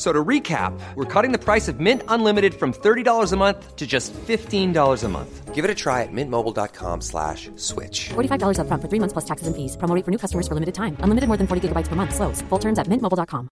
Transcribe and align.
So 0.00 0.14
to 0.14 0.24
recap, 0.24 0.72
we're 0.94 1.04
cutting 1.04 1.30
the 1.30 1.38
price 1.38 1.68
of 1.68 1.78
Mint 1.78 2.02
Unlimited 2.08 2.54
from 2.54 2.72
$30 2.72 3.32
a 3.32 3.36
month 3.36 3.76
to 3.76 3.86
just 3.86 4.14
$15 4.14 5.04
a 5.04 5.08
month. 5.08 5.54
Give 5.54 5.62
it 5.62 5.70
a 5.70 5.74
try 5.74 6.00
at 6.04 6.08
mintmobile.com 6.10 7.02
slash 7.02 7.50
switch. 7.56 8.08
$45 8.08 8.60
up 8.60 8.66
front 8.66 8.80
for 8.80 8.88
three 8.88 8.98
months 8.98 9.12
plus 9.12 9.26
taxes 9.26 9.46
and 9.46 9.54
fees. 9.54 9.76
Promo 9.76 10.02
for 10.02 10.10
new 10.10 10.16
customers 10.16 10.48
for 10.48 10.54
limited 10.54 10.74
time. 10.74 10.96
Unlimited 11.00 11.28
more 11.28 11.36
than 11.36 11.46
40 11.46 11.68
gigabytes 11.68 11.86
per 11.86 11.96
month. 11.96 12.14
Slows. 12.14 12.40
Full 12.48 12.58
terms 12.58 12.78
at 12.78 12.86
mintmobile.com. 12.86 13.50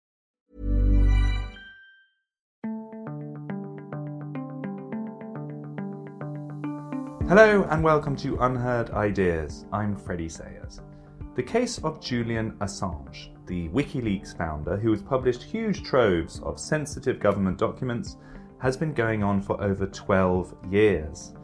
Hello 7.27 7.66
and 7.70 7.83
welcome 7.83 8.14
to 8.16 8.36
Unheard 8.41 8.91
Ideas. 8.91 9.64
I'm 9.72 9.97
Freddie 9.97 10.28
Sayers. 10.28 10.83
The 11.36 11.42
case 11.42 11.78
of 11.78 12.02
Julian 12.02 12.52
Assange 12.58 13.34
the 13.47 13.69
WikiLeaks 13.69 14.37
founder, 14.37 14.77
who 14.77 14.91
has 14.91 15.03
published 15.03 15.43
huge 15.43 15.83
troves 15.83 16.41
of 16.41 16.59
sensitive 16.59 17.21
government 17.21 17.59
documents, 17.59 18.17
has 18.59 18.77
been 18.77 18.95
going 18.95 19.23
on 19.23 19.41
for 19.41 19.62
over 19.62 19.86
12 19.86 20.55
years. 20.70 21.34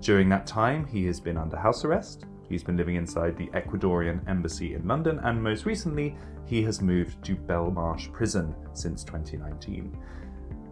During 0.00 0.28
that 0.30 0.46
time, 0.46 0.86
he 0.86 1.04
has 1.06 1.20
been 1.20 1.36
under 1.36 1.56
house 1.56 1.84
arrest, 1.84 2.24
he's 2.48 2.64
been 2.64 2.76
living 2.76 2.96
inside 2.96 3.36
the 3.36 3.48
Ecuadorian 3.48 4.26
embassy 4.28 4.74
in 4.74 4.86
London, 4.88 5.18
and 5.20 5.42
most 5.42 5.66
recently, 5.66 6.16
he 6.46 6.62
has 6.62 6.80
moved 6.80 7.22
to 7.24 7.36
Belmarsh 7.36 8.10
prison 8.12 8.54
since 8.72 9.04
2019. 9.04 9.96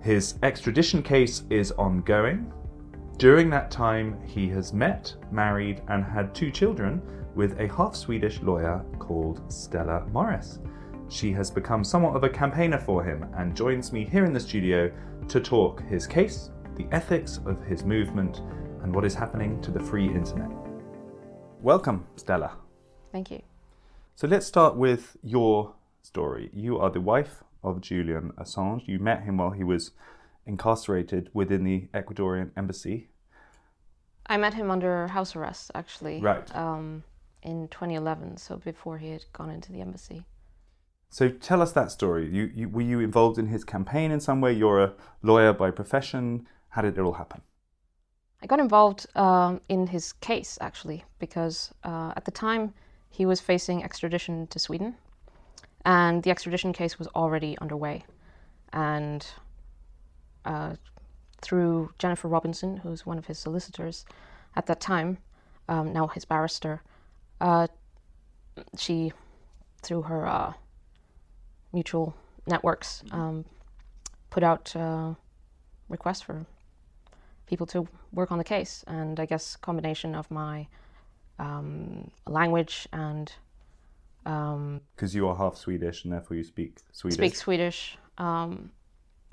His 0.01 0.37
extradition 0.43 1.03
case 1.03 1.43
is 1.51 1.73
ongoing. 1.73 2.53
During 3.19 3.51
that 3.51 3.71
time, 3.71 4.19
he 4.25 4.49
has 4.49 4.73
met, 4.73 5.15
married, 5.31 5.83
and 5.89 6.05
had 6.05 6.35
two 6.35 6.51
children 6.51 7.03
with 7.35 7.59
a 7.61 7.69
half 7.69 7.95
Swedish 7.95 8.41
lawyer 8.43 8.85
called 8.99 9.41
Stella 9.53 10.07
Moris. 10.13 10.59
She 11.11 11.33
has 11.33 11.51
become 11.51 11.85
somewhat 11.85 12.15
of 12.15 12.25
a 12.25 12.29
campaigner 12.29 12.79
for 12.79 13.03
him 13.03 13.27
and 13.37 13.57
joins 13.57 13.93
me 13.93 14.05
here 14.05 14.27
in 14.27 14.35
the 14.35 14.41
studio 14.41 14.93
to 15.29 15.41
talk 15.41 15.83
his 15.89 16.07
case, 16.07 16.51
the 16.77 16.87
ethics 16.93 17.41
of 17.47 17.65
his 17.65 17.83
movement, 17.83 18.43
and 18.83 18.95
what 18.95 19.07
is 19.07 19.15
happening 19.15 19.61
to 19.63 19.71
the 19.71 19.81
free 19.81 20.07
internet. 20.07 20.51
Welcome, 21.63 22.07
Stella. 22.17 22.59
Thank 23.11 23.31
you. 23.31 23.41
So 24.17 24.27
let's 24.27 24.47
start 24.47 24.77
with 24.77 25.17
your 25.23 25.75
story. 26.03 26.51
You 26.53 26.79
are 26.79 26.91
the 26.91 27.01
wife 27.01 27.43
of 27.65 27.81
Julian 27.81 28.33
Assange. 28.37 28.87
You 28.87 28.99
met 28.99 29.23
him 29.23 29.39
while 29.39 29.51
he 29.51 29.65
was 29.65 29.93
incarcerated 30.47 31.31
within 31.33 31.65
the 31.65 31.89
Ecuadorian 31.95 32.51
embassy. 32.55 33.09
I 34.27 34.37
met 34.37 34.53
him 34.53 34.71
under 34.71 35.09
house 35.09 35.35
arrest, 35.35 35.71
actually. 35.75 36.21
Right. 36.21 36.55
Um, 36.55 37.03
in 37.43 37.69
2011, 37.69 38.37
so 38.37 38.57
before 38.57 38.99
he 38.99 39.11
had 39.11 39.25
gone 39.33 39.51
into 39.51 39.73
the 39.73 39.81
embassy. 39.81 40.27
So 41.11 41.29
tell 41.29 41.63
us 41.63 41.73
that 41.73 41.91
story. 41.91 42.29
You, 42.29 42.51
you, 42.55 42.69
were 42.69 42.83
you 42.83 43.01
involved 43.01 43.39
in 43.39 43.47
his 43.47 43.65
campaign 43.65 44.11
in 44.11 44.21
some 44.21 44.41
way? 44.41 44.53
You're 44.53 44.83
a 44.83 44.93
lawyer 45.23 45.53
by 45.53 45.71
profession. 45.71 46.47
How 46.71 46.83
did 46.83 46.99
it 46.99 47.01
all 47.01 47.15
happen? 47.15 47.41
I 48.43 48.47
got 48.47 48.61
involved 48.61 49.07
um, 49.17 49.61
in 49.69 49.87
his 49.87 50.13
case 50.13 50.59
actually 50.61 51.05
because 51.19 51.73
uh, 51.83 52.13
at 52.17 52.25
the 52.25 52.31
time 52.31 52.75
he 53.11 53.27
was 53.27 53.41
facing 53.41 53.83
extradition 53.83 54.47
to 54.49 54.59
Sweden, 54.59 54.95
and 55.85 56.23
the 56.23 56.31
extradition 56.31 56.73
case 56.73 56.99
was 56.99 57.09
already 57.09 57.57
underway. 57.59 58.05
And 58.73 59.27
uh, 60.45 60.75
through 61.41 61.91
Jennifer 61.99 62.29
Robinson, 62.29 62.77
who's 62.77 63.07
one 63.07 63.19
of 63.19 63.27
his 63.27 63.39
solicitors 63.39 64.05
at 64.57 64.67
that 64.67 64.81
time, 64.81 65.19
um, 65.69 65.93
now 65.93 66.07
his 66.09 66.25
barrister, 66.25 66.83
uh, 67.41 67.67
she, 68.77 69.13
through 69.83 70.03
her 70.03 70.27
uh, 70.27 70.53
mutual 71.73 72.15
networks 72.47 73.03
um, 73.13 73.45
put 74.31 74.43
out 74.43 74.75
uh, 74.75 75.15
requests 75.89 76.23
for 76.23 76.47
people 77.47 77.67
to 77.67 77.87
work 78.13 78.31
on 78.31 78.39
the 78.39 78.45
case. 78.45 78.85
And 78.87 79.19
I 79.21 79.27
guess 79.27 79.57
combination 79.57 80.15
of 80.15 80.31
my 80.31 80.67
um, 81.39 82.11
language 82.27 82.89
and 82.93 83.33
um, 84.27 84.81
because 84.95 85.15
um, 85.15 85.19
you 85.19 85.29
are 85.29 85.37
half 85.37 85.57
Swedish 85.57 86.05
and 86.05 86.13
therefore 86.13 86.37
you 86.37 86.45
speak 86.45 86.79
Swedish. 86.93 87.17
Speak 87.17 87.37
Swedish, 87.37 87.99
um, 88.19 88.71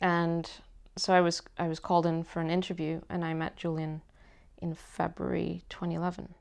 and 0.02 0.50
so 0.96 1.14
I 1.14 1.22
was 1.22 1.42
I 1.58 1.68
was 1.68 1.80
called 1.80 2.06
in 2.06 2.24
for 2.24 2.40
an 2.40 2.50
interview, 2.50 3.02
and 3.10 3.26
I 3.26 3.34
met 3.34 3.58
Julian 3.58 4.02
in 4.60 4.74
February 4.74 5.64
2011. 5.70 6.34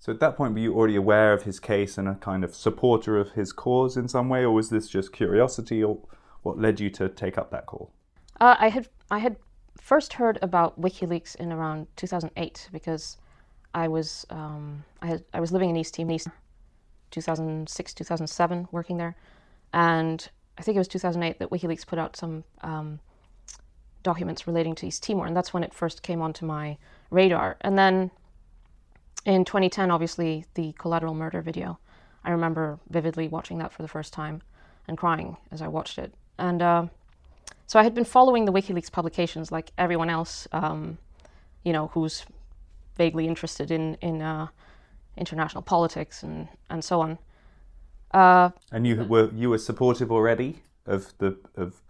So 0.00 0.10
at 0.10 0.20
that 0.20 0.34
point, 0.34 0.54
were 0.54 0.60
you 0.60 0.74
already 0.74 0.96
aware 0.96 1.34
of 1.34 1.42
his 1.42 1.60
case 1.60 1.98
and 1.98 2.08
a 2.08 2.14
kind 2.14 2.42
of 2.42 2.54
supporter 2.54 3.18
of 3.18 3.32
his 3.32 3.52
cause 3.52 3.98
in 3.98 4.08
some 4.08 4.30
way, 4.30 4.42
or 4.42 4.50
was 4.50 4.70
this 4.70 4.88
just 4.88 5.12
curiosity, 5.12 5.84
or 5.84 5.98
what 6.42 6.58
led 6.58 6.80
you 6.80 6.88
to 6.90 7.10
take 7.10 7.36
up 7.36 7.50
that 7.50 7.66
call? 7.66 7.92
Uh, 8.40 8.56
I 8.58 8.70
had 8.70 8.88
I 9.10 9.18
had 9.18 9.36
first 9.78 10.14
heard 10.14 10.38
about 10.40 10.80
WikiLeaks 10.80 11.36
in 11.36 11.52
around 11.52 11.86
2008 11.96 12.70
because 12.72 13.18
I 13.74 13.88
was 13.88 14.26
um, 14.30 14.84
I, 15.02 15.06
had, 15.06 15.24
I 15.34 15.40
was 15.40 15.52
living 15.52 15.68
in 15.68 15.76
East 15.76 15.94
Timor, 15.94 16.16
2006 17.10 17.92
2007, 17.92 18.68
working 18.72 18.96
there, 18.96 19.14
and 19.74 20.26
I 20.56 20.62
think 20.62 20.76
it 20.76 20.80
was 20.80 20.88
2008 20.88 21.38
that 21.40 21.50
WikiLeaks 21.50 21.86
put 21.86 21.98
out 21.98 22.16
some 22.16 22.44
um, 22.62 23.00
documents 24.02 24.46
relating 24.46 24.74
to 24.76 24.86
East 24.86 25.02
Timor, 25.02 25.26
and 25.26 25.36
that's 25.36 25.52
when 25.52 25.62
it 25.62 25.74
first 25.74 26.02
came 26.02 26.22
onto 26.22 26.46
my 26.46 26.78
radar. 27.10 27.58
And 27.60 27.78
then 27.78 28.10
in 29.24 29.44
2010, 29.44 29.90
obviously, 29.90 30.44
the 30.54 30.72
collateral 30.72 31.14
murder 31.14 31.42
video. 31.42 31.78
I 32.24 32.30
remember 32.30 32.78
vividly 32.88 33.28
watching 33.28 33.58
that 33.58 33.72
for 33.72 33.82
the 33.82 33.88
first 33.88 34.12
time 34.12 34.42
and 34.88 34.96
crying 34.96 35.36
as 35.50 35.62
I 35.62 35.68
watched 35.68 35.98
it. 35.98 36.14
And 36.38 36.62
uh, 36.62 36.86
so 37.66 37.78
I 37.78 37.82
had 37.82 37.94
been 37.94 38.04
following 38.04 38.44
the 38.44 38.52
WikiLeaks 38.52 38.90
publications 38.90 39.52
like 39.52 39.72
everyone 39.78 40.10
else, 40.10 40.48
um, 40.52 40.98
you 41.64 41.72
know, 41.72 41.88
who's 41.88 42.24
vaguely 42.96 43.26
interested 43.26 43.70
in 43.70 43.94
in 44.00 44.22
uh, 44.22 44.48
international 45.16 45.62
politics 45.62 46.22
and 46.22 46.48
and 46.68 46.84
so 46.84 47.00
on. 47.00 47.18
Uh, 48.12 48.50
and 48.72 48.86
you 48.86 49.04
were 49.04 49.30
you 49.34 49.50
were 49.50 49.58
supportive 49.58 50.10
already 50.10 50.62
of 50.86 51.12
the 51.18 51.38
of 51.56 51.82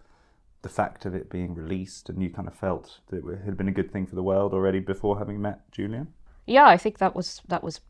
the 0.63 0.69
fact 0.69 1.07
of 1.07 1.15
it 1.15 1.31
being 1.31 1.55
released, 1.55 2.11
and 2.11 2.23
you 2.23 2.29
kind 2.29 2.47
of 2.47 2.55
felt 2.55 3.01
that 3.09 3.27
it 3.27 3.41
had 3.45 3.57
been 3.57 3.69
a 3.69 3.73
good 3.73 3.91
thing 3.91 4.07
for 4.07 4.15
the 4.15 4.23
world 4.23 4.53
already 4.53 4.81
before 4.81 5.19
having 5.19 5.41
met 5.41 5.71
Julian 5.73 6.13
yeah, 6.51 6.67
I 6.67 6.77
think 6.77 6.99
that 6.99 7.15
was 7.15 7.41
that 7.49 7.63
was 7.63 7.81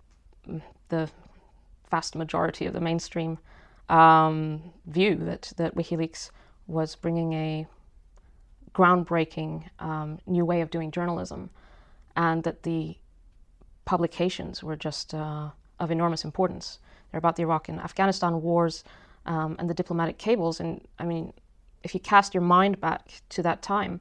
the 0.90 1.08
vast 1.90 2.14
majority 2.14 2.66
of 2.66 2.74
the 2.74 2.80
mainstream 2.80 3.38
um, 3.88 4.72
view 4.86 5.16
that 5.16 5.52
that 5.56 5.74
WikiLeaks 5.74 6.30
was 6.66 6.94
bringing 6.94 7.32
a 7.32 7.66
groundbreaking 8.74 9.64
um, 9.78 10.18
new 10.26 10.44
way 10.44 10.60
of 10.60 10.70
doing 10.70 10.90
journalism, 10.90 11.48
and 12.16 12.44
that 12.44 12.62
the 12.62 12.96
publications 13.86 14.62
were 14.62 14.76
just 14.76 15.14
uh, 15.14 15.48
of 15.78 15.90
enormous 15.90 16.22
importance. 16.22 16.80
They're 17.10 17.18
about 17.18 17.36
the 17.36 17.42
Iraq 17.42 17.70
and 17.70 17.80
Afghanistan 17.80 18.42
wars 18.42 18.84
um, 19.24 19.56
and 19.58 19.70
the 19.70 19.74
diplomatic 19.74 20.18
cables. 20.18 20.60
And 20.60 20.86
I 20.98 21.04
mean, 21.06 21.32
if 21.82 21.94
you 21.94 22.00
cast 22.00 22.34
your 22.34 22.42
mind 22.42 22.78
back 22.78 23.22
to 23.30 23.42
that 23.42 23.62
time, 23.62 24.00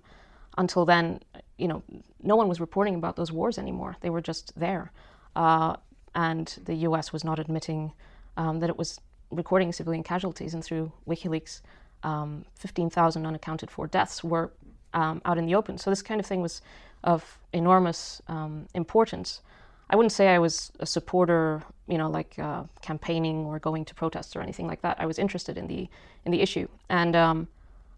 until 0.57 0.85
then, 0.85 1.21
you 1.59 1.67
know, 1.67 1.83
no 2.21 2.35
one 2.35 2.47
was 2.47 2.59
reporting 2.59 2.95
about 2.95 3.15
those 3.15 3.31
wars 3.31 3.57
anymore. 3.57 3.95
They 4.01 4.09
were 4.09 4.21
just 4.21 4.57
there. 4.59 4.91
Uh, 5.35 5.75
and 6.15 6.57
the 6.65 6.75
US 6.87 7.13
was 7.13 7.23
not 7.23 7.39
admitting 7.39 7.91
um, 8.37 8.59
that 8.59 8.69
it 8.69 8.77
was 8.77 8.99
recording 9.31 9.71
civilian 9.71 10.03
casualties. 10.03 10.53
And 10.53 10.63
through 10.63 10.91
WikiLeaks, 11.07 11.61
um, 12.03 12.45
15,000 12.55 13.25
unaccounted 13.25 13.69
for 13.69 13.87
deaths 13.87 14.23
were 14.23 14.51
um, 14.93 15.21
out 15.25 15.37
in 15.37 15.45
the 15.45 15.55
open. 15.55 15.77
So 15.77 15.89
this 15.89 16.01
kind 16.01 16.19
of 16.19 16.25
thing 16.25 16.41
was 16.41 16.61
of 17.03 17.37
enormous 17.53 18.21
um, 18.27 18.67
importance. 18.73 19.41
I 19.89 19.95
wouldn't 19.95 20.11
say 20.11 20.29
I 20.29 20.39
was 20.39 20.71
a 20.79 20.85
supporter, 20.85 21.63
you 21.87 21.97
know, 21.97 22.09
like 22.09 22.37
uh, 22.37 22.63
campaigning 22.81 23.45
or 23.45 23.59
going 23.59 23.85
to 23.85 23.95
protests 23.95 24.35
or 24.35 24.41
anything 24.41 24.67
like 24.67 24.81
that. 24.81 24.97
I 24.99 25.05
was 25.05 25.17
interested 25.17 25.57
in 25.57 25.67
the 25.67 25.89
in 26.25 26.31
the 26.31 26.41
issue, 26.41 26.67
and 26.89 27.15
um, 27.15 27.47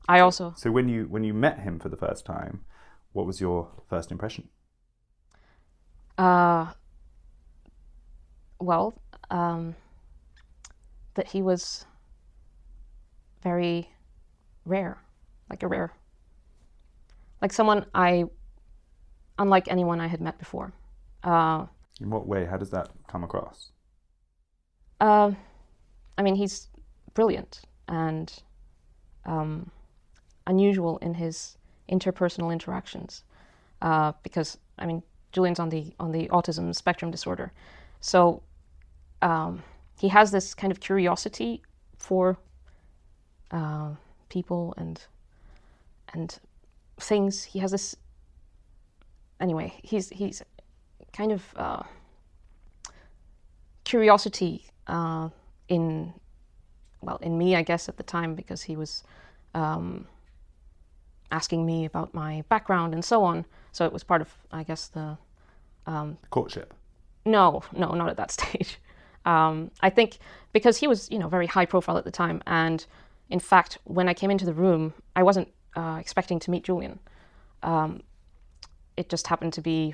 I 0.08 0.20
also. 0.20 0.54
So 0.56 0.72
when 0.72 0.88
you 0.88 1.06
when 1.06 1.24
you 1.24 1.34
met 1.34 1.60
him 1.60 1.80
for 1.80 1.90
the 1.90 1.98
first 1.98 2.26
time, 2.26 2.62
what 3.14 3.26
was 3.26 3.40
your 3.42 3.70
first 3.88 4.12
impression? 4.12 4.50
Uh, 6.18 6.72
well, 8.60 8.94
um, 9.30 9.76
that 11.16 11.28
he 11.28 11.42
was 11.42 11.86
very 13.44 13.90
rare, 14.66 15.02
like 15.50 15.64
a 15.64 15.68
rare, 15.68 15.94
like 17.42 17.52
someone 17.54 17.86
I, 17.94 18.26
unlike 19.38 19.68
anyone 19.70 20.00
I 20.00 20.08
had 20.08 20.22
met 20.22 20.38
before. 20.38 20.74
Uh, 21.24 21.66
In 22.02 22.10
what 22.10 22.28
way? 22.28 22.46
How 22.46 22.58
does 22.58 22.72
that 22.72 22.90
come 23.08 23.24
across? 23.24 23.72
uh, 25.00 25.32
I 26.18 26.22
mean, 26.22 26.36
he's 26.36 26.70
brilliant 27.14 27.62
and 27.88 28.32
um, 29.26 29.72
unusual 30.48 30.98
in 31.00 31.16
his 31.16 31.58
interpersonal 31.92 32.52
interactions, 32.52 33.24
uh, 33.82 34.14
because 34.24 34.58
I 34.80 34.86
mean, 34.86 35.04
Julian's 35.32 35.60
on 35.60 35.70
the 35.70 35.94
on 36.00 36.12
the 36.12 36.28
autism 36.30 36.74
spectrum 36.76 37.12
disorder, 37.12 37.52
so 38.00 38.42
um, 39.22 39.64
he 40.00 40.08
has 40.08 40.32
this 40.32 40.54
kind 40.54 40.72
of 40.72 40.80
curiosity 40.80 41.62
for 41.98 42.38
uh, 43.52 43.92
people 44.30 44.74
and 44.78 45.02
and 46.14 46.40
things. 47.00 47.44
He 47.44 47.60
has 47.60 47.72
this 47.72 47.96
anyway. 49.40 49.74
He's 49.84 50.10
he's 50.10 50.42
kind 51.14 51.32
of 51.32 51.44
uh, 51.56 51.84
curiosity 53.84 54.66
uh, 54.88 55.30
in 55.68 56.14
well 57.02 57.18
in 57.18 57.38
me, 57.38 57.56
I 57.56 57.62
guess, 57.62 57.90
at 57.90 57.98
the 57.98 58.04
time 58.04 58.36
because 58.36 58.64
he 58.64 58.76
was 58.76 59.04
um, 59.54 60.08
asking 61.32 61.66
me 61.66 61.86
about 61.86 62.14
my 62.14 62.44
background 62.50 62.94
and 62.94 63.04
so 63.04 63.24
on. 63.24 63.46
So 63.72 63.86
it 63.86 63.94
was 63.94 64.04
part 64.04 64.22
of, 64.22 64.30
I 64.52 64.64
guess, 64.64 64.88
the 64.88 65.18
Courtship. 66.30 66.74
no, 67.26 67.64
no, 67.74 67.92
not 67.92 68.10
at 68.10 68.18
that 68.18 68.32
stage. 68.40 68.78
Um, 69.26 69.72
I 69.82 69.90
think 69.90 70.18
because 70.52 70.78
he 70.78 70.88
was, 70.88 71.10
you 71.12 71.20
know, 71.20 71.28
very 71.28 71.48
high 71.48 71.66
profile 71.66 71.98
at 71.98 72.06
the 72.06 72.12
time, 72.12 72.42
and 72.48 72.86
in 73.30 73.40
fact, 73.40 73.78
when 73.84 74.10
I 74.10 74.14
came 74.14 74.32
into 74.32 74.46
the 74.46 74.54
room, 74.54 74.94
I 75.16 75.24
wasn't 75.24 75.50
uh, 75.76 75.98
expecting 76.00 76.40
to 76.40 76.52
meet 76.52 76.64
Julian. 76.64 77.00
Um, 77.64 78.02
it 78.98 79.10
just 79.10 79.28
happened 79.28 79.54
to 79.54 79.62
be 79.62 79.94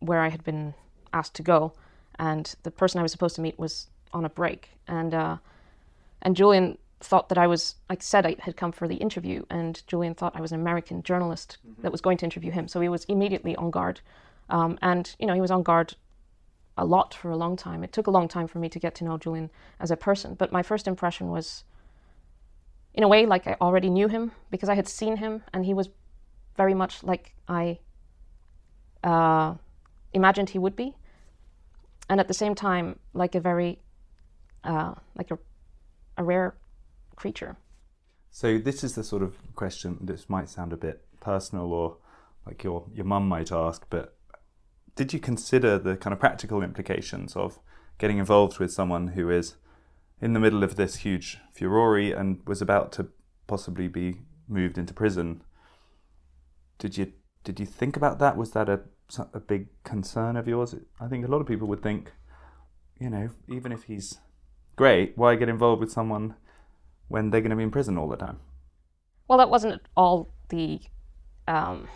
where 0.00 0.20
I 0.20 0.28
had 0.28 0.42
been 0.44 0.74
asked 1.12 1.34
to 1.34 1.42
go, 1.42 1.72
and 2.18 2.54
the 2.62 2.70
person 2.70 2.98
I 2.98 3.02
was 3.02 3.12
supposed 3.12 3.36
to 3.36 3.42
meet 3.42 3.58
was 3.58 3.88
on 4.12 4.24
a 4.24 4.30
break, 4.30 4.70
and 4.88 5.14
uh, 5.14 5.36
and 6.22 6.34
Julian 6.34 6.78
thought 7.00 7.28
that 7.28 7.38
I 7.38 7.46
was, 7.46 7.76
I 7.88 7.96
said, 8.00 8.26
I 8.26 8.36
had 8.40 8.56
come 8.56 8.72
for 8.72 8.88
the 8.88 8.96
interview, 8.96 9.44
and 9.50 9.82
Julian 9.86 10.14
thought 10.14 10.36
I 10.36 10.40
was 10.40 10.52
an 10.52 10.60
American 10.60 11.02
journalist 11.02 11.58
that 11.82 11.92
was 11.92 12.00
going 12.00 12.18
to 12.18 12.26
interview 12.26 12.50
him, 12.50 12.66
so 12.66 12.80
he 12.80 12.88
was 12.88 13.04
immediately 13.04 13.54
on 13.56 13.70
guard, 13.70 14.00
um, 14.50 14.78
and 14.82 15.14
you 15.18 15.26
know 15.26 15.34
he 15.34 15.40
was 15.40 15.50
on 15.50 15.62
guard 15.62 15.94
a 16.76 16.84
lot 16.84 17.14
for 17.14 17.30
a 17.30 17.36
long 17.36 17.56
time. 17.56 17.84
It 17.84 17.92
took 17.92 18.06
a 18.06 18.10
long 18.10 18.28
time 18.28 18.48
for 18.48 18.58
me 18.58 18.68
to 18.68 18.78
get 18.78 18.94
to 18.96 19.04
know 19.04 19.16
Julian 19.16 19.50
as 19.78 19.90
a 19.90 19.96
person, 19.96 20.34
but 20.34 20.52
my 20.52 20.62
first 20.62 20.88
impression 20.88 21.30
was, 21.30 21.64
in 22.94 23.04
a 23.04 23.08
way, 23.08 23.26
like 23.26 23.46
I 23.46 23.56
already 23.60 23.90
knew 23.90 24.08
him 24.08 24.32
because 24.50 24.68
I 24.68 24.74
had 24.74 24.88
seen 24.88 25.16
him, 25.18 25.42
and 25.52 25.64
he 25.64 25.74
was 25.74 25.88
very 26.56 26.74
much 26.74 27.04
like 27.04 27.34
I 27.46 27.78
uh, 29.04 29.54
imagined 30.12 30.50
he 30.50 30.58
would 30.58 30.74
be, 30.74 30.96
and 32.08 32.18
at 32.18 32.26
the 32.26 32.34
same 32.34 32.56
time, 32.56 32.98
like 33.14 33.36
a 33.36 33.40
very, 33.40 33.78
uh, 34.64 34.94
like 35.14 35.30
a, 35.30 35.38
a 36.16 36.24
rare 36.24 36.54
creature. 37.18 37.56
So 38.30 38.58
this 38.58 38.84
is 38.84 38.94
the 38.94 39.04
sort 39.04 39.22
of 39.22 39.36
question. 39.54 39.98
This 40.00 40.28
might 40.28 40.48
sound 40.48 40.72
a 40.72 40.76
bit 40.76 41.04
personal, 41.20 41.72
or 41.72 41.96
like 42.46 42.62
your 42.62 42.86
your 42.94 43.04
mum 43.04 43.28
might 43.28 43.50
ask, 43.50 43.86
but 43.90 44.16
did 44.94 45.12
you 45.12 45.20
consider 45.20 45.78
the 45.78 45.96
kind 45.96 46.12
of 46.12 46.20
practical 46.20 46.62
implications 46.62 47.36
of 47.36 47.58
getting 47.98 48.18
involved 48.18 48.58
with 48.58 48.72
someone 48.72 49.08
who 49.08 49.30
is 49.30 49.54
in 50.20 50.32
the 50.32 50.40
middle 50.40 50.64
of 50.64 50.76
this 50.76 50.96
huge 50.96 51.38
furore 51.52 51.98
and 51.98 52.40
was 52.46 52.60
about 52.60 52.92
to 52.92 53.08
possibly 53.46 53.88
be 53.88 54.20
moved 54.48 54.78
into 54.78 54.94
prison? 54.94 55.42
Did 56.78 56.96
you 56.96 57.12
did 57.44 57.60
you 57.60 57.66
think 57.66 57.96
about 57.96 58.18
that? 58.18 58.36
Was 58.36 58.52
that 58.52 58.68
a 58.68 58.80
a 59.32 59.40
big 59.40 59.68
concern 59.84 60.36
of 60.36 60.46
yours? 60.46 60.74
I 61.00 61.08
think 61.08 61.24
a 61.26 61.30
lot 61.30 61.40
of 61.40 61.46
people 61.46 61.68
would 61.68 61.82
think, 61.82 62.12
you 63.00 63.10
know, 63.10 63.30
even 63.48 63.72
if 63.72 63.84
he's 63.84 64.18
great, 64.76 65.16
why 65.16 65.34
get 65.34 65.48
involved 65.48 65.80
with 65.80 65.90
someone 65.90 66.34
when 67.08 67.30
they're 67.30 67.40
going 67.40 67.50
to 67.50 67.56
be 67.56 67.62
in 67.62 67.70
prison 67.70 67.98
all 67.98 68.08
the 68.08 68.16
time? 68.16 68.38
Well, 69.26 69.38
that 69.38 69.50
wasn't 69.50 69.82
all 69.96 70.30
the. 70.48 70.80
Um, 71.46 71.88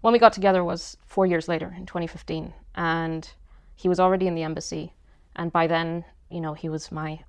when 0.00 0.12
we 0.12 0.18
got 0.18 0.34
together 0.34 0.62
was 0.62 0.96
four 1.06 1.26
years 1.26 1.48
later 1.48 1.74
in 1.76 1.86
2015, 1.86 2.52
and 2.74 3.30
he 3.74 3.88
was 3.88 3.98
already 3.98 4.26
in 4.26 4.34
the 4.34 4.42
embassy, 4.42 4.92
and 5.36 5.50
by 5.50 5.66
then, 5.66 6.04
you 6.30 6.40
know, 6.40 6.54
he 6.54 6.68
was 6.68 6.92
my 6.92 7.20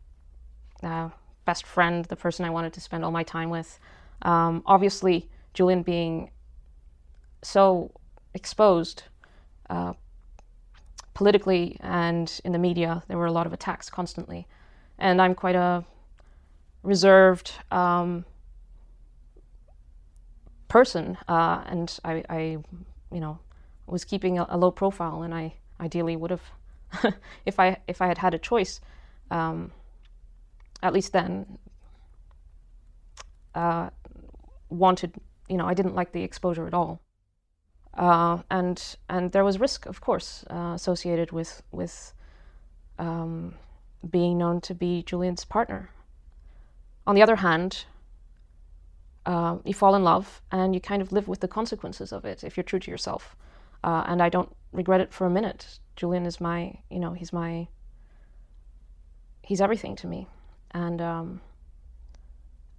uh, 0.84 1.10
best 1.46 1.66
friend, 1.66 2.06
the 2.06 2.16
person 2.16 2.46
I 2.46 2.50
wanted 2.50 2.74
to 2.74 2.82
spend 2.82 3.06
all 3.06 3.12
my 3.12 3.24
time 3.24 3.50
with. 3.50 3.80
Um, 4.22 4.64
obviously, 4.66 5.30
Julian 5.54 5.84
being 5.84 6.32
so 7.42 7.92
exposed 8.34 9.04
uh, 9.70 9.94
politically 11.14 11.78
and 11.80 12.40
in 12.44 12.52
the 12.52 12.60
media, 12.60 13.04
there 13.08 13.18
were 13.18 13.26
a 13.26 13.32
lot 13.32 13.46
of 13.46 13.54
attacks 13.54 13.90
constantly, 13.90 14.48
and 14.98 15.22
I'm 15.22 15.36
quite 15.36 15.56
a 15.56 15.84
reserved 16.84 17.52
um, 17.72 18.26
person, 20.68 21.18
uh, 21.28 21.64
and 21.66 22.00
I, 22.04 22.24
I, 22.30 22.40
you 23.12 23.20
know, 23.20 23.40
was 23.88 24.06
keeping 24.06 24.40
a, 24.40 24.46
a 24.50 24.58
low 24.58 24.72
profile, 24.72 25.22
and 25.22 25.34
I 25.34 25.54
ideally 25.80 26.16
would 26.16 26.32
have, 26.32 26.44
if 27.46 27.60
I 27.60 27.78
if 27.88 28.02
I 28.02 28.08
had 28.08 28.18
had 28.18 28.34
a 28.34 28.38
choice, 28.38 28.82
um, 29.32 29.72
at 30.82 30.94
least 30.94 31.12
then, 31.12 31.58
uh, 33.54 33.90
wanted, 34.70 35.14
you 35.50 35.58
know, 35.58 35.66
I 35.66 35.74
didn't 35.74 35.96
like 35.96 36.12
the 36.12 36.24
exposure 36.24 36.68
at 36.68 36.74
all, 36.74 37.02
uh, 37.94 38.40
and 38.50 38.98
and 39.10 39.32
there 39.32 39.44
was 39.44 39.60
risk, 39.60 39.86
of 39.86 40.02
course, 40.02 40.46
uh, 40.50 40.74
associated 40.76 41.32
with 41.32 41.62
with 41.72 42.14
um, 43.00 43.56
being 44.10 44.38
known 44.38 44.62
to 44.62 44.74
be 44.74 45.04
Julian's 45.04 45.46
partner. 45.46 45.90
On 47.06 47.16
the 47.16 47.24
other 47.24 47.38
hand, 47.38 47.86
uh, 49.26 49.58
you 49.64 49.74
fall 49.74 49.96
in 49.96 50.04
love 50.04 50.42
and 50.52 50.74
you 50.74 50.82
kind 50.82 51.02
of 51.02 51.12
live 51.12 51.28
with 51.28 51.40
the 51.40 51.48
consequences 51.48 52.12
of 52.12 52.26
it 52.26 52.44
if 52.44 52.58
you're 52.58 52.64
true 52.64 52.80
to 52.80 52.92
yourself. 52.92 53.36
Uh, 53.84 54.04
and 54.08 54.22
I 54.22 54.30
don't 54.30 54.56
regret 54.72 55.02
it 55.02 55.14
for 55.14 55.28
a 55.28 55.30
minute. 55.30 55.80
Julian 55.96 56.26
is 56.26 56.42
my, 56.42 56.80
you 56.90 57.00
know, 57.00 57.14
he's 57.14 57.32
my, 57.32 57.68
he's 59.44 59.62
everything 59.62 59.96
to 59.98 60.08
me, 60.08 60.28
and 60.72 61.02
um, 61.02 61.42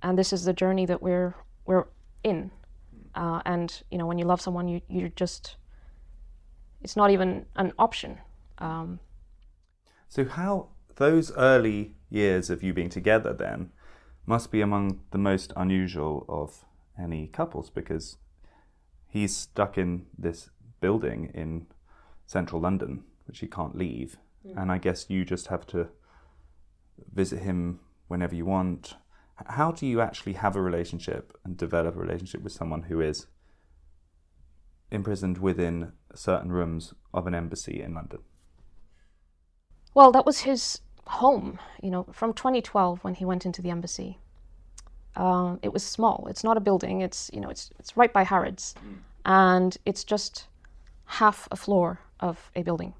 and 0.02 0.18
this 0.18 0.32
is 0.32 0.44
the 0.44 0.52
journey 0.52 0.86
that 0.86 1.00
we're 1.00 1.34
we're 1.64 1.86
in. 2.22 2.50
Uh, 3.14 3.40
and 3.44 3.82
you 3.90 3.98
know, 3.98 4.06
when 4.06 4.18
you 4.18 4.26
love 4.26 4.40
someone, 4.40 4.68
you 4.68 4.80
you're 4.88 5.08
just, 5.08 5.56
it's 6.82 6.96
not 6.96 7.10
even 7.10 7.46
an 7.54 7.72
option. 7.78 8.18
Um, 8.58 8.98
So 10.08 10.24
how 10.24 10.68
those 10.96 11.32
early 11.36 11.94
years 12.10 12.50
of 12.50 12.62
you 12.62 12.72
being 12.72 12.88
together 12.88 13.32
then 13.32 13.70
must 14.26 14.50
be 14.50 14.60
among 14.60 15.00
the 15.10 15.18
most 15.18 15.52
unusual 15.56 16.24
of 16.28 16.64
any 17.00 17.26
couples 17.28 17.70
because 17.70 18.16
he's 19.06 19.36
stuck 19.36 19.78
in 19.78 20.06
this 20.18 20.50
building 20.80 21.30
in 21.34 21.66
central 22.26 22.60
London 22.60 23.04
which 23.26 23.40
he 23.40 23.46
can't 23.46 23.76
leave 23.76 24.16
mm. 24.46 24.60
and 24.60 24.72
I 24.72 24.78
guess 24.78 25.06
you 25.08 25.24
just 25.24 25.46
have 25.48 25.66
to 25.68 25.88
visit 27.12 27.40
him 27.40 27.80
whenever 28.08 28.34
you 28.34 28.46
want. 28.46 28.94
How 29.46 29.70
do 29.70 29.86
you 29.86 30.00
actually 30.00 30.34
have 30.34 30.56
a 30.56 30.62
relationship 30.62 31.36
and 31.44 31.56
develop 31.56 31.96
a 31.96 32.00
relationship 32.00 32.42
with 32.42 32.52
someone 32.52 32.82
who 32.82 33.00
is 33.00 33.26
imprisoned 34.90 35.38
within 35.38 35.92
certain 36.14 36.50
rooms 36.50 36.94
of 37.12 37.26
an 37.26 37.34
embassy 37.34 37.82
in 37.82 37.94
London? 37.94 38.20
Well, 39.94 40.12
that 40.12 40.26
was 40.26 40.40
his 40.40 40.80
home, 41.06 41.58
you 41.82 41.90
know, 41.90 42.06
from 42.12 42.32
2012 42.32 43.02
when 43.02 43.14
he 43.14 43.24
went 43.24 43.46
into 43.46 43.62
the 43.62 43.70
embassy. 43.70 44.18
Um, 45.14 45.58
it 45.62 45.72
was 45.72 45.82
small. 45.82 46.26
It's 46.28 46.44
not 46.44 46.56
a 46.56 46.60
building. 46.60 47.00
It's 47.00 47.30
you 47.32 47.40
know, 47.40 47.48
it's 47.48 47.70
it's 47.78 47.96
right 47.96 48.12
by 48.12 48.24
Harrods, 48.24 48.74
and 49.24 49.76
it's 49.86 50.04
just 50.04 50.46
half 51.06 51.48
a 51.50 51.56
floor 51.56 52.00
of 52.20 52.50
a 52.54 52.62
building, 52.62 52.92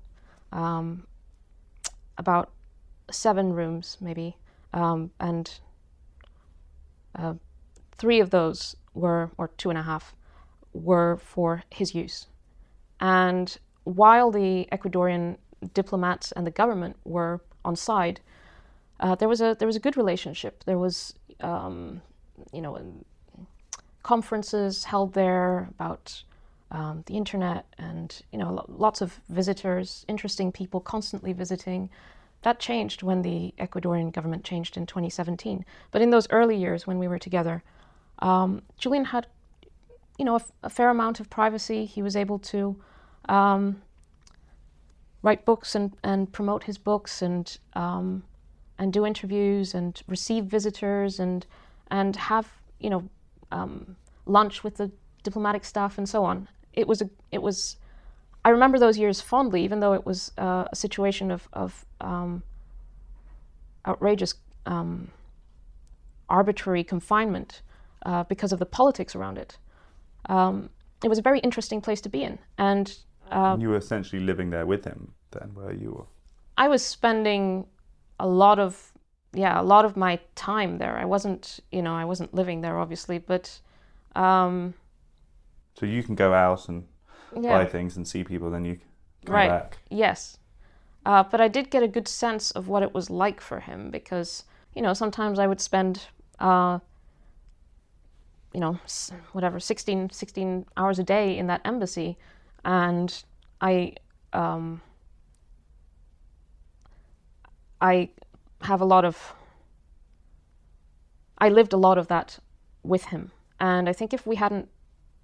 um, 0.53 1.07
about 2.17 2.51
seven 3.11 3.53
rooms 3.53 3.99
maybe, 4.01 4.37
um, 4.73 5.11
and 5.21 5.61
uh, 7.17 7.35
three 7.99 8.21
of 8.21 8.31
those 8.31 8.77
were, 8.95 9.31
or 9.39 9.49
two 9.57 9.69
and 9.69 9.79
a 9.79 9.83
half, 9.83 10.15
were 10.73 11.17
for 11.19 11.63
his 11.71 11.95
use. 11.95 12.27
And 13.01 13.57
while 13.85 14.31
the 14.31 14.67
Ecuadorian 14.73 15.37
diplomats 15.75 16.33
and 16.33 16.47
the 16.47 16.51
government 16.51 16.97
were 17.05 17.41
on 17.67 17.77
side, 17.77 18.21
uh, 19.01 19.15
there 19.15 19.29
was 19.29 19.41
a 19.41 19.57
there 19.59 19.67
was 19.67 19.77
a 19.77 19.81
good 19.81 19.97
relationship. 19.97 20.65
There 20.65 20.79
was 20.79 21.15
um, 21.41 22.01
you 22.53 22.63
know 22.63 22.81
conferences 24.03 24.85
held 24.85 25.13
there 25.15 25.69
about 25.71 26.23
um, 26.71 27.03
the 27.07 27.17
internet 27.17 27.67
and 27.79 28.23
you 28.33 28.39
know 28.39 28.65
lots 28.69 29.01
of 29.01 29.21
visitors, 29.29 30.05
interesting 30.09 30.53
people 30.53 30.81
constantly 30.81 31.33
visiting. 31.33 31.91
that 32.43 32.61
changed 32.61 33.03
when 33.03 33.23
the 33.23 33.53
Ecuadorian 33.59 34.13
government 34.13 34.45
changed 34.45 34.77
in 34.77 34.87
2017. 34.87 35.65
But 35.91 36.03
in 36.03 36.11
those 36.11 36.29
early 36.31 36.57
years 36.57 36.87
when 36.87 36.99
we 36.99 37.09
were 37.09 37.19
together, 37.19 37.63
um, 38.21 38.63
Julian 38.79 39.07
had, 39.07 39.27
you 40.19 40.25
know, 40.25 40.37
a, 40.37 40.43
a, 40.63 40.71
fair 40.71 40.89
amount 40.91 41.19
of 41.21 41.29
privacy. 41.29 41.85
He 41.87 42.03
was 42.03 42.15
able 42.15 42.39
to 42.53 42.77
um, 43.29 43.83
write 45.27 45.45
books 45.45 45.75
and, 45.75 45.97
and 46.05 46.33
promote 46.33 46.63
his 46.63 46.79
books 46.79 47.21
and 47.21 47.59
um, 47.75 48.23
and 48.79 48.93
do 48.93 49.05
interviews 49.05 49.75
and 49.75 50.03
receive 50.07 50.45
visitors 50.45 51.19
and 51.19 51.45
and 51.91 52.15
have 52.17 52.47
you 52.79 52.89
know 52.89 53.03
um, 53.51 53.97
lunch 54.25 54.63
with 54.63 54.77
the 54.77 54.91
diplomatic 55.25 55.65
staff 55.65 55.99
and 55.99 56.09
so 56.09 56.25
on. 56.25 56.49
It 56.73 56.87
was 56.87 57.03
a 57.03 57.11
it 57.33 57.43
was 57.43 57.77
I 58.47 58.51
remember 58.51 58.79
those 58.79 58.97
years 58.97 59.21
fondly, 59.21 59.65
even 59.65 59.81
though 59.81 59.95
it 59.95 60.07
was 60.07 60.31
uh, 60.39 60.67
a 60.71 60.77
situation 60.77 61.33
of, 61.33 61.49
of 61.53 61.85
um, 62.01 62.45
outrageous, 63.85 64.35
um, 64.67 65.11
arbitrary 66.29 66.85
confinement 66.85 67.63
uh, 68.05 68.23
because 68.23 68.53
of 68.53 68.61
the 68.61 68.67
politics 68.67 69.17
around 69.17 69.37
it. 69.37 69.59
Um, 70.29 70.71
it 71.03 71.09
was 71.09 71.19
a 71.19 71.23
very 71.23 71.41
interesting 71.41 71.81
place 71.81 72.01
to 72.03 72.09
be 72.09 72.23
in, 72.23 72.39
and 72.57 72.97
uh, 73.31 73.57
you 73.59 73.69
were 73.69 73.77
essentially 73.77 74.23
living 74.23 74.51
there 74.51 74.67
with 74.67 74.85
him. 74.85 75.13
Then, 75.31 75.55
were 75.55 75.73
you? 75.73 75.91
were. 75.93 76.07
I 76.57 76.69
was 76.69 76.85
spending 76.85 77.67
a 78.19 78.27
lot 78.27 78.59
of 78.59 78.93
yeah 79.35 79.61
a 79.61 79.63
lot 79.63 79.85
of 79.85 79.97
my 79.97 80.19
time 80.35 80.79
there. 80.79 80.97
I 80.97 81.05
wasn't 81.05 81.61
you 81.71 81.83
know 81.83 81.95
I 81.95 82.05
wasn't 82.05 82.35
living 82.35 82.61
there 82.61 82.79
obviously, 82.79 83.19
but. 83.19 83.61
Um, 84.15 84.75
so 85.79 85.85
you 85.85 86.03
can 86.03 86.15
go 86.15 86.33
out 86.33 86.71
and 86.71 86.87
yeah. 87.39 87.59
buy 87.59 87.65
things 87.67 87.97
and 87.97 88.07
see 88.07 88.25
people, 88.25 88.51
then 88.51 88.65
you 88.65 88.79
come 89.25 89.35
right. 89.35 89.49
back. 89.49 89.79
Yes. 89.91 90.39
Uh, 91.05 91.23
but 91.23 91.41
I 91.41 91.49
did 91.49 91.71
get 91.71 91.83
a 91.83 91.89
good 91.89 92.09
sense 92.09 92.51
of 92.53 92.69
what 92.69 92.83
it 92.83 92.95
was 92.95 93.11
like 93.11 93.41
for 93.41 93.61
him 93.61 93.91
because, 93.91 94.45
you 94.75 94.83
know, 94.83 94.93
sometimes 94.93 95.39
I 95.39 95.47
would 95.47 95.61
spend, 95.61 96.07
uh, 96.41 96.79
you 98.53 98.61
know, 98.61 98.79
whatever, 99.33 99.61
16, 99.61 100.11
16 100.11 100.67
hours 100.77 100.99
a 100.99 101.05
day 101.05 101.37
in 101.37 101.47
that 101.47 101.61
embassy. 101.65 102.19
And 102.65 103.25
I, 103.61 103.95
um, 104.33 104.83
I 107.81 108.11
have 108.63 108.81
a 108.81 108.85
lot 108.85 109.05
of, 109.05 109.35
I 111.39 111.49
lived 111.49 111.73
a 111.73 111.77
lot 111.77 111.99
of 111.99 112.09
that 112.09 112.39
with 112.83 113.07
him. 113.07 113.31
And 113.61 113.89
I 113.89 113.93
think 113.93 114.13
if 114.13 114.27
we 114.27 114.37
hadn't 114.37 114.69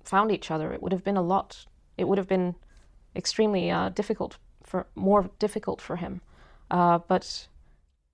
found 0.05 0.31
each 0.31 0.51
other, 0.51 0.73
it 0.73 0.83
would 0.83 0.93
have 0.93 1.05
been 1.05 1.17
a 1.17 1.23
lot 1.23 1.67
it 1.97 2.09
would 2.09 2.19
have 2.19 2.29
been 2.29 2.55
extremely 3.15 3.71
uh, 3.71 3.89
difficult 3.91 4.39
for 4.63 4.87
more 4.95 5.31
difficult 5.39 5.81
for 5.81 5.97
him. 5.97 6.21
Uh, 6.71 6.99
but 7.07 7.49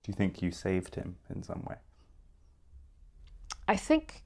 do 0.03 0.11
you 0.11 0.15
think 0.15 0.41
you 0.41 0.51
saved 0.51 0.95
him 0.95 1.17
in 1.33 1.43
some 1.43 1.65
way? 1.69 1.75
I 3.67 3.75
think 3.75 4.23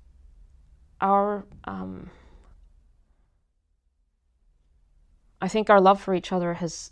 our 1.02 1.46
um, 1.66 2.10
I 5.44 5.50
think 5.50 5.70
our 5.70 5.82
love 5.82 6.00
for 6.00 6.16
each 6.16 6.32
other 6.32 6.54
has 6.54 6.92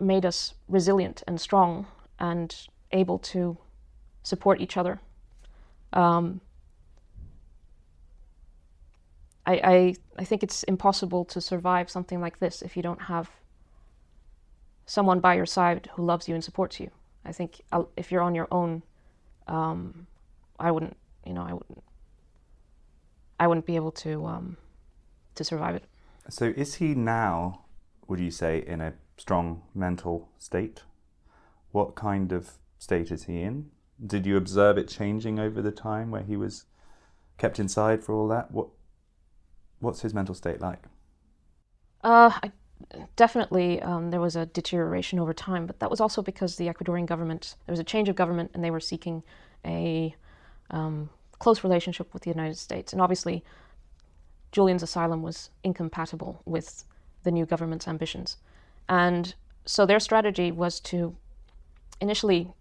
made 0.00 0.26
us 0.26 0.54
resilient 0.66 1.22
and 1.28 1.40
strong 1.40 1.86
and 2.18 2.52
able 2.90 3.20
to 3.20 3.56
support 4.24 4.60
each 4.60 4.76
other. 4.76 5.00
Um, 5.92 6.40
I, 9.46 9.54
I, 9.62 9.94
I 10.18 10.24
think 10.24 10.42
it's 10.42 10.64
impossible 10.64 11.24
to 11.26 11.40
survive 11.40 11.88
something 11.88 12.20
like 12.20 12.40
this 12.40 12.62
if 12.62 12.76
you 12.76 12.82
don't 12.82 13.02
have 13.02 13.30
someone 14.86 15.20
by 15.20 15.34
your 15.34 15.46
side 15.46 15.88
who 15.94 16.04
loves 16.04 16.28
you 16.28 16.34
and 16.34 16.42
supports 16.42 16.80
you. 16.80 16.90
I 17.24 17.30
think 17.30 17.60
uh, 17.70 17.84
if 17.96 18.10
you're 18.10 18.22
on 18.22 18.34
your 18.34 18.48
own, 18.50 18.82
um, 19.46 20.08
I 20.58 20.72
wouldn't, 20.72 20.96
you 21.24 21.32
know, 21.32 21.42
I 21.42 21.52
wouldn't, 21.52 21.84
I 23.38 23.46
wouldn't 23.46 23.66
be 23.66 23.76
able 23.76 23.92
to 23.92 24.26
um, 24.26 24.56
to 25.36 25.44
survive 25.44 25.76
it. 25.76 25.84
So, 26.28 26.46
is 26.56 26.74
he 26.74 26.96
now? 26.96 27.63
Would 28.08 28.20
you 28.20 28.30
say 28.30 28.64
in 28.66 28.80
a 28.80 28.94
strong 29.16 29.62
mental 29.74 30.28
state? 30.38 30.82
What 31.72 31.94
kind 31.94 32.32
of 32.32 32.52
state 32.78 33.10
is 33.10 33.24
he 33.24 33.42
in? 33.42 33.70
Did 34.04 34.26
you 34.26 34.36
observe 34.36 34.76
it 34.78 34.88
changing 34.88 35.38
over 35.38 35.62
the 35.62 35.70
time 35.70 36.10
where 36.10 36.22
he 36.22 36.36
was 36.36 36.64
kept 37.38 37.58
inside 37.58 38.04
for 38.04 38.14
all 38.14 38.28
that? 38.28 38.50
What 38.50 38.68
What's 39.80 40.00
his 40.00 40.14
mental 40.14 40.34
state 40.34 40.60
like? 40.60 40.84
Uh, 42.02 42.30
I, 42.42 42.52
definitely, 43.16 43.82
um, 43.82 44.10
there 44.10 44.20
was 44.20 44.36
a 44.36 44.46
deterioration 44.46 45.18
over 45.18 45.34
time, 45.34 45.66
but 45.66 45.80
that 45.80 45.90
was 45.90 46.00
also 46.00 46.22
because 46.22 46.56
the 46.56 46.68
Ecuadorian 46.68 47.06
government, 47.06 47.56
there 47.66 47.72
was 47.72 47.80
a 47.80 47.84
change 47.84 48.08
of 48.08 48.16
government, 48.16 48.50
and 48.54 48.64
they 48.64 48.70
were 48.70 48.80
seeking 48.80 49.22
a 49.64 50.14
um, 50.70 51.10
close 51.38 51.62
relationship 51.64 52.12
with 52.14 52.22
the 52.22 52.30
United 52.30 52.56
States. 52.56 52.92
And 52.92 53.02
obviously, 53.02 53.44
Julian's 54.52 54.82
asylum 54.82 55.22
was 55.22 55.50
incompatible 55.62 56.40
with 56.44 56.84
the 57.24 57.30
new 57.30 57.44
government's 57.44 57.88
ambitions. 57.88 58.36
And 58.88 59.34
so 59.66 59.86
their 59.86 60.00
strategy 60.00 60.52
was 60.52 60.80
to 60.80 61.16
initially 62.00 62.52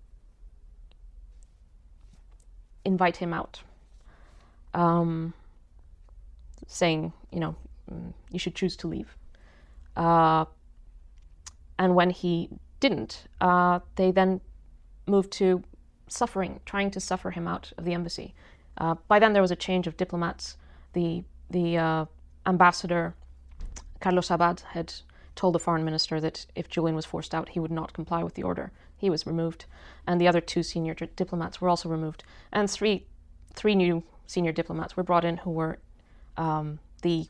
invite 2.85 3.17
him 3.17 3.33
out. 3.33 3.61
Um, 4.73 5.33
saying, 6.67 7.13
you 7.31 7.39
know, 7.39 7.55
mm, 7.91 8.13
you 8.31 8.39
should 8.39 8.55
choose 8.55 8.75
to 8.77 8.87
leave. 8.87 9.15
Uh, 9.95 10.45
and 11.77 11.95
when 11.95 12.09
he 12.09 12.49
didn't, 12.79 13.25
uh, 13.41 13.79
they 13.95 14.11
then 14.11 14.41
moved 15.05 15.31
to 15.33 15.63
suffering, 16.07 16.59
trying 16.65 16.91
to 16.91 16.99
suffer 16.99 17.31
him 17.31 17.47
out 17.47 17.71
of 17.77 17.85
the 17.85 17.93
embassy. 17.93 18.33
Uh, 18.77 18.95
by 19.07 19.19
then, 19.19 19.33
there 19.33 19.41
was 19.41 19.51
a 19.51 19.55
change 19.55 19.87
of 19.87 19.97
diplomats. 19.97 20.57
The 20.93 21.23
the 21.49 21.77
uh, 21.77 22.05
ambassador 22.45 23.15
Carlos 24.03 24.29
Abad 24.29 24.63
had 24.71 24.93
told 25.33 25.55
the 25.55 25.59
foreign 25.59 25.85
minister 25.85 26.19
that 26.19 26.45
if 26.55 26.67
Julian 26.67 26.93
was 26.93 27.05
forced 27.05 27.33
out, 27.33 27.47
he 27.47 27.59
would 27.61 27.71
not 27.71 27.93
comply 27.93 28.21
with 28.21 28.33
the 28.33 28.43
order. 28.43 28.73
He 28.97 29.09
was 29.09 29.25
removed, 29.25 29.63
and 30.05 30.19
the 30.19 30.27
other 30.27 30.41
two 30.41 30.61
senior 30.61 30.93
diplomats 30.93 31.61
were 31.61 31.69
also 31.69 31.87
removed. 31.87 32.25
And 32.51 32.69
three 32.69 33.05
three 33.53 33.75
new 33.75 34.03
senior 34.27 34.51
diplomats 34.51 34.97
were 34.97 35.03
brought 35.03 35.23
in 35.23 35.37
who 35.37 35.51
were 35.51 35.79
um, 36.35 36.79
the 37.01 37.27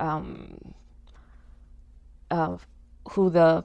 um, 0.00 0.74
uh, 2.32 2.56
who 3.10 3.30
the 3.30 3.64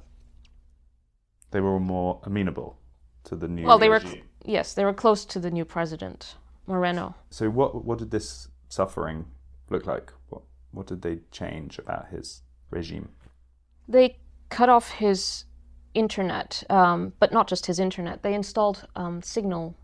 they 1.50 1.60
were 1.60 1.80
more 1.80 2.20
amenable 2.24 2.78
to 3.24 3.36
the 3.36 3.48
new 3.48 3.66
well 3.66 3.80
they 3.80 3.90
regime. 3.90 4.12
were 4.12 4.52
yes 4.52 4.76
they 4.76 4.86
were 4.86 4.94
close 4.94 5.26
to 5.26 5.40
the 5.40 5.50
new 5.50 5.66
president 5.66 6.36
Moreno. 6.68 7.16
So 7.32 7.50
what 7.50 7.84
what 7.84 7.98
did 7.98 8.12
this 8.12 8.48
suffering 8.70 9.26
look 9.72 9.88
like? 9.88 10.14
What 10.30 10.44
what 10.72 10.88
did 10.88 11.02
they 11.02 11.20
change 11.32 11.80
about 11.80 12.10
his 12.10 12.42
regime? 12.70 13.10
They 13.88 14.18
cut 14.50 14.70
off 14.70 14.92
his 14.92 15.46
internet, 15.94 16.64
um, 16.70 17.14
but 17.20 17.32
not 17.32 17.48
just 17.48 17.66
his 17.66 17.80
internet. 17.80 18.24
They 18.24 18.34
installed 18.34 18.88
um, 18.96 19.22
signal 19.22 19.76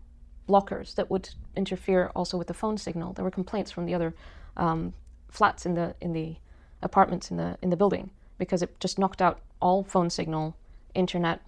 blockers 0.48 0.94
that 0.94 1.10
would 1.10 1.30
interfere 1.54 2.10
also 2.14 2.38
with 2.38 2.46
the 2.46 2.54
phone 2.54 2.78
signal. 2.78 3.12
There 3.12 3.24
were 3.24 3.30
complaints 3.30 3.70
from 3.70 3.84
the 3.84 3.94
other 3.94 4.14
um, 4.56 4.94
flats 5.28 5.66
in 5.66 5.74
the 5.74 5.94
in 6.00 6.12
the 6.12 6.36
apartments 6.82 7.30
in 7.30 7.36
the 7.36 7.58
in 7.60 7.70
the 7.70 7.76
building 7.76 8.10
because 8.38 8.62
it 8.62 8.80
just 8.80 8.98
knocked 8.98 9.20
out 9.20 9.40
all 9.60 9.84
phone 9.84 10.08
signal, 10.08 10.56
internet. 10.94 11.42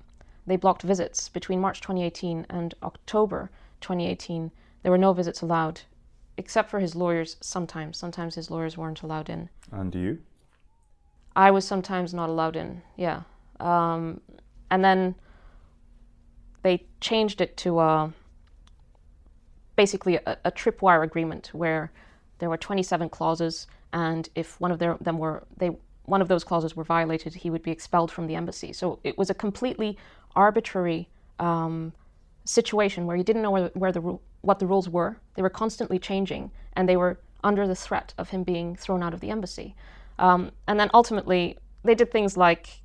They 0.47 0.57
blocked 0.57 0.83
visits 0.83 1.29
between 1.29 1.61
March 1.61 1.81
2018 1.81 2.47
and 2.51 2.75
October 2.83 3.51
2018. 3.81 4.51
There 4.83 4.93
were 4.93 4.99
no 4.99 5.13
visits 5.13 5.43
allowed, 5.43 5.83
except 6.41 6.71
for 6.71 6.81
his 6.81 6.95
lawyers. 6.97 7.37
Sometimes, 7.43 7.99
sometimes 7.99 8.35
his 8.35 8.51
lawyers 8.51 8.77
weren't 8.77 9.03
allowed 9.03 9.29
in. 9.29 9.51
And 9.71 9.95
you? 9.95 10.19
I 11.37 11.51
was 11.51 11.67
sometimes 11.67 12.15
not 12.15 12.31
allowed 12.31 12.57
in. 12.57 12.83
Yeah, 12.97 13.23
um, 13.61 14.21
and 14.71 14.83
then 14.83 15.15
they 16.63 16.87
changed 17.01 17.41
it 17.41 17.57
to 17.59 17.81
a, 17.81 18.13
basically 19.77 20.17
a, 20.17 20.39
a 20.47 20.51
tripwire 20.51 21.05
agreement 21.05 21.51
where 21.53 21.93
there 22.39 22.49
were 22.49 22.57
27 22.57 23.11
clauses, 23.11 23.67
and 23.93 24.29
if 24.35 24.59
one 24.61 24.73
of 24.73 24.79
their, 24.79 24.97
them 25.01 25.19
were 25.19 25.45
they 25.59 25.77
one 26.07 26.23
of 26.23 26.29
those 26.29 26.43
clauses 26.43 26.75
were 26.75 26.85
violated, 26.85 27.35
he 27.35 27.51
would 27.51 27.63
be 27.63 27.71
expelled 27.71 28.11
from 28.11 28.27
the 28.27 28.35
embassy. 28.35 28.73
So 28.73 28.99
it 29.05 29.17
was 29.17 29.31
a 29.31 29.35
completely 29.35 29.97
arbitrary 30.35 31.09
um, 31.39 31.93
situation 32.50 33.07
where 33.07 33.16
you 33.16 33.25
didn't 33.25 33.42
know 33.42 33.50
where, 33.50 33.71
where 33.75 33.92
the 33.92 34.19
what 34.42 34.59
the 34.59 34.66
rules 34.66 34.88
were. 34.88 35.19
They 35.35 35.42
were 35.42 35.50
constantly 35.50 35.99
changing, 35.99 36.50
and 36.75 36.88
they 36.88 36.97
were 36.97 37.21
under 37.45 37.66
the 37.66 37.75
threat 37.75 38.12
of 38.19 38.30
him 38.30 38.42
being 38.42 38.76
thrown 38.76 39.02
out 39.02 39.14
of 39.14 39.21
the 39.21 39.30
embassy. 39.30 39.75
Um, 40.19 40.50
and 40.66 40.78
then 40.78 40.90
ultimately, 40.92 41.57
they 41.85 41.95
did 41.95 42.11
things 42.11 42.37
like 42.37 42.80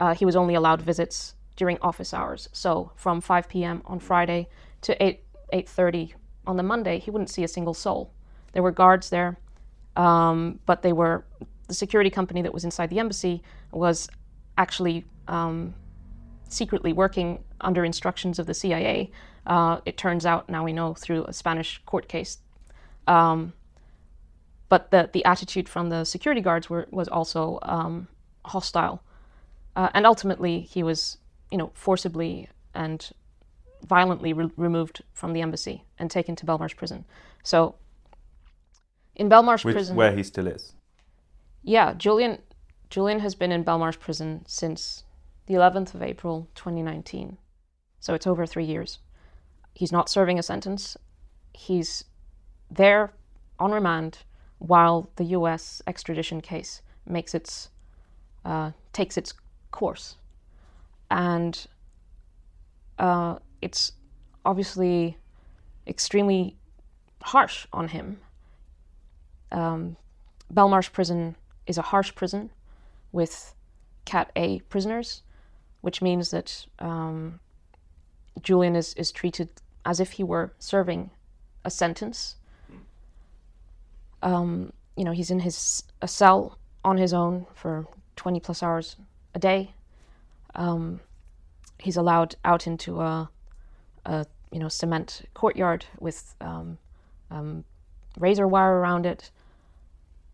uh, 0.00 0.14
he 0.14 0.24
was 0.24 0.36
only 0.36 0.54
allowed 0.54 0.82
visits 0.82 1.34
during 1.56 1.78
office 1.80 2.12
hours. 2.12 2.48
So 2.52 2.90
from 2.96 3.20
5 3.20 3.48
p.m. 3.48 3.82
on 3.86 4.00
Friday 4.00 4.48
to 4.82 5.02
8 5.02 5.20
8:30 5.52 6.14
on 6.46 6.56
the 6.56 6.62
Monday, 6.62 6.98
he 6.98 7.10
wouldn't 7.10 7.30
see 7.30 7.44
a 7.44 7.48
single 7.48 7.74
soul. 7.74 8.10
There 8.52 8.62
were 8.62 8.72
guards 8.72 9.10
there, 9.10 9.38
um, 9.96 10.58
but 10.66 10.82
they 10.82 10.92
were 10.92 11.24
the 11.68 11.74
security 11.74 12.10
company 12.10 12.42
that 12.42 12.52
was 12.52 12.64
inside 12.64 12.90
the 12.90 12.98
embassy 12.98 13.42
was 13.72 14.08
actually 14.58 15.04
um, 15.28 15.74
secretly 16.48 16.92
working 16.92 17.43
under 17.60 17.84
instructions 17.84 18.38
of 18.38 18.46
the 18.46 18.54
CIA. 18.54 19.10
Uh, 19.46 19.80
it 19.84 19.96
turns 19.96 20.24
out, 20.24 20.48
now 20.48 20.64
we 20.64 20.72
know 20.72 20.94
through 20.94 21.24
a 21.24 21.32
Spanish 21.32 21.80
court 21.86 22.08
case. 22.08 22.38
Um, 23.06 23.52
but 24.68 24.90
the, 24.90 25.10
the 25.12 25.24
attitude 25.24 25.68
from 25.68 25.90
the 25.90 26.04
security 26.04 26.40
guards 26.40 26.70
were, 26.70 26.86
was 26.90 27.08
also 27.08 27.58
um, 27.62 28.08
hostile. 28.44 29.02
Uh, 29.76 29.88
and 29.94 30.06
ultimately, 30.06 30.60
he 30.60 30.82
was, 30.82 31.18
you 31.50 31.58
know, 31.58 31.70
forcibly 31.74 32.48
and 32.74 33.10
violently 33.86 34.32
re- 34.32 34.50
removed 34.56 35.02
from 35.12 35.32
the 35.32 35.42
embassy 35.42 35.84
and 35.98 36.10
taken 36.10 36.34
to 36.36 36.46
Belmarsh 36.46 36.76
prison. 36.76 37.04
So, 37.42 37.74
in 39.14 39.28
Belmarsh 39.28 39.64
Which, 39.64 39.74
prison, 39.74 39.96
where 39.96 40.12
he 40.16 40.22
still 40.22 40.46
is. 40.46 40.74
yeah, 41.62 41.92
Julian 41.94 42.38
Julian 42.90 43.20
has 43.20 43.34
been 43.34 43.52
in 43.52 43.64
Belmarsh 43.64 43.98
prison 43.98 44.44
since 44.46 45.04
the 45.46 45.54
11th 45.54 45.94
of 45.94 46.02
April 46.02 46.48
2019. 46.54 47.36
So 48.04 48.12
it's 48.12 48.26
over 48.26 48.44
3 48.44 48.64
years. 48.64 48.98
He's 49.72 49.90
not 49.90 50.10
serving 50.10 50.38
a 50.38 50.42
sentence. 50.42 50.94
He's 51.54 52.04
there 52.70 53.14
on 53.58 53.72
remand 53.72 54.18
while 54.58 55.08
the 55.16 55.24
US 55.38 55.80
extradition 55.86 56.42
case 56.42 56.82
makes 57.06 57.34
its 57.34 57.70
uh, 58.44 58.72
takes 58.92 59.16
its 59.16 59.32
course. 59.70 60.16
And 61.10 61.66
uh, 62.98 63.38
it's 63.62 63.92
obviously 64.44 65.16
extremely 65.86 66.58
harsh 67.22 67.66
on 67.72 67.88
him. 67.88 68.20
Um, 69.50 69.96
Belmarsh 70.52 70.92
prison 70.92 71.36
is 71.66 71.78
a 71.78 71.88
harsh 71.90 72.14
prison 72.14 72.50
with 73.12 73.54
Cat 74.04 74.30
A 74.36 74.60
prisoners, 74.68 75.22
which 75.80 76.02
means 76.02 76.30
that 76.32 76.66
um, 76.80 77.40
Julian 78.42 78.76
is, 78.76 78.94
is 78.94 79.12
treated 79.12 79.48
as 79.84 80.00
if 80.00 80.12
he 80.12 80.24
were 80.24 80.52
serving 80.58 81.10
a 81.64 81.70
sentence. 81.70 82.36
Um, 84.22 84.72
you 84.96 85.04
know, 85.04 85.12
he's 85.12 85.30
in 85.30 85.40
his 85.40 85.82
a 86.00 86.08
cell 86.08 86.58
on 86.84 86.96
his 86.96 87.12
own 87.12 87.46
for 87.54 87.86
20 88.16 88.40
plus 88.40 88.62
hours 88.62 88.96
a 89.34 89.38
day. 89.38 89.74
Um, 90.54 91.00
he's 91.78 91.96
allowed 91.96 92.36
out 92.44 92.66
into 92.66 93.00
a, 93.00 93.28
a 94.06 94.26
you 94.52 94.58
know 94.58 94.68
cement 94.68 95.22
courtyard 95.34 95.84
with 95.98 96.34
um, 96.40 96.78
um, 97.30 97.64
razor 98.18 98.46
wire 98.46 98.76
around 98.76 99.04
it, 99.06 99.30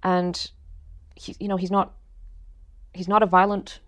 and 0.02 0.50
he, 1.14 1.34
you 1.40 1.48
know 1.48 1.56
he's 1.56 1.70
not 1.70 1.94
he's 2.92 3.08
not 3.08 3.22
a 3.22 3.26
violent 3.26 3.80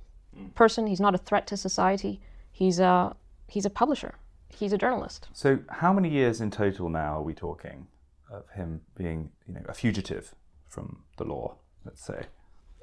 person. 0.54 0.86
He's 0.86 1.00
not 1.00 1.14
a 1.14 1.18
threat 1.18 1.46
to 1.48 1.56
society. 1.56 2.20
He's 2.50 2.80
a 2.80 3.14
he's 3.52 3.66
a 3.66 3.70
publisher. 3.70 4.14
He's 4.48 4.72
a 4.72 4.78
journalist. 4.78 5.28
So, 5.32 5.58
how 5.68 5.92
many 5.92 6.08
years 6.08 6.40
in 6.40 6.50
total 6.50 6.88
now 6.88 7.18
are 7.18 7.22
we 7.22 7.34
talking 7.34 7.86
of 8.30 8.48
him 8.50 8.80
being, 8.96 9.30
you 9.46 9.54
know, 9.54 9.62
a 9.68 9.74
fugitive 9.74 10.34
from 10.68 11.02
the 11.18 11.24
law? 11.24 11.56
Let's 11.84 12.02
say. 12.04 12.22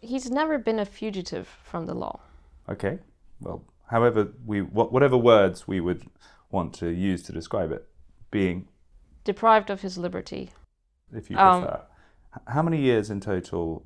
He's 0.01 0.29
never 0.29 0.57
been 0.57 0.79
a 0.79 0.85
fugitive 0.85 1.47
from 1.63 1.85
the 1.87 1.93
law. 1.93 2.19
Okay. 2.67 2.99
Well, 3.41 3.63
however 3.89 4.31
we, 4.45 4.61
whatever 4.61 5.17
words 5.17 5.67
we 5.67 5.79
would 5.79 6.03
want 6.51 6.73
to 6.75 6.89
use 6.89 7.23
to 7.23 7.31
describe 7.31 7.71
it, 7.71 7.87
being, 8.31 8.67
Deprived 9.23 9.69
of 9.69 9.81
his 9.81 9.97
liberty. 9.97 10.49
if 11.13 11.29
you 11.29 11.37
Um, 11.37 11.61
prefer, 11.63 11.81
H- 12.35 12.43
how 12.47 12.61
many 12.61 12.79
years 12.79 13.09
in 13.09 13.19
total? 13.19 13.85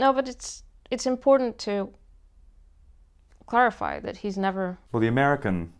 No, 0.00 0.12
but 0.12 0.28
it's 0.28 0.62
it's 0.90 1.06
important 1.06 1.58
to 1.58 1.92
clarify 3.46 4.00
that 4.00 4.18
he's 4.18 4.36
never 4.38 4.78
Well, 4.92 5.00
the 5.00 5.08
American 5.08 5.72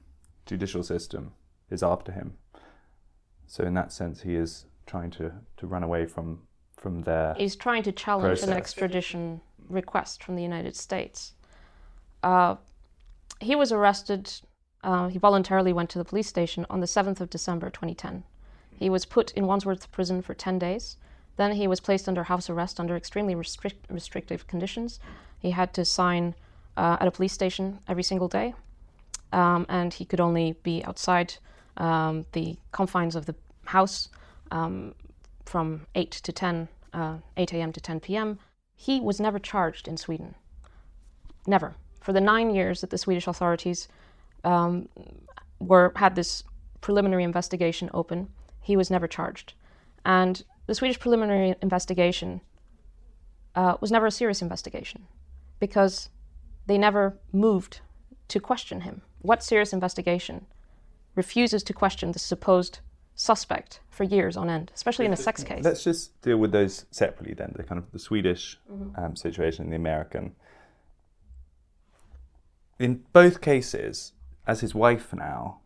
judicial 0.49 0.83
system 0.83 1.33
is 1.71 1.83
after 1.83 2.11
him. 2.11 2.35
So, 3.47 3.64
in 3.64 3.75
that 3.75 3.93
sense, 3.93 4.23
he 4.23 4.35
is 4.35 4.67
trying 4.87 5.11
to, 5.12 5.33
to 5.59 5.67
run 5.67 5.83
away 5.83 6.07
from 6.07 6.40
from 6.76 7.02
their. 7.02 7.35
He's 7.37 7.57
trying 7.57 7.83
to 7.85 7.93
challenge 7.93 8.43
an 8.43 8.50
extradition 8.50 9.41
request 9.69 10.23
from 10.23 10.37
the 10.37 10.43
United 10.43 10.76
States. 10.76 11.32
Uh, 12.23 12.56
he 13.41 13.54
was 13.54 13.73
arrested. 13.73 14.32
Uh, 14.82 15.08
he 15.08 15.19
voluntarily 15.19 15.73
went 15.73 15.91
to 15.91 15.99
the 15.99 16.04
police 16.04 16.28
station 16.28 16.65
on 16.71 16.80
the 16.80 16.87
7th 16.87 17.21
of 17.21 17.30
December 17.30 17.69
2010. 17.69 18.23
He 18.76 18.89
was 18.89 19.04
put 19.04 19.32
in 19.32 19.47
Wandsworth 19.47 19.91
prison 19.91 20.23
for 20.23 20.34
10 20.34 20.58
days. 20.58 20.97
Then 21.37 21.52
he 21.52 21.67
was 21.67 21.80
placed 21.80 22.08
under 22.08 22.25
house 22.25 22.49
arrest 22.49 22.78
under 22.78 22.97
extremely 22.97 23.34
restrict- 23.34 23.91
restrictive 23.91 24.47
conditions. 24.47 25.00
He 25.39 25.50
had 25.50 25.75
to 25.75 25.84
sign 25.84 26.34
uh, 26.76 26.97
at 27.00 27.08
a 27.08 27.11
police 27.11 27.32
station 27.32 27.80
every 27.89 28.04
single 28.04 28.28
day, 28.28 28.54
um, 29.32 29.67
and 29.69 29.93
he 29.95 30.04
could 30.04 30.21
only 30.21 30.56
be 30.62 30.84
outside 30.84 31.34
um, 31.76 32.26
the 32.32 32.56
confines 32.73 33.14
of 33.14 33.26
the 33.26 33.34
house 33.64 34.08
um, 34.50 34.95
from 35.45 35.86
8 35.95 36.10
to 36.10 36.32
10, 36.32 36.69
uh, 36.93 37.17
8 37.36 37.52
a.m. 37.54 37.73
to 37.73 37.80
10 37.80 38.00
p.m. 38.00 38.38
He 38.75 39.00
was 39.00 39.21
never 39.21 39.38
charged 39.38 39.88
in 39.88 39.97
Sweden. 39.97 40.34
Never. 41.47 41.75
For 42.00 42.12
the 42.12 42.21
nine 42.21 42.54
years 42.54 42.80
that 42.80 42.91
the 42.91 42.99
Swedish 42.99 43.26
authorities 43.26 43.88
um, 44.45 44.88
were 45.58 45.93
had 45.97 46.14
this 46.14 46.45
preliminary 46.80 47.25
investigation 47.25 47.91
open, 47.93 48.28
he 48.60 48.76
was 48.76 48.91
never 48.91 49.06
charged. 49.06 49.54
And 50.04 50.43
the 50.67 50.75
Swedish 50.75 50.99
preliminary 50.99 51.54
investigation 51.60 52.41
uh, 53.54 53.76
was 53.80 53.91
never 53.91 54.06
a 54.06 54.10
serious 54.10 54.43
investigation 54.43 55.06
because 55.58 56.10
they 56.67 56.78
never 56.78 57.19
moved 57.32 57.80
to 58.28 58.38
question 58.38 58.82
him. 58.82 59.02
What 59.21 59.43
serious 59.43 59.73
investigation 59.73 60.47
refuses 61.15 61.63
to 61.65 61.73
question 61.73 62.13
the 62.13 62.19
supposed 62.19 62.81
suspect 63.15 63.81
for 63.91 64.04
years 64.04 64.37
on 64.37 64.49
end, 64.49 64.71
especially 64.75 65.07
in 65.07 65.13
a 65.13 65.17
sex 65.17 65.43
case? 65.43 65.65
Let's 65.65 65.83
just 65.83 66.21
deal 66.23 66.39
with 66.39 66.52
those 66.52 66.87
separately 66.91 67.35
then. 67.35 67.52
The 67.57 67.65
kind 67.65 67.78
of 67.78 67.91
the 67.93 67.99
Swedish 67.99 68.59
Mm-hmm. 68.71 69.04
um, 69.04 69.17
situation 69.17 69.65
and 69.65 69.73
the 69.73 69.76
American. 69.76 70.37
In 72.78 73.02
both 73.13 73.41
cases, 73.41 74.13
as 74.47 74.61
his 74.61 74.75
wife 74.75 75.13
now, 75.13 75.61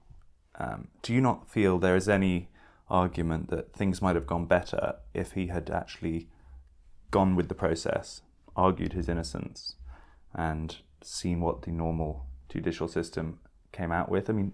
um, 0.59 0.89
do 1.03 1.13
you 1.13 1.21
not 1.21 1.51
feel 1.51 1.79
there 1.79 1.97
is 1.97 2.09
any 2.09 2.49
argument 2.89 3.51
that 3.51 3.75
things 3.75 4.01
might 4.01 4.15
have 4.15 4.27
gone 4.27 4.47
better 4.47 4.97
if 5.13 5.33
he 5.33 5.49
had 5.49 5.69
actually 5.71 6.29
gone 7.11 7.37
with 7.37 7.49
the 7.49 7.55
process, 7.55 8.23
argued 8.57 8.95
his 8.95 9.09
innocence, 9.09 9.77
and 10.35 10.77
seen 11.03 11.41
what 11.41 11.63
the 11.63 11.71
normal 11.71 12.27
judicial 12.53 12.89
system 12.89 13.39
came 13.73 13.93
out 13.93 14.09
with? 14.09 14.29
I 14.29 14.33
mean, 14.33 14.53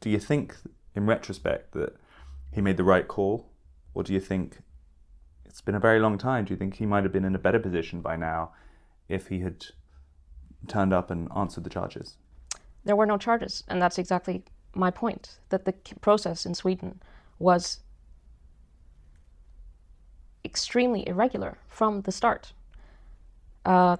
do 0.00 0.10
you 0.10 0.18
think, 0.18 0.56
in 0.94 1.06
retrospect, 1.06 1.72
that 1.72 1.96
he 2.52 2.60
made 2.60 2.76
the 2.76 2.84
right 2.84 3.06
call, 3.06 3.48
or 3.94 4.02
do 4.02 4.12
you 4.12 4.20
think 4.20 4.58
it's 5.44 5.60
been 5.60 5.74
a 5.74 5.80
very 5.80 6.00
long 6.00 6.18
time? 6.18 6.44
Do 6.44 6.52
you 6.52 6.58
think 6.58 6.76
he 6.76 6.86
might 6.86 7.04
have 7.04 7.12
been 7.12 7.24
in 7.24 7.34
a 7.34 7.38
better 7.38 7.58
position 7.58 8.00
by 8.00 8.16
now 8.16 8.52
if 9.08 9.28
he 9.28 9.40
had 9.40 9.66
turned 10.66 10.92
up 10.92 11.10
and 11.10 11.28
answered 11.34 11.64
the 11.64 11.70
charges? 11.70 12.16
there 12.86 12.96
were 12.96 13.04
no 13.04 13.18
charges, 13.18 13.64
and 13.68 13.82
that's 13.82 13.98
exactly 13.98 14.44
my 14.74 14.90
point. 14.90 15.38
That 15.50 15.64
the 15.64 15.74
process 16.00 16.46
in 16.46 16.54
Sweden 16.54 17.02
was 17.38 17.80
extremely 20.44 21.06
irregular 21.06 21.58
from 21.68 22.02
the 22.02 22.12
start. 22.12 22.52
Uh, 23.64 23.96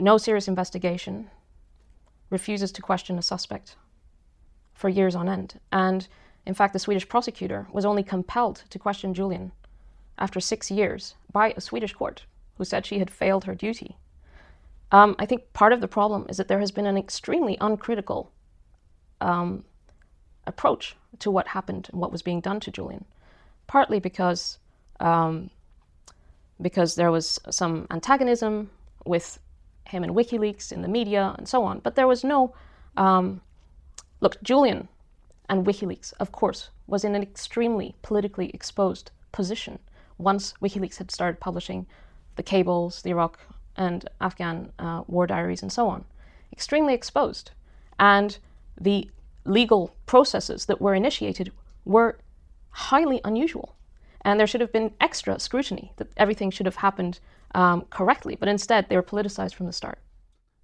no 0.00 0.16
serious 0.16 0.48
investigation, 0.48 1.30
refuses 2.30 2.72
to 2.72 2.82
question 2.82 3.18
a 3.18 3.22
suspect 3.22 3.76
for 4.74 4.88
years 4.88 5.14
on 5.14 5.28
end, 5.28 5.60
and 5.72 6.08
in 6.48 6.54
fact, 6.54 6.72
the 6.72 6.78
Swedish 6.78 7.06
prosecutor 7.06 7.66
was 7.72 7.84
only 7.84 8.02
compelled 8.02 8.62
to 8.70 8.78
question 8.78 9.12
Julian 9.12 9.52
after 10.18 10.40
six 10.40 10.70
years 10.70 11.14
by 11.30 11.52
a 11.56 11.60
Swedish 11.60 11.92
court 11.92 12.24
who 12.56 12.64
said 12.64 12.86
she 12.86 12.98
had 12.98 13.10
failed 13.10 13.44
her 13.44 13.54
duty. 13.54 13.98
Um, 14.90 15.14
I 15.18 15.26
think 15.26 15.52
part 15.52 15.74
of 15.74 15.82
the 15.82 15.88
problem 15.88 16.24
is 16.30 16.38
that 16.38 16.48
there 16.48 16.60
has 16.60 16.70
been 16.70 16.86
an 16.86 16.96
extremely 16.96 17.58
uncritical 17.60 18.32
um, 19.20 19.64
approach 20.46 20.96
to 21.18 21.30
what 21.30 21.48
happened 21.48 21.90
and 21.92 22.00
what 22.00 22.12
was 22.12 22.22
being 22.22 22.40
done 22.40 22.60
to 22.60 22.70
Julian. 22.70 23.04
Partly 23.66 24.00
because 24.00 24.58
um, 25.00 25.50
because 26.60 26.94
there 26.94 27.12
was 27.12 27.38
some 27.50 27.86
antagonism 27.90 28.70
with 29.04 29.38
him 29.88 30.04
in 30.04 30.14
WikiLeaks 30.14 30.72
in 30.72 30.82
the 30.82 30.88
media 30.88 31.34
and 31.38 31.48
so 31.48 31.64
on, 31.64 31.80
but 31.80 31.94
there 31.94 32.06
was 32.06 32.24
no 32.24 32.54
um, 32.96 33.40
look. 34.20 34.40
Julian 34.42 34.88
and 35.48 35.66
WikiLeaks, 35.66 36.12
of 36.20 36.32
course, 36.32 36.70
was 36.86 37.04
in 37.04 37.14
an 37.14 37.22
extremely 37.22 37.94
politically 38.02 38.50
exposed 38.50 39.10
position 39.32 39.78
once 40.18 40.54
WikiLeaks 40.60 40.98
had 40.98 41.10
started 41.10 41.40
publishing 41.40 41.86
the 42.36 42.42
cables, 42.42 43.02
the 43.02 43.10
Iraq 43.10 43.38
and 43.76 44.08
Afghan 44.20 44.72
uh, 44.78 45.02
war 45.06 45.26
diaries, 45.26 45.62
and 45.62 45.72
so 45.72 45.88
on. 45.88 46.04
Extremely 46.52 46.94
exposed. 46.94 47.52
And 47.98 48.38
the 48.80 49.10
legal 49.44 49.94
processes 50.06 50.66
that 50.66 50.80
were 50.80 50.94
initiated 50.94 51.52
were 51.84 52.18
highly 52.70 53.20
unusual. 53.24 53.74
And 54.22 54.38
there 54.38 54.46
should 54.46 54.60
have 54.60 54.72
been 54.72 54.92
extra 55.00 55.38
scrutiny 55.38 55.92
that 55.96 56.08
everything 56.16 56.50
should 56.50 56.66
have 56.66 56.76
happened 56.76 57.20
um, 57.54 57.82
correctly, 57.90 58.36
but 58.36 58.48
instead 58.48 58.88
they 58.88 58.96
were 58.96 59.02
politicized 59.02 59.54
from 59.54 59.66
the 59.66 59.72
start. 59.72 60.00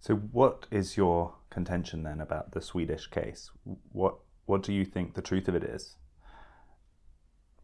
So, 0.01 0.17
what 0.17 0.67
is 0.71 0.97
your 0.97 1.35
contention 1.51 2.03
then 2.03 2.21
about 2.21 2.53
the 2.53 2.61
Swedish 2.61 3.07
case? 3.07 3.51
What 3.93 4.17
what 4.47 4.63
do 4.63 4.73
you 4.73 4.85
think 4.85 5.15
the 5.15 5.23
truth 5.23 5.49
of 5.49 5.55
it 5.55 5.65
is? 5.65 5.97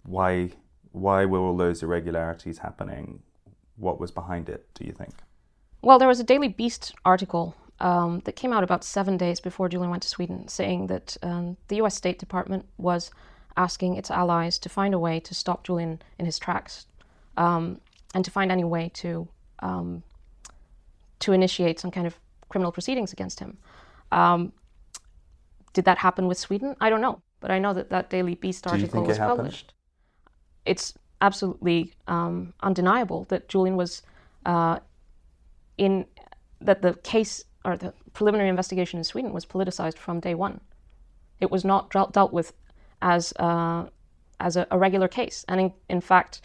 Why 0.03 0.53
why 0.93 1.25
were 1.25 1.39
all 1.39 1.57
those 1.57 1.83
irregularities 1.83 2.59
happening? 2.59 3.23
What 3.77 4.01
was 4.01 4.11
behind 4.11 4.49
it? 4.49 4.67
Do 4.75 4.85
you 4.85 4.93
think? 4.93 5.15
Well, 5.83 5.99
there 5.99 6.09
was 6.09 6.21
a 6.21 6.25
Daily 6.25 6.49
Beast 6.49 6.95
article 7.05 7.55
um, 7.81 8.21
that 8.25 8.37
came 8.37 8.53
out 8.53 8.63
about 8.65 8.85
seven 8.85 9.17
days 9.17 9.41
before 9.41 9.69
Julian 9.69 9.91
went 9.91 10.03
to 10.03 10.09
Sweden, 10.09 10.49
saying 10.49 10.89
that 10.89 11.17
um, 11.23 11.57
the 11.69 11.77
U.S. 11.77 11.97
State 11.97 12.19
Department 12.19 12.67
was 12.77 13.11
asking 13.57 13.97
its 13.97 14.11
allies 14.11 14.59
to 14.59 14.69
find 14.69 14.95
a 14.95 14.99
way 14.99 15.21
to 15.21 15.35
stop 15.35 15.65
Julian 15.65 16.03
in 16.19 16.27
his 16.27 16.39
tracks, 16.39 16.87
um, 17.37 17.81
and 18.15 18.25
to 18.25 18.31
find 18.31 18.51
any 18.51 18.65
way 18.65 18.91
to 18.95 19.29
um, 19.61 20.03
to 21.21 21.33
initiate 21.33 21.79
some 21.79 21.91
kind 21.91 22.07
of 22.07 22.19
criminal 22.49 22.73
proceedings 22.73 23.13
against 23.13 23.41
him. 23.41 23.59
Um, 24.11 24.53
did 25.73 25.85
that 25.85 25.99
happen 25.99 26.27
with 26.27 26.39
Sweden? 26.39 26.75
I 26.81 26.91
don't 26.91 27.01
know, 27.01 27.23
but 27.41 27.51
I 27.51 27.59
know 27.59 27.75
that 27.75 27.91
that 27.91 28.11
Daily 28.11 28.35
Beast 28.35 28.67
article 28.67 29.05
was 29.05 29.19
published. 29.19 29.75
It's 30.65 30.95
absolutely 31.21 31.95
um, 32.09 32.55
undeniable 32.63 33.25
that 33.29 33.49
Julian 33.49 33.77
was 33.77 34.03
uh, 34.47 34.79
in 35.79 36.07
that 36.61 36.83
the 36.83 36.95
case 36.95 37.45
or 37.65 37.77
the 37.77 37.93
preliminary 38.13 38.49
investigation 38.49 38.99
in 38.99 39.05
Sweden 39.05 39.33
was 39.33 39.47
politicized 39.47 39.99
from 39.99 40.21
day 40.21 40.35
one. 40.35 40.61
It 41.41 41.51
was 41.51 41.65
not 41.65 41.91
dealt 41.91 42.33
with 42.33 42.53
as 43.03 43.33
uh, 43.39 43.87
as 44.41 44.57
a, 44.57 44.67
a, 44.71 44.79
regular 44.79 45.09
case, 45.09 45.45
and 45.49 45.61
in, 45.61 45.73
in 45.89 46.01
fact, 46.01 46.41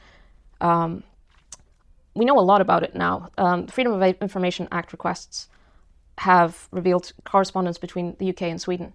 um, 0.62 1.04
we 2.16 2.26
know 2.26 2.40
a 2.40 2.42
lot 2.42 2.62
about 2.62 2.84
it 2.84 2.96
now. 2.96 3.30
Um, 3.38 3.68
Freedom 3.68 3.94
of 3.94 4.02
Information 4.22 4.68
Act 4.72 4.92
requests 4.92 5.50
have 6.20 6.68
revealed 6.72 7.12
correspondence 7.26 7.78
between 7.78 8.16
the 8.20 8.30
UK 8.30 8.44
and 8.44 8.60
Sweden. 8.60 8.94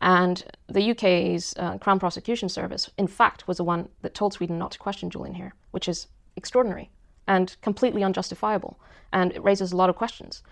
And 0.00 0.44
the 0.68 0.90
UK's 0.92 1.54
uh, 1.58 1.78
Crown 1.78 1.98
Prosecution 1.98 2.48
Service, 2.48 2.90
in 2.98 3.08
fact, 3.08 3.48
was 3.48 3.56
the 3.56 3.64
one 3.64 3.88
that 4.02 4.14
told 4.14 4.34
Sweden 4.34 4.58
not 4.58 4.70
to 4.72 4.78
question 4.78 5.10
Julian 5.10 5.34
here, 5.34 5.54
which 5.72 5.88
is 5.88 6.06
extraordinary 6.36 6.90
and 7.26 7.56
completely 7.62 8.04
unjustifiable. 8.04 8.78
And 9.12 9.32
it 9.32 9.42
raises 9.42 9.72
a 9.72 9.76
lot 9.76 9.90
of 9.90 9.96
questions. 9.96 10.42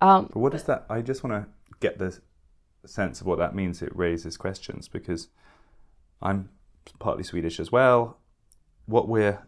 Um, 0.00 0.30
what 0.32 0.54
is 0.54 0.62
that? 0.64 0.86
I 0.88 1.02
just 1.02 1.22
want 1.22 1.34
to 1.34 1.50
get 1.80 1.98
the 1.98 2.18
sense 2.86 3.20
of 3.20 3.26
what 3.26 3.38
that 3.38 3.54
means. 3.54 3.82
It 3.82 3.94
raises 3.94 4.36
questions 4.36 4.88
because 4.88 5.28
I'm 6.22 6.48
partly 6.98 7.24
Swedish 7.24 7.60
as 7.60 7.70
well. 7.70 8.16
What 8.86 9.08
we're 9.08 9.46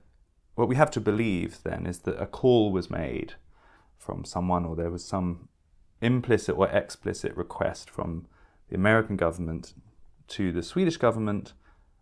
what 0.60 0.68
we 0.68 0.76
have 0.76 0.90
to 0.92 1.00
believe 1.00 1.62
then 1.64 1.86
is 1.86 2.00
that 2.00 2.20
a 2.20 2.26
call 2.26 2.70
was 2.70 2.90
made 2.90 3.34
from 3.98 4.24
someone, 4.24 4.64
or 4.64 4.76
there 4.76 4.90
was 4.90 5.04
some 5.04 5.48
implicit 6.00 6.56
or 6.56 6.68
explicit 6.68 7.36
request 7.36 7.90
from 7.90 8.26
the 8.68 8.76
American 8.76 9.16
government 9.16 9.74
to 10.28 10.52
the 10.52 10.62
Swedish 10.62 10.96
government 10.96 11.52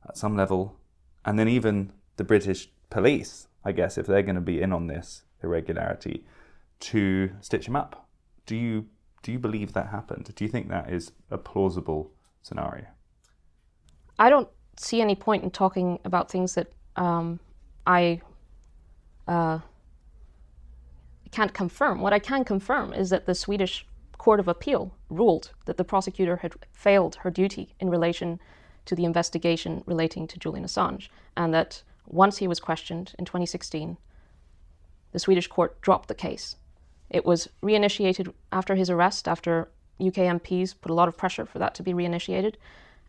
at 0.08 0.16
some 0.16 0.36
level, 0.36 0.76
and 1.24 1.38
then 1.38 1.48
even 1.48 1.92
the 2.16 2.24
British 2.24 2.70
police, 2.90 3.48
I 3.64 3.72
guess, 3.72 3.96
if 3.96 4.06
they're 4.06 4.22
going 4.22 4.34
to 4.34 4.40
be 4.40 4.60
in 4.60 4.72
on 4.72 4.86
this 4.86 5.22
irregularity, 5.42 6.24
to 6.80 7.30
stitch 7.40 7.66
him 7.66 7.74
up 7.74 8.08
do 8.48 8.56
you 8.56 8.86
do 9.22 9.30
you 9.30 9.38
believe 9.38 9.74
that 9.74 9.88
happened? 9.88 10.32
Do 10.34 10.44
you 10.44 10.50
think 10.50 10.68
that 10.70 10.90
is 10.90 11.12
a 11.30 11.38
plausible 11.38 12.10
scenario? 12.42 12.86
I 14.18 14.30
don't 14.30 14.48
see 14.76 15.00
any 15.00 15.14
point 15.14 15.44
in 15.44 15.50
talking 15.50 15.98
about 16.04 16.30
things 16.30 16.54
that 16.54 16.72
um, 16.96 17.38
I 17.86 18.20
uh, 19.28 19.60
can't 21.30 21.54
confirm. 21.54 22.00
What 22.00 22.12
I 22.12 22.18
can 22.18 22.44
confirm 22.44 22.92
is 22.92 23.10
that 23.10 23.26
the 23.26 23.34
Swedish 23.34 23.86
Court 24.16 24.40
of 24.40 24.48
Appeal 24.48 24.92
ruled 25.10 25.52
that 25.66 25.76
the 25.76 25.84
prosecutor 25.84 26.36
had 26.36 26.54
failed 26.72 27.16
her 27.16 27.30
duty 27.30 27.74
in 27.78 27.90
relation 27.90 28.40
to 28.86 28.96
the 28.96 29.04
investigation 29.04 29.84
relating 29.86 30.26
to 30.26 30.38
Julian 30.38 30.64
Assange, 30.64 31.08
and 31.36 31.54
that 31.54 31.82
once 32.06 32.38
he 32.38 32.48
was 32.48 32.58
questioned 32.58 33.14
in 33.18 33.24
2016, 33.24 33.98
the 35.12 35.18
Swedish 35.18 35.46
court 35.46 35.80
dropped 35.82 36.08
the 36.08 36.14
case 36.14 36.56
it 37.10 37.24
was 37.24 37.48
reinitiated 37.62 38.32
after 38.52 38.74
his 38.74 38.90
arrest, 38.90 39.26
after 39.26 39.70
UK 40.00 40.16
MPs 40.16 40.74
put 40.80 40.90
a 40.90 40.94
lot 40.94 41.08
of 41.08 41.16
pressure 41.16 41.46
for 41.46 41.58
that 41.58 41.74
to 41.76 41.82
be 41.82 41.92
reinitiated. 41.92 42.54